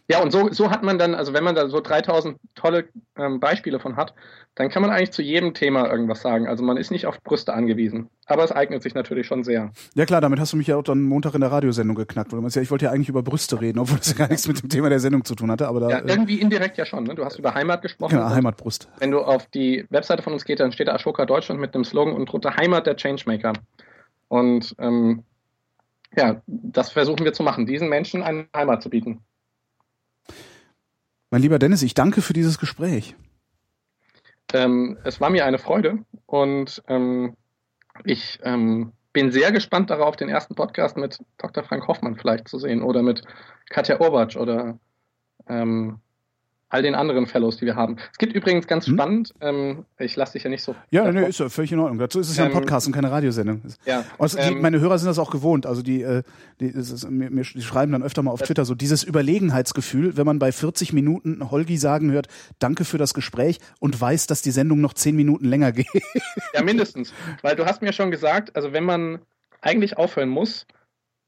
Ja, 0.09 0.23
und 0.23 0.31
so, 0.31 0.51
so 0.51 0.71
hat 0.71 0.81
man 0.81 0.97
dann, 0.97 1.13
also 1.13 1.33
wenn 1.33 1.43
man 1.43 1.53
da 1.53 1.69
so 1.69 1.81
3000 1.81 2.35
tolle 2.55 2.89
ähm, 3.15 3.39
Beispiele 3.39 3.79
von 3.79 3.95
hat, 3.95 4.15
dann 4.55 4.69
kann 4.69 4.81
man 4.81 4.89
eigentlich 4.89 5.11
zu 5.11 5.21
jedem 5.21 5.53
Thema 5.53 5.87
irgendwas 5.87 6.21
sagen. 6.21 6.47
Also 6.47 6.63
man 6.63 6.77
ist 6.77 6.89
nicht 6.89 7.05
auf 7.05 7.21
Brüste 7.21 7.53
angewiesen. 7.53 8.09
Aber 8.25 8.43
es 8.43 8.51
eignet 8.51 8.81
sich 8.81 8.95
natürlich 8.95 9.27
schon 9.27 9.43
sehr. 9.43 9.71
Ja 9.93 10.05
klar, 10.05 10.19
damit 10.19 10.39
hast 10.39 10.51
du 10.51 10.57
mich 10.57 10.65
ja 10.65 10.77
auch 10.77 10.83
dann 10.83 11.03
Montag 11.03 11.35
in 11.35 11.41
der 11.41 11.51
Radiosendung 11.51 11.95
geknackt. 11.95 12.33
Weil 12.33 12.41
meinst, 12.41 12.55
ja, 12.55 12.61
ich 12.63 12.71
wollte 12.71 12.85
ja 12.85 12.91
eigentlich 12.91 13.09
über 13.09 13.21
Brüste 13.21 13.61
reden, 13.61 13.77
obwohl 13.77 13.99
das 13.99 14.09
ja 14.09 14.17
gar 14.17 14.29
nichts 14.29 14.47
mit 14.47 14.59
dem 14.59 14.69
Thema 14.69 14.89
der 14.89 14.99
Sendung 14.99 15.23
zu 15.25 15.35
tun 15.35 15.51
hatte. 15.51 15.67
Aber 15.67 15.79
da, 15.79 15.89
Ja, 15.89 15.97
äh, 15.99 16.07
irgendwie 16.07 16.41
indirekt 16.41 16.77
ja 16.79 16.85
schon. 16.85 17.03
Ne? 17.03 17.13
Du 17.13 17.23
hast 17.23 17.37
über 17.37 17.53
Heimat 17.53 17.83
gesprochen. 17.83 18.15
genau, 18.15 18.29
Heimatbrust. 18.29 18.89
Wenn 18.97 19.11
du 19.11 19.19
auf 19.19 19.45
die 19.45 19.85
Webseite 19.91 20.23
von 20.23 20.33
uns 20.33 20.43
geht, 20.43 20.59
dann 20.59 20.71
steht 20.71 20.87
da 20.87 20.95
Ashoka 20.95 21.27
Deutschland 21.27 21.61
mit 21.61 21.75
einem 21.75 21.83
Slogan 21.83 22.15
und 22.15 22.25
drunter 22.25 22.57
Heimat 22.57 22.87
der 22.87 22.95
Changemaker. 22.95 23.53
Und 24.27 24.75
ähm, 24.79 25.23
ja, 26.17 26.41
das 26.47 26.91
versuchen 26.91 27.23
wir 27.23 27.33
zu 27.33 27.43
machen, 27.43 27.67
diesen 27.67 27.89
Menschen 27.89 28.23
eine 28.23 28.47
Heimat 28.55 28.81
zu 28.81 28.89
bieten. 28.89 29.21
Mein 31.31 31.41
lieber 31.41 31.59
Dennis, 31.59 31.83
ich 31.83 31.93
danke 31.93 32.21
für 32.21 32.33
dieses 32.33 32.57
Gespräch. 32.57 33.15
Ähm, 34.53 34.97
es 35.03 35.21
war 35.21 35.29
mir 35.29 35.45
eine 35.45 35.59
Freude 35.59 35.99
und 36.25 36.81
ähm, 36.87 37.35
ich 38.03 38.39
ähm, 38.43 38.93
bin 39.13 39.31
sehr 39.31 39.51
gespannt 39.51 39.91
darauf, 39.91 40.15
den 40.15 40.29
ersten 40.29 40.55
Podcast 40.55 40.97
mit 40.97 41.19
Dr. 41.37 41.63
Frank 41.63 41.87
Hoffmann 41.87 42.15
vielleicht 42.15 42.47
zu 42.47 42.57
sehen 42.57 42.81
oder 42.81 43.03
mit 43.03 43.21
Katja 43.69 43.99
Orbatsch 43.99 44.37
oder 44.37 44.79
ähm, 45.47 45.99
all 46.69 46.81
den 46.83 46.95
anderen 46.95 47.25
Fellows, 47.25 47.57
die 47.57 47.65
wir 47.65 47.75
haben. 47.75 47.97
Es 48.11 48.17
gibt 48.17 48.33
übrigens 48.33 48.67
ganz 48.67 48.85
Hm? 48.87 48.93
spannend, 48.93 49.33
ähm, 49.41 49.85
ich 49.97 50.15
lasse 50.15 50.33
dich 50.33 50.43
ja 50.43 50.49
nicht 50.49 50.63
so. 50.63 50.75
Ja, 50.91 51.11
nee, 51.11 51.27
ist 51.27 51.39
ja 51.39 51.49
völlig 51.49 51.71
in 51.71 51.79
Ordnung. 51.79 51.97
Dazu 51.99 52.19
ist 52.19 52.29
es 52.29 52.37
ja 52.37 52.45
ein 52.45 52.51
Ähm, 52.51 52.57
Podcast 52.57 52.85
und 52.87 52.93
keine 52.93 53.11
Radiosendung. 53.11 53.61
ja, 53.85 54.05
Also 54.19 54.37
die, 54.37 54.43
ähm, 54.43 54.61
meine 54.61 54.79
Hörer 54.79 54.97
sind 54.99 55.07
das 55.07 55.17
auch 55.19 55.31
gewohnt. 55.31 55.65
Also 55.65 55.81
die, 55.81 56.01
äh, 56.03 56.23
die, 56.59 56.67
ist, 56.67 57.09
mir, 57.09 57.29
mir, 57.31 57.43
die 57.43 57.61
schreiben 57.61 57.91
dann 57.91 58.03
öfter 58.03 58.21
mal 58.21 58.31
auf 58.31 58.41
Twitter 58.41 58.65
so 58.65 58.75
dieses 58.75 59.03
Überlegenheitsgefühl, 59.03 60.15
wenn 60.17 60.25
man 60.25 60.37
bei 60.39 60.51
40 60.51 60.93
Minuten 60.93 61.49
Holgi 61.49 61.77
sagen 61.77 62.11
hört, 62.11 62.27
danke 62.59 62.85
für 62.85 62.97
das 62.97 63.13
Gespräch 63.13 63.59
und 63.79 63.99
weiß, 63.99 64.27
dass 64.27 64.41
die 64.41 64.51
Sendung 64.51 64.81
noch 64.81 64.93
10 64.93 65.15
Minuten 65.15 65.45
länger 65.45 65.71
geht. 65.73 65.87
Ja, 66.53 66.61
mindestens. 66.63 67.13
Weil 67.41 67.55
du 67.55 67.65
hast 67.65 67.81
mir 67.81 67.93
schon 67.93 68.11
gesagt, 68.11 68.55
also 68.55 68.73
wenn 68.73 68.83
man 68.83 69.19
eigentlich 69.61 69.97
aufhören 69.97 70.29
muss, 70.29 70.65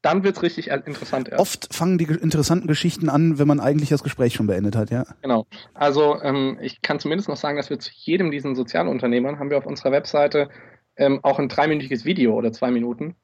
dann 0.01 0.23
wird 0.23 0.37
es 0.37 0.43
richtig 0.43 0.69
interessant 0.69 1.29
erst. 1.29 1.41
Oft 1.41 1.73
fangen 1.73 1.97
die 1.97 2.05
interessanten 2.05 2.67
Geschichten 2.67 3.09
an, 3.09 3.37
wenn 3.37 3.47
man 3.47 3.59
eigentlich 3.59 3.89
das 3.89 4.03
Gespräch 4.03 4.33
schon 4.33 4.47
beendet 4.47 4.75
hat, 4.75 4.89
ja. 4.89 5.05
Genau. 5.21 5.45
Also 5.73 6.19
ähm, 6.21 6.57
ich 6.61 6.81
kann 6.81 6.99
zumindest 6.99 7.29
noch 7.29 7.37
sagen, 7.37 7.57
dass 7.57 7.69
wir 7.69 7.79
zu 7.79 7.91
jedem 7.93 8.31
diesen 8.31 8.55
Sozialunternehmern 8.55 9.39
haben 9.39 9.49
wir 9.49 9.57
auf 9.57 9.65
unserer 9.65 9.91
Webseite 9.91 10.49
ähm, 10.97 11.19
auch 11.23 11.39
ein 11.39 11.49
dreiminütiges 11.49 12.05
Video 12.05 12.33
oder 12.33 12.51
zwei 12.51 12.71
Minuten. 12.71 13.15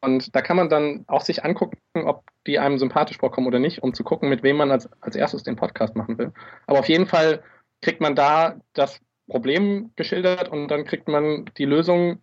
Und 0.00 0.36
da 0.36 0.42
kann 0.42 0.58
man 0.58 0.68
dann 0.68 1.04
auch 1.06 1.22
sich 1.22 1.42
angucken, 1.42 1.78
ob 1.94 2.24
die 2.46 2.58
einem 2.58 2.78
sympathisch 2.78 3.16
vorkommen 3.16 3.46
oder 3.46 3.58
nicht, 3.58 3.82
um 3.82 3.94
zu 3.94 4.04
gucken, 4.04 4.28
mit 4.28 4.42
wem 4.42 4.56
man 4.56 4.70
als, 4.70 4.90
als 5.00 5.16
erstes 5.16 5.42
den 5.42 5.56
Podcast 5.56 5.96
machen 5.96 6.18
will. 6.18 6.32
Aber 6.66 6.80
auf 6.80 6.88
jeden 6.88 7.06
Fall 7.06 7.42
kriegt 7.80 8.02
man 8.02 8.14
da 8.14 8.60
das 8.74 9.00
Problem 9.26 9.90
geschildert 9.96 10.50
und 10.50 10.68
dann 10.68 10.84
kriegt 10.84 11.08
man 11.08 11.46
die 11.56 11.64
Lösung 11.64 12.18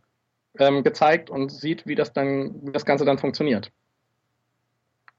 ähm, 0.60 0.84
gezeigt 0.84 1.32
und 1.32 1.52
sieht, 1.52 1.88
wie 1.88 1.96
das 1.96 2.14
dann, 2.14 2.62
wie 2.64 2.72
das 2.72 2.86
Ganze 2.86 3.06
dann 3.06 3.18
funktioniert. 3.18 3.72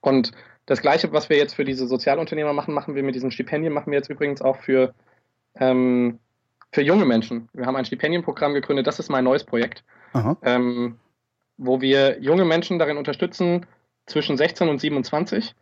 Und 0.00 0.32
das 0.66 0.82
Gleiche, 0.82 1.12
was 1.12 1.28
wir 1.28 1.36
jetzt 1.36 1.54
für 1.54 1.64
diese 1.64 1.86
Sozialunternehmer 1.86 2.52
machen, 2.52 2.74
machen 2.74 2.94
wir 2.94 3.02
mit 3.02 3.14
diesen 3.14 3.30
Stipendien, 3.30 3.72
machen 3.72 3.90
wir 3.90 3.98
jetzt 3.98 4.10
übrigens 4.10 4.42
auch 4.42 4.56
für, 4.56 4.94
ähm, 5.56 6.18
für 6.72 6.82
junge 6.82 7.06
Menschen. 7.06 7.48
Wir 7.52 7.66
haben 7.66 7.76
ein 7.76 7.86
Stipendienprogramm 7.86 8.54
gegründet, 8.54 8.86
das 8.86 8.98
ist 8.98 9.08
mein 9.08 9.24
neues 9.24 9.44
Projekt, 9.44 9.84
ähm, 10.42 10.98
wo 11.56 11.80
wir 11.80 12.20
junge 12.20 12.44
Menschen 12.44 12.78
darin 12.78 12.98
unterstützen, 12.98 13.66
zwischen 14.06 14.36
16 14.36 14.68
und 14.68 14.80
27. 14.80 15.54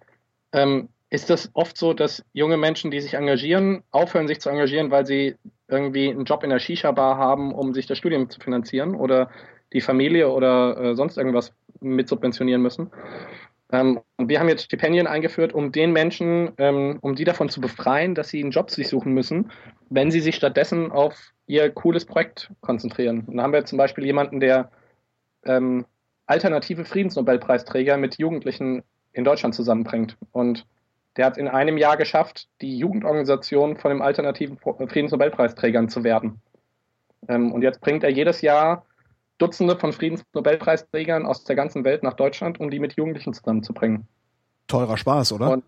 Ähm, 0.53 0.89
ist 1.09 1.31
das 1.31 1.51
oft 1.55 1.77
so, 1.77 1.95
dass 1.95 2.25
junge 2.33 2.57
Menschen, 2.57 2.91
die 2.91 3.01
sich 3.01 3.15
engagieren, 3.15 3.85
aufhören, 3.93 4.27
sich 4.27 4.41
zu 4.41 4.51
engagieren, 4.51 4.91
weil 4.91 5.07
sie 5.07 5.37
irgendwie 5.69 6.11
einen 6.11 6.25
Job 6.25 6.43
in 6.43 6.51
der 6.51 6.59
Shisha-Bar 6.59 7.17
haben, 7.17 7.55
um 7.55 7.75
sich 7.75 7.87
das 7.87 7.99
Studium 7.99 8.29
zu 8.29 8.41
finanzieren 8.41 8.95
oder 8.97 9.31
die 9.73 9.81
Familie 9.81 10.31
oder 10.31 10.77
äh, 10.79 10.95
sonst 10.95 11.17
irgendwas 11.17 11.53
mit 11.81 12.09
subventionieren 12.09 12.63
müssen. 12.63 12.91
Ähm, 13.73 14.01
und 14.17 14.29
wir 14.29 14.39
haben 14.39 14.49
jetzt 14.49 14.65
Stipendien 14.65 15.07
eingeführt, 15.07 15.53
um 15.53 15.73
den 15.73 15.93
Menschen, 15.93 16.53
ähm, 16.59 16.99
um 17.01 17.15
die 17.17 17.25
davon 17.25 17.49
zu 17.49 17.61
befreien, 17.61 18.15
dass 18.15 18.29
sie 18.29 18.41
einen 18.41 18.53
Job 18.53 18.71
sich 18.71 18.89
suchen 18.89 19.13
müssen, 19.13 19.51
wenn 19.91 20.11
sie 20.11 20.21
sich 20.21 20.37
stattdessen 20.37 20.93
auf 20.93 21.33
ihr 21.47 21.71
cooles 21.71 22.05
Projekt 22.05 22.51
konzentrieren. 22.61 23.25
Und 23.27 23.37
da 23.37 23.43
haben 23.43 23.53
wir 23.53 23.65
zum 23.65 23.79
Beispiel 23.79 24.05
jemanden, 24.05 24.41
der 24.41 24.71
ähm, 25.45 25.85
alternative 26.27 26.85
Friedensnobelpreisträger 26.85 27.97
mit 27.97 28.19
Jugendlichen 28.19 28.83
in 29.13 29.25
Deutschland 29.25 29.55
zusammenbringt. 29.55 30.17
Und 30.33 30.67
der 31.17 31.27
hat 31.27 31.39
in 31.39 31.49
einem 31.49 31.79
Jahr 31.79 31.97
geschafft, 31.97 32.49
die 32.61 32.79
Jugendorganisation 32.79 33.77
von 33.77 33.91
den 33.91 34.03
alternativen 34.03 34.59
Friedensnobelpreisträgern 34.59 35.89
zu 35.89 36.05
werden. 36.05 36.41
Ähm, 37.29 37.53
und 37.53 37.63
jetzt 37.63 37.81
bringt 37.81 38.05
er 38.05 38.11
jedes 38.11 38.43
Jahr 38.43 38.85
Dutzende 39.39 39.77
von 39.77 39.93
Friedensnobelpreisträgern 39.93 41.27
aus 41.27 41.45
der 41.45 41.57
ganzen 41.57 41.85
Welt 41.85 42.03
nach 42.03 42.15
Deutschland, 42.15 42.59
um 42.59 42.71
die 42.71 42.79
mit 42.79 42.95
Jugendlichen 42.97 43.35
zusammenzubringen. 43.35 44.07
Teurer 44.67 44.97
Spaß, 44.97 45.33
oder? 45.33 45.51
Und, 45.51 45.65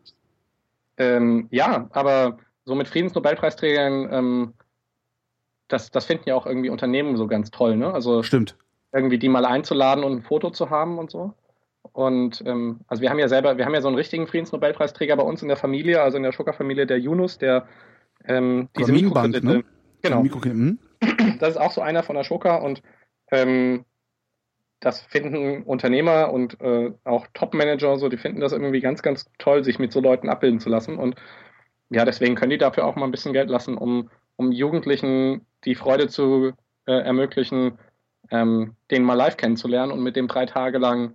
ähm, 0.97 1.49
ja, 1.51 1.89
aber 1.93 2.39
so 2.65 2.75
mit 2.75 2.89
Friedensnobelpreisträgern, 2.89 4.09
ähm, 4.13 4.55
das, 5.69 5.91
das 5.91 6.07
finden 6.07 6.29
ja 6.29 6.35
auch 6.35 6.47
irgendwie 6.47 6.71
Unternehmen 6.71 7.17
so 7.17 7.27
ganz 7.27 7.51
toll, 7.51 7.77
ne? 7.77 7.93
Also 7.93 8.23
Stimmt. 8.23 8.57
Irgendwie 8.93 9.19
die 9.19 9.29
mal 9.29 9.45
einzuladen 9.45 10.03
und 10.03 10.13
ein 10.13 10.23
Foto 10.23 10.51
zu 10.51 10.71
haben 10.71 10.99
und 10.99 11.11
so. 11.11 11.35
Und 11.93 12.43
ähm, 12.47 12.81
also 12.89 13.03
wir 13.03 13.11
haben 13.11 13.19
ja 13.19 13.29
selber, 13.29 13.59
wir 13.59 13.67
haben 13.67 13.75
ja 13.75 13.83
so 13.83 13.89
einen 13.89 13.97
richtigen 13.97 14.27
Friedensnobelpreisträger 14.27 15.17
bei 15.17 15.23
uns 15.23 15.43
in 15.43 15.49
der 15.49 15.57
Familie, 15.57 16.03
also 16.03 16.17
in 16.17 16.23
der 16.23 16.33
Schucker-Familie, 16.33 16.87
der 16.87 16.99
Yunus, 16.99 17.39
der 17.39 17.67
ähm, 18.25 18.69
diese 18.77 18.93
Mikrokredite, 18.93 19.45
ne? 19.45 19.65
genau. 20.03 20.23
Mikrokredite, 20.23 20.79
das 21.39 21.51
ist 21.51 21.57
auch 21.57 21.73
so 21.73 21.81
einer 21.81 22.03
von 22.03 22.17
der 22.17 22.25
Schoka 22.25 22.57
und 22.57 22.83
ähm, 23.31 23.85
das 24.81 25.01
finden 25.01 25.65
Unternehmer 25.65 26.33
und 26.33 26.61
äh, 26.61 26.93
auch 27.05 27.27
Top-Manager 27.35 27.99
so, 27.99 28.09
die 28.09 28.17
finden 28.17 28.41
das 28.41 28.53
irgendwie 28.53 28.81
ganz, 28.81 29.03
ganz 29.03 29.29
toll, 29.39 29.65
sich 29.65 29.79
mit 29.79 29.93
so 29.93 30.01
Leuten 30.01 30.29
abbilden 30.29 30.61
zu 30.61 30.69
lassen. 30.69 30.99
Und 30.99 31.17
ja, 31.91 32.05
deswegen 32.05 32.37
können 32.37 32.51
die 32.51 32.59
dafür 32.59 32.85
auch 32.85 32.97
mal 32.97 33.07
ein 33.07 33.11
bisschen 33.11 33.33
Geld 33.33 33.51
lassen, 33.51 33.77
um, 33.77 34.11
um 34.37 34.53
Jugendlichen 34.53 35.47
die 35.65 35.75
Freude 35.75 36.09
zu 36.09 36.53
äh, 36.87 36.93
ermöglichen, 36.93 37.79
ähm, 38.31 38.77
den 38.91 39.03
mal 39.03 39.15
live 39.15 39.37
kennenzulernen 39.37 39.91
und 39.91 40.03
mit 40.03 40.15
dem 40.15 40.29
drei 40.29 40.47
Tage 40.47 40.79
lang 40.79 41.15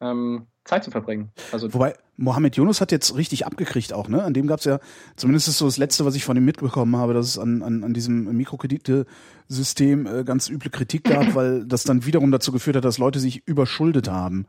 ähm, 0.00 0.46
Zeit 0.66 0.84
zu 0.84 0.90
verbringen. 0.90 1.30
Also 1.52 1.72
Wobei, 1.72 1.94
Mohammed 2.16 2.56
Yunus 2.56 2.80
hat 2.80 2.92
jetzt 2.92 3.16
richtig 3.16 3.46
abgekriegt 3.46 3.92
auch, 3.92 4.08
ne? 4.08 4.22
An 4.22 4.34
dem 4.34 4.46
gab 4.46 4.58
es 4.58 4.64
ja, 4.64 4.80
zumindest 5.16 5.48
ist 5.48 5.58
so 5.58 5.66
das 5.66 5.78
Letzte, 5.78 6.04
was 6.04 6.14
ich 6.14 6.24
von 6.24 6.36
ihm 6.36 6.44
mitbekommen 6.44 6.96
habe, 6.96 7.14
dass 7.14 7.26
es 7.26 7.38
an, 7.38 7.62
an, 7.62 7.84
an 7.84 7.94
diesem 7.94 8.36
Mikrokreditesystem 8.36 10.06
äh, 10.06 10.24
ganz 10.24 10.48
üble 10.48 10.70
Kritik 10.70 11.04
gab, 11.04 11.34
weil 11.34 11.64
das 11.64 11.84
dann 11.84 12.04
wiederum 12.04 12.30
dazu 12.30 12.52
geführt 12.52 12.76
hat, 12.76 12.84
dass 12.84 12.98
Leute 12.98 13.20
sich 13.20 13.46
überschuldet 13.46 14.10
haben. 14.10 14.46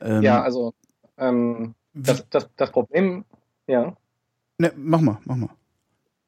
Ähm, 0.00 0.22
ja, 0.22 0.42
also 0.42 0.74
ähm, 1.18 1.74
das, 1.94 2.28
das, 2.30 2.48
das 2.56 2.70
Problem, 2.70 3.24
ja. 3.66 3.94
Ne, 4.58 4.72
mach 4.76 5.00
mal, 5.00 5.18
mach 5.24 5.36
mal. 5.36 5.50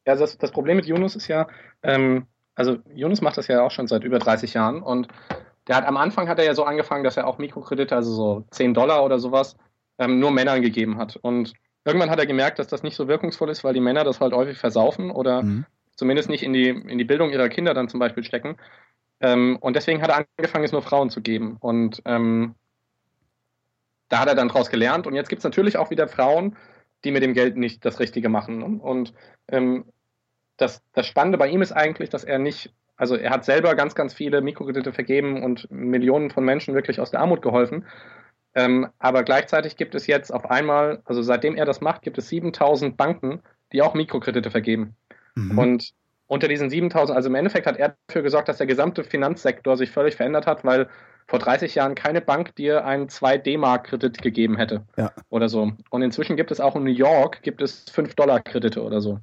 Ja, 0.06 0.16
das, 0.16 0.38
das 0.38 0.50
Problem 0.50 0.76
mit 0.76 0.86
Yunus 0.86 1.16
ist 1.16 1.28
ja, 1.28 1.46
ähm, 1.82 2.26
also 2.54 2.78
Yunus 2.94 3.20
macht 3.20 3.38
das 3.38 3.46
ja 3.46 3.62
auch 3.62 3.70
schon 3.70 3.86
seit 3.86 4.04
über 4.04 4.18
30 4.18 4.54
Jahren 4.54 4.82
und 4.82 5.08
der 5.70 5.76
hat 5.76 5.86
am 5.86 5.96
Anfang 5.96 6.28
hat 6.28 6.40
er 6.40 6.44
ja 6.44 6.54
so 6.54 6.64
angefangen, 6.64 7.04
dass 7.04 7.16
er 7.16 7.28
auch 7.28 7.38
Mikrokredite, 7.38 7.94
also 7.94 8.12
so 8.12 8.44
10 8.50 8.74
Dollar 8.74 9.04
oder 9.04 9.20
sowas, 9.20 9.56
ähm, 9.98 10.18
nur 10.18 10.32
Männern 10.32 10.62
gegeben 10.62 10.98
hat. 10.98 11.14
Und 11.14 11.52
irgendwann 11.84 12.10
hat 12.10 12.18
er 12.18 12.26
gemerkt, 12.26 12.58
dass 12.58 12.66
das 12.66 12.82
nicht 12.82 12.96
so 12.96 13.06
wirkungsvoll 13.06 13.50
ist, 13.50 13.62
weil 13.62 13.72
die 13.72 13.80
Männer 13.80 14.02
das 14.02 14.20
halt 14.20 14.32
häufig 14.32 14.58
versaufen 14.58 15.12
oder 15.12 15.42
mhm. 15.42 15.66
zumindest 15.94 16.28
nicht 16.28 16.42
in 16.42 16.52
die, 16.52 16.70
in 16.70 16.98
die 16.98 17.04
Bildung 17.04 17.30
ihrer 17.30 17.48
Kinder 17.48 17.72
dann 17.72 17.88
zum 17.88 18.00
Beispiel 18.00 18.24
stecken. 18.24 18.56
Ähm, 19.20 19.58
und 19.60 19.76
deswegen 19.76 20.02
hat 20.02 20.10
er 20.10 20.26
angefangen, 20.36 20.64
es 20.64 20.72
nur 20.72 20.82
Frauen 20.82 21.08
zu 21.08 21.20
geben. 21.20 21.56
Und 21.60 22.02
ähm, 22.04 22.56
da 24.08 24.18
hat 24.18 24.28
er 24.28 24.34
dann 24.34 24.48
draus 24.48 24.70
gelernt. 24.70 25.06
Und 25.06 25.14
jetzt 25.14 25.28
gibt 25.28 25.38
es 25.38 25.44
natürlich 25.44 25.76
auch 25.76 25.90
wieder 25.90 26.08
Frauen, 26.08 26.56
die 27.04 27.12
mit 27.12 27.22
dem 27.22 27.32
Geld 27.32 27.56
nicht 27.56 27.84
das 27.84 28.00
Richtige 28.00 28.28
machen. 28.28 28.64
Und, 28.64 28.80
und 28.80 29.14
ähm, 29.46 29.84
das, 30.56 30.82
das 30.94 31.06
Spannende 31.06 31.38
bei 31.38 31.46
ihm 31.46 31.62
ist 31.62 31.70
eigentlich, 31.70 32.10
dass 32.10 32.24
er 32.24 32.40
nicht 32.40 32.74
also 33.00 33.16
er 33.16 33.30
hat 33.30 33.46
selber 33.46 33.74
ganz, 33.74 33.94
ganz 33.94 34.12
viele 34.12 34.42
Mikrokredite 34.42 34.92
vergeben 34.92 35.42
und 35.42 35.66
Millionen 35.70 36.28
von 36.28 36.44
Menschen 36.44 36.74
wirklich 36.74 37.00
aus 37.00 37.10
der 37.10 37.20
Armut 37.20 37.40
geholfen. 37.40 37.86
Ähm, 38.54 38.88
aber 38.98 39.22
gleichzeitig 39.22 39.76
gibt 39.76 39.94
es 39.94 40.06
jetzt 40.06 40.30
auf 40.30 40.50
einmal, 40.50 41.00
also 41.06 41.22
seitdem 41.22 41.56
er 41.56 41.64
das 41.64 41.80
macht, 41.80 42.02
gibt 42.02 42.18
es 42.18 42.28
7000 42.28 42.98
Banken, 42.98 43.40
die 43.72 43.80
auch 43.80 43.94
Mikrokredite 43.94 44.50
vergeben. 44.50 44.96
Mhm. 45.34 45.58
Und 45.58 45.90
unter 46.26 46.46
diesen 46.46 46.68
7000, 46.68 47.16
also 47.16 47.30
im 47.30 47.34
Endeffekt 47.36 47.66
hat 47.66 47.78
er 47.78 47.96
dafür 48.06 48.20
gesorgt, 48.20 48.50
dass 48.50 48.58
der 48.58 48.66
gesamte 48.66 49.02
Finanzsektor 49.02 49.78
sich 49.78 49.90
völlig 49.90 50.16
verändert 50.16 50.46
hat, 50.46 50.62
weil 50.66 50.90
vor 51.26 51.38
30 51.38 51.76
Jahren 51.76 51.94
keine 51.94 52.20
Bank 52.20 52.54
dir 52.56 52.84
einen 52.84 53.08
2 53.08 53.38
D-Mark-Kredit 53.38 54.20
gegeben 54.20 54.58
hätte 54.58 54.84
ja. 54.98 55.10
oder 55.30 55.48
so. 55.48 55.72
Und 55.88 56.02
inzwischen 56.02 56.36
gibt 56.36 56.50
es 56.50 56.60
auch 56.60 56.76
in 56.76 56.84
New 56.84 56.90
York 56.90 57.40
gibt 57.40 57.62
es 57.62 57.90
5-Dollar-Kredite 57.90 58.82
oder 58.82 59.00
so. 59.00 59.20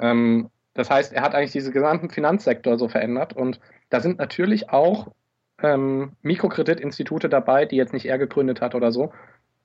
Ähm, 0.00 0.48
das 0.74 0.90
heißt, 0.90 1.12
er 1.12 1.22
hat 1.22 1.34
eigentlich 1.34 1.52
diesen 1.52 1.72
gesamten 1.72 2.10
Finanzsektor 2.10 2.78
so 2.78 2.88
verändert 2.88 3.34
und 3.34 3.60
da 3.90 4.00
sind 4.00 4.18
natürlich 4.18 4.70
auch 4.70 5.12
ähm, 5.62 6.12
Mikrokreditinstitute 6.22 7.28
dabei, 7.28 7.66
die 7.66 7.76
jetzt 7.76 7.92
nicht 7.92 8.06
er 8.06 8.18
gegründet 8.18 8.60
hat 8.60 8.74
oder 8.74 8.90
so, 8.90 9.12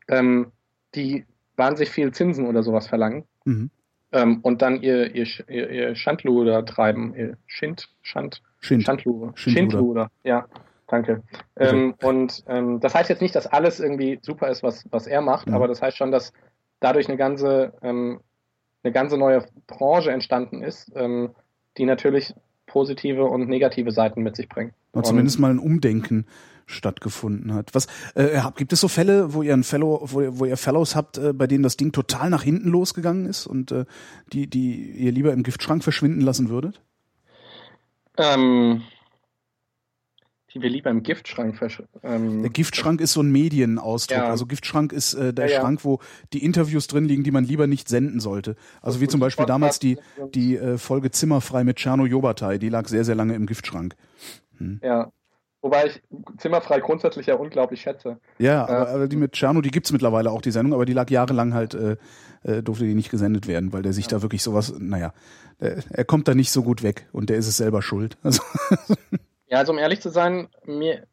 ähm, 0.10 0.52
die 0.96 1.26
wahnsinnig 1.56 1.90
viel 1.90 2.12
Zinsen 2.12 2.46
oder 2.46 2.62
sowas 2.62 2.88
verlangen 2.88 3.24
mhm. 3.46 3.72
ähm, 4.12 4.40
und 4.42 4.62
dann 4.62 4.82
ihr, 4.82 5.16
ihr, 5.16 5.26
ihr, 5.48 5.70
ihr 5.70 5.96
Schandluder 5.96 6.66
treiben, 6.66 7.16
ihr 7.16 7.38
Schind, 7.46 7.90
Schand, 8.02 8.42
Schind. 8.60 8.84
Schandluder, 8.84 9.32
Schindluder, 9.36 10.12
ja, 10.24 10.46
danke. 10.88 11.24
Ähm, 11.56 11.96
und 12.04 12.44
ähm, 12.48 12.80
das 12.80 12.94
heißt 12.94 13.10
jetzt 13.10 13.22
nicht, 13.22 13.36
dass 13.36 13.48
alles 13.48 13.80
irgendwie 13.80 14.20
super 14.22 14.50
ist, 14.50 14.62
was, 14.62 14.86
was 14.92 15.08
er 15.08 15.22
macht, 15.22 15.48
mhm. 15.48 15.54
aber 15.54 15.68
das 15.68 15.82
heißt 15.82 15.98
schon, 15.98 16.12
dass 16.12 16.34
dadurch 16.80 17.08
eine 17.08 17.18
ganze 17.18 17.74
ähm, 17.82 18.20
eine 18.84 18.94
ganze 18.94 19.18
neue 19.18 19.46
Branche 19.68 20.12
entstanden 20.12 20.64
ist, 20.64 20.92
ähm, 20.96 21.32
die 21.78 21.86
natürlich 21.86 22.34
positive 22.66 23.26
und 23.26 23.48
negative 23.48 23.92
Seiten 23.92 24.22
mit 24.22 24.36
sich 24.36 24.50
bringt. 24.50 24.74
Und 24.92 25.06
zumindest 25.06 25.40
mal 25.40 25.52
ein 25.52 25.60
Umdenken 25.60 26.26
stattgefunden 26.66 27.54
hat. 27.54 27.74
Was 27.74 27.88
äh, 28.16 28.40
gibt 28.56 28.74
es 28.74 28.82
so 28.82 28.88
Fälle, 28.90 29.34
wo 29.34 29.42
ihr 29.42 29.54
ein 29.54 29.64
Fellow, 29.64 30.02
wo, 30.04 30.40
wo 30.40 30.46
ihr 30.46 30.58
Fellows 30.58 30.96
habt, 30.96 31.18
äh, 31.18 31.34
bei 31.34 31.48
denen 31.48 31.64
das 31.64 31.78
Ding 31.78 31.94
total 31.94 32.30
nach 32.30 32.44
hinten 32.44 32.70
losgegangen 32.70 33.26
ist 33.26 33.48
und 33.48 33.72
äh, 33.72 33.86
die, 34.34 34.48
die 34.48 34.92
ihr 34.92 35.12
lieber 35.14 35.32
im 35.32 35.44
Giftschrank 35.44 35.84
verschwinden 35.84 36.22
lassen 36.22 36.50
würdet? 36.50 36.82
Ähm, 38.18 38.82
die 40.54 40.62
wir 40.62 40.70
lieber 40.70 40.90
im 40.90 41.04
Giftschrank 41.04 41.60
ähm, 42.04 42.42
Der 42.42 42.50
Giftschrank 42.50 43.02
ist 43.02 43.14
so 43.14 43.22
ein 43.22 43.32
Medienausdruck. 43.32 44.18
Ja. 44.18 44.30
Also 44.30 44.46
Giftschrank 44.46 44.94
ist 44.94 45.14
äh, 45.14 45.34
der 45.34 45.50
ja, 45.50 45.60
Schrank, 45.60 45.84
wo 45.84 46.00
die 46.34 46.44
Interviews 46.44 46.88
drin 46.88 47.06
liegen, 47.06 47.24
die 47.24 47.32
man 47.32 47.44
lieber 47.44 47.68
nicht 47.68 47.90
senden 47.90 48.20
sollte. 48.20 48.56
Also 48.82 49.02
wie 49.02 49.08
zum 49.08 49.20
Beispiel 49.20 49.46
damals 49.46 49.80
die, 49.80 49.98
die 50.34 50.58
äh, 50.58 50.78
Folge 50.78 51.12
Zimmerfrei 51.12 51.64
mit 51.64 51.78
Czerno 51.78 52.06
Jobatai, 52.06 52.58
die 52.58 52.70
lag 52.70 52.88
sehr, 52.88 53.04
sehr 53.04 53.16
lange 53.16 53.36
im 53.36 53.46
Giftschrank. 53.46 53.96
Hm. 54.58 54.80
Ja. 54.82 55.12
Wobei 55.62 55.88
ich 55.88 56.02
Zimmerfrei 56.38 56.80
grundsätzlich 56.80 57.26
ja 57.26 57.36
unglaublich 57.36 57.82
schätze. 57.82 58.20
Ja, 58.38 58.68
äh, 58.68 58.72
aber, 58.72 58.90
aber 58.90 59.08
die 59.08 59.18
mit 59.18 59.34
Czerno, 59.34 59.62
die 59.62 59.72
gibt's 59.72 59.92
mittlerweile 59.92 60.32
auch, 60.32 60.42
die 60.42 60.52
Sendung, 60.52 60.74
aber 60.74 60.86
die 60.86 60.94
lag 60.94 61.10
jahrelang 61.10 61.54
halt, 61.54 61.74
äh, 61.74 61.98
äh, 62.44 62.64
durfte 62.64 62.86
die 62.86 62.94
nicht 62.94 63.12
gesendet 63.12 63.48
werden, 63.48 63.74
weil 63.74 63.82
der 63.82 63.92
sich 63.92 64.06
ja. 64.06 64.12
da 64.12 64.22
wirklich 64.22 64.44
sowas, 64.44 64.74
naja, 64.78 65.14
der, 65.60 65.84
er 65.90 66.06
kommt 66.06 66.28
da 66.28 66.36
nicht 66.36 66.52
so 66.52 66.64
gut 66.64 66.84
weg 66.84 67.08
und 67.12 67.30
der 67.30 67.38
ist 67.38 67.48
es 67.48 67.58
selber 67.58 67.82
schuld. 67.82 68.18
Also 68.24 68.44
Ja, 69.48 69.60
also 69.60 69.72
um 69.72 69.78
ehrlich 69.78 70.02
zu 70.02 70.10
sein, 70.10 70.48
mir, 70.66 71.08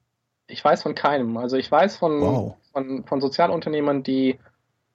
ich 0.46 0.64
weiß 0.64 0.82
von 0.82 0.94
keinem. 0.94 1.36
Also 1.36 1.56
ich 1.56 1.70
weiß 1.70 1.96
von, 1.96 2.20
wow. 2.20 2.56
von, 2.72 3.04
von 3.04 3.20
Sozialunternehmern, 3.20 4.02
die 4.02 4.38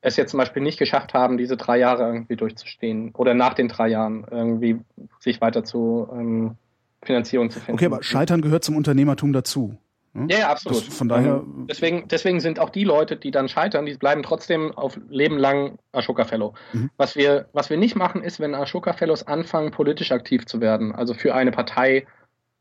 es 0.01 0.15
jetzt 0.15 0.31
zum 0.31 0.37
Beispiel 0.37 0.61
nicht 0.61 0.79
geschafft 0.79 1.13
haben, 1.13 1.37
diese 1.37 1.57
drei 1.57 1.77
Jahre 1.77 2.03
irgendwie 2.03 2.35
durchzustehen 2.35 3.13
oder 3.15 3.33
nach 3.33 3.53
den 3.53 3.67
drei 3.67 3.89
Jahren 3.89 4.25
irgendwie 4.29 4.79
sich 5.19 5.41
weiter 5.41 5.63
zu, 5.63 6.07
ähm, 6.11 6.55
Finanzierung 7.03 7.49
zu 7.49 7.59
finden. 7.59 7.79
Okay, 7.79 7.85
aber 7.85 8.03
Scheitern 8.03 8.41
gehört 8.41 8.63
zum 8.63 8.75
Unternehmertum 8.75 9.33
dazu. 9.33 9.77
Hm? 10.13 10.27
Ja, 10.29 10.39
ja, 10.39 10.49
absolut. 10.49 10.87
Das, 10.87 10.97
von 10.97 11.07
daher. 11.07 11.43
Ähm, 11.45 11.67
deswegen, 11.69 12.07
deswegen 12.07 12.39
sind 12.39 12.59
auch 12.59 12.69
die 12.69 12.83
Leute, 12.83 13.15
die 13.15 13.31
dann 13.31 13.47
scheitern, 13.47 13.85
die 13.85 13.93
bleiben 13.95 14.23
trotzdem 14.23 14.71
auf 14.75 14.99
Leben 15.09 15.37
lang 15.37 15.77
Ashoka 15.91 16.25
Fellow. 16.25 16.53
Mhm. 16.73 16.89
Was, 16.97 17.15
wir, 17.15 17.47
was 17.53 17.69
wir 17.69 17.77
nicht 17.77 17.95
machen, 17.95 18.23
ist, 18.23 18.39
wenn 18.39 18.55
Ashoka 18.55 18.93
Fellows 18.93 19.27
anfangen, 19.27 19.71
politisch 19.71 20.11
aktiv 20.11 20.45
zu 20.45 20.61
werden, 20.61 20.93
also 20.93 21.13
für 21.13 21.35
eine 21.35 21.51
Partei 21.51 22.05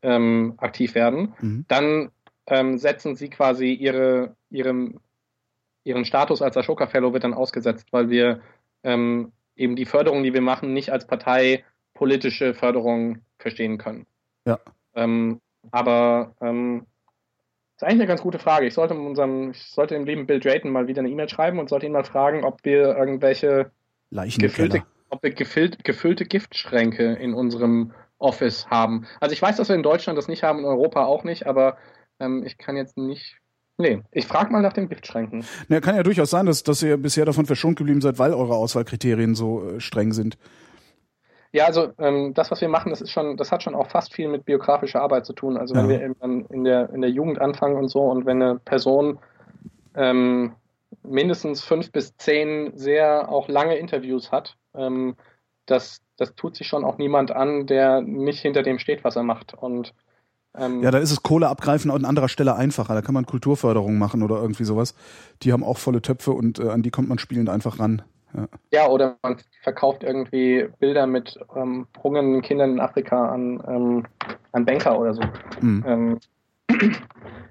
ähm, 0.01 0.53
aktiv 0.57 0.95
werden, 0.95 1.33
mhm. 1.39 1.65
dann 1.67 2.11
ähm, 2.47 2.77
setzen 2.77 3.15
sie 3.15 3.29
quasi 3.29 3.71
ihre, 3.73 4.35
ihrem, 4.49 4.99
ihren 5.83 6.05
Status 6.05 6.41
als 6.41 6.57
Ashoka 6.57 6.87
Fellow 6.87 7.13
wird 7.13 7.23
dann 7.23 7.33
ausgesetzt, 7.33 7.87
weil 7.91 8.09
wir 8.09 8.41
ähm, 8.83 9.31
eben 9.55 9.75
die 9.75 9.85
Förderung, 9.85 10.23
die 10.23 10.33
wir 10.33 10.41
machen, 10.41 10.73
nicht 10.73 10.91
als 10.91 11.05
parteipolitische 11.05 12.53
Förderung 12.53 13.19
verstehen 13.37 13.77
können. 13.77 14.05
Ja. 14.45 14.59
Ähm, 14.95 15.41
aber 15.71 16.33
ähm, 16.41 16.85
ist 17.75 17.83
eigentlich 17.83 18.01
eine 18.01 18.07
ganz 18.07 18.21
gute 18.21 18.39
Frage. 18.39 18.67
Ich 18.67 18.73
sollte 18.73 18.93
unserem, 18.93 19.51
ich 19.51 19.63
sollte 19.63 19.93
dem 19.93 20.05
lieben 20.05 20.27
Bill 20.27 20.39
Drayton 20.39 20.71
mal 20.71 20.87
wieder 20.87 20.99
eine 20.99 21.09
E-Mail 21.09 21.29
schreiben 21.29 21.59
und 21.59 21.69
sollte 21.69 21.85
ihn 21.85 21.93
mal 21.93 22.03
fragen, 22.03 22.43
ob 22.43 22.65
wir 22.65 22.97
irgendwelche 22.97 23.71
gefüllte, 24.11 24.83
ob 25.09 25.23
wir 25.23 25.31
gefüllt, 25.31 25.83
gefüllte 25.83 26.25
Giftschränke 26.25 27.13
in 27.13 27.33
unserem 27.33 27.93
Office 28.19 28.67
haben. 28.67 29.07
Also 29.19 29.33
ich 29.33 29.41
weiß, 29.41 29.57
dass 29.57 29.69
wir 29.69 29.75
in 29.75 29.83
Deutschland 29.83 30.17
das 30.17 30.27
nicht 30.27 30.43
haben, 30.43 30.59
in 30.59 30.65
Europa 30.65 31.05
auch 31.05 31.23
nicht, 31.23 31.47
aber 31.47 31.77
ähm, 32.19 32.43
ich 32.45 32.57
kann 32.57 32.75
jetzt 32.75 32.97
nicht. 32.97 33.37
Nee, 33.77 34.01
ich 34.11 34.27
frage 34.27 34.51
mal 34.51 34.61
nach 34.61 34.73
den 34.73 34.89
Giftschränken. 34.89 35.45
Na, 35.69 35.79
kann 35.79 35.95
ja 35.95 36.03
durchaus 36.03 36.29
sein, 36.29 36.45
dass, 36.45 36.63
dass 36.63 36.83
ihr 36.83 36.97
bisher 36.97 37.25
davon 37.25 37.45
verschont 37.45 37.77
geblieben 37.77 38.01
seid, 38.01 38.19
weil 38.19 38.33
eure 38.33 38.55
Auswahlkriterien 38.55 39.35
so 39.35 39.63
äh, 39.65 39.79
streng 39.79 40.11
sind. 40.11 40.37
Ja, 41.51 41.65
also 41.65 41.93
ähm, 41.97 42.33
das, 42.33 42.51
was 42.51 42.61
wir 42.61 42.69
machen, 42.69 42.89
das 42.91 43.01
ist 43.01 43.11
schon, 43.11 43.37
das 43.37 43.51
hat 43.51 43.63
schon 43.63 43.73
auch 43.73 43.87
fast 43.87 44.13
viel 44.13 44.27
mit 44.27 44.45
biografischer 44.45 45.01
Arbeit 45.01 45.25
zu 45.25 45.33
tun. 45.33 45.57
Also 45.57 45.73
wenn 45.73 45.89
ja. 45.89 45.99
wir 45.99 46.45
in 46.49 46.63
der, 46.63 46.89
in 46.91 47.01
der 47.01 47.09
Jugend 47.09 47.41
anfangen 47.41 47.75
und 47.75 47.87
so 47.87 48.01
und 48.01 48.25
wenn 48.25 48.41
eine 48.41 48.59
Person 48.59 49.17
ähm, 49.95 50.53
mindestens 51.03 51.63
fünf 51.63 51.91
bis 51.91 52.15
zehn 52.17 52.77
sehr 52.77 53.29
auch 53.29 53.47
lange 53.47 53.77
Interviews 53.77 54.31
hat, 54.31 54.57
ähm, 54.75 55.15
das, 55.69 56.01
das 56.17 56.35
tut 56.35 56.55
sich 56.55 56.67
schon 56.67 56.83
auch 56.83 56.97
niemand 56.97 57.31
an, 57.31 57.67
der 57.67 58.01
nicht 58.01 58.41
hinter 58.41 58.63
dem 58.63 58.79
steht, 58.79 59.03
was 59.03 59.15
er 59.15 59.23
macht. 59.23 59.53
Und 59.53 59.93
ähm, 60.57 60.81
ja, 60.81 60.91
da 60.91 60.97
ist 60.97 61.11
es 61.11 61.23
Kohle 61.23 61.47
abgreifen 61.47 61.91
an 61.91 62.05
anderer 62.05 62.29
Stelle 62.29 62.55
einfacher. 62.55 62.93
Da 62.93 63.01
kann 63.01 63.13
man 63.13 63.25
Kulturförderung 63.25 63.97
machen 63.97 64.23
oder 64.23 64.41
irgendwie 64.41 64.63
sowas. 64.63 64.95
Die 65.43 65.53
haben 65.53 65.63
auch 65.63 65.77
volle 65.77 66.01
Töpfe 66.01 66.31
und 66.31 66.59
äh, 66.59 66.69
an 66.69 66.81
die 66.81 66.91
kommt 66.91 67.09
man 67.09 67.19
spielend 67.19 67.49
einfach 67.49 67.79
ran. 67.79 68.01
Ja. 68.33 68.47
ja, 68.71 68.87
oder 68.87 69.17
man 69.23 69.37
verkauft 69.63 70.03
irgendwie 70.03 70.69
Bilder 70.79 71.07
mit 71.07 71.39
ähm, 71.55 71.87
hungernden 72.03 72.43
Kindern 72.43 72.73
in 72.73 72.79
Afrika 72.79 73.29
an, 73.29 73.63
ähm, 73.67 74.05
an 74.51 74.65
Banker 74.65 74.99
oder 74.99 75.15
so. 75.15 75.21
Mhm. 75.61 75.83
Ähm, 75.87 76.19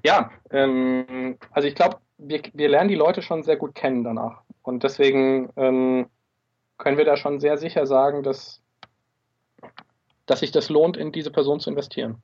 ja, 0.05 0.31
ähm, 0.53 1.37
also 1.51 1.66
ich 1.66 1.75
glaube, 1.75 1.97
wir, 2.19 2.43
wir 2.53 2.69
lernen 2.69 2.89
die 2.89 2.95
Leute 2.95 3.23
schon 3.23 3.43
sehr 3.43 3.57
gut 3.57 3.75
kennen 3.75 4.05
danach. 4.05 4.43
Und 4.62 4.85
deswegen 4.85 5.49
ähm, 5.57 6.07
können 6.79 6.99
wir 6.99 7.05
da 7.05 7.16
schon 7.16 7.41
sehr 7.41 7.59
sicher 7.59 7.87
sagen, 7.87 8.22
dass, 8.22 8.61
dass 10.26 10.41
sich 10.41 10.53
das 10.53 10.68
lohnt, 10.68 10.97
in 10.97 11.12
diese 11.12 11.31
Person 11.31 11.61
zu 11.61 11.70
investieren. 11.70 12.22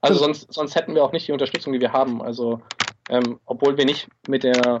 Also 0.00 0.18
sonst, 0.18 0.52
sonst 0.52 0.74
hätten 0.74 0.94
wir 0.94 1.04
auch 1.04 1.12
nicht 1.12 1.28
die 1.28 1.32
Unterstützung, 1.32 1.72
die 1.72 1.80
wir 1.80 1.92
haben. 1.92 2.22
Also 2.22 2.60
ähm, 3.08 3.38
obwohl 3.44 3.76
wir 3.76 3.84
nicht 3.84 4.08
mit 4.26 4.44
der 4.44 4.78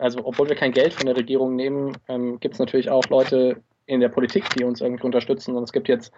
also 0.00 0.20
obwohl 0.24 0.48
wir 0.48 0.56
kein 0.56 0.72
Geld 0.72 0.94
von 0.94 1.06
der 1.06 1.16
Regierung 1.16 1.54
nehmen, 1.56 1.92
ähm, 2.08 2.40
gibt 2.40 2.54
es 2.54 2.58
natürlich 2.58 2.90
auch 2.90 3.04
Leute 3.10 3.62
in 3.84 4.00
der 4.00 4.08
Politik, 4.08 4.48
die 4.56 4.64
uns 4.64 4.80
irgendwie 4.80 5.04
unterstützen. 5.04 5.54
Und 5.54 5.62
es 5.62 5.72
gibt 5.72 5.88
jetzt, 5.88 6.10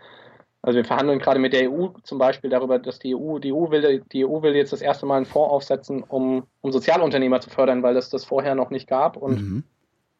also 0.62 0.76
wir 0.76 0.84
verhandeln 0.84 1.18
gerade 1.18 1.40
mit 1.40 1.53
der 1.53 1.70
EU 1.70 1.88
zum 2.05 2.18
Beispiel 2.18 2.48
darüber, 2.48 2.78
dass 2.78 3.00
die 3.00 3.16
EU, 3.16 3.38
die 3.38 3.53
EU 3.53 3.70
will, 3.70 4.05
die 4.12 4.24
EU 4.24 4.40
will 4.42 4.55
jetzt 4.55 4.72
das 4.72 4.82
erste 4.82 5.05
Mal 5.05 5.16
einen 5.16 5.26
Fonds 5.26 5.50
aufsetzen, 5.50 6.05
um, 6.05 6.44
um 6.61 6.70
Sozialunternehmer 6.70 7.40
zu 7.40 7.50
fördern, 7.50 7.82
weil 7.82 7.96
es 7.96 8.09
das 8.09 8.24
vorher 8.24 8.55
noch 8.55 8.70
nicht 8.70 8.88
gab. 8.88 9.16
Und 9.16 9.40
mhm. 9.40 9.64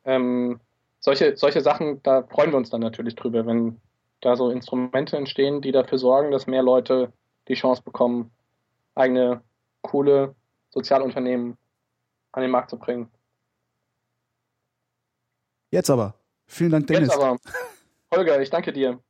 ähm, 0.05 0.61
solche, 1.03 1.37
solche 1.37 1.61
Sachen, 1.61 2.03
da 2.03 2.23
freuen 2.23 2.53
wir 2.53 2.57
uns 2.57 2.71
dann 2.71 2.81
natürlich 2.81 3.15
drüber, 3.15 3.45
wenn 3.45 3.81
da 4.21 4.37
so 4.37 4.51
Instrumente 4.51 5.17
entstehen, 5.17 5.61
die 5.61 5.73
dafür 5.73 5.99
sorgen, 5.99 6.31
dass 6.31 6.47
mehr 6.47 6.63
Leute 6.63 7.13
die 7.49 7.55
Chance 7.55 7.83
bekommen, 7.83 8.31
eigene 8.95 9.43
coole 9.83 10.35
Sozialunternehmen 10.71 11.59
an 12.31 12.43
den 12.43 12.51
Markt 12.51 12.71
zu 12.71 12.79
bringen. 12.79 13.11
Jetzt 15.71 15.91
aber. 15.91 16.15
Vielen 16.47 16.71
Dank, 16.71 16.87
Dennis. 16.87 17.09
Jetzt 17.09 17.21
aber. 17.21 17.37
Holger, 18.15 18.41
ich 18.41 18.51
danke 18.51 18.73
dir. 18.73 19.01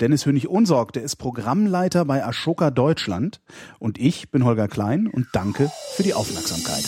Dennis 0.00 0.26
Hönig-Unsorg, 0.26 0.92
der 0.92 1.02
ist 1.02 1.16
Programmleiter 1.16 2.04
bei 2.04 2.24
Ashoka 2.24 2.70
Deutschland. 2.70 3.40
Und 3.78 3.98
ich 3.98 4.30
bin 4.30 4.44
Holger 4.44 4.68
Klein 4.68 5.08
und 5.08 5.28
danke 5.32 5.70
für 5.96 6.02
die 6.02 6.14
Aufmerksamkeit. 6.14 6.84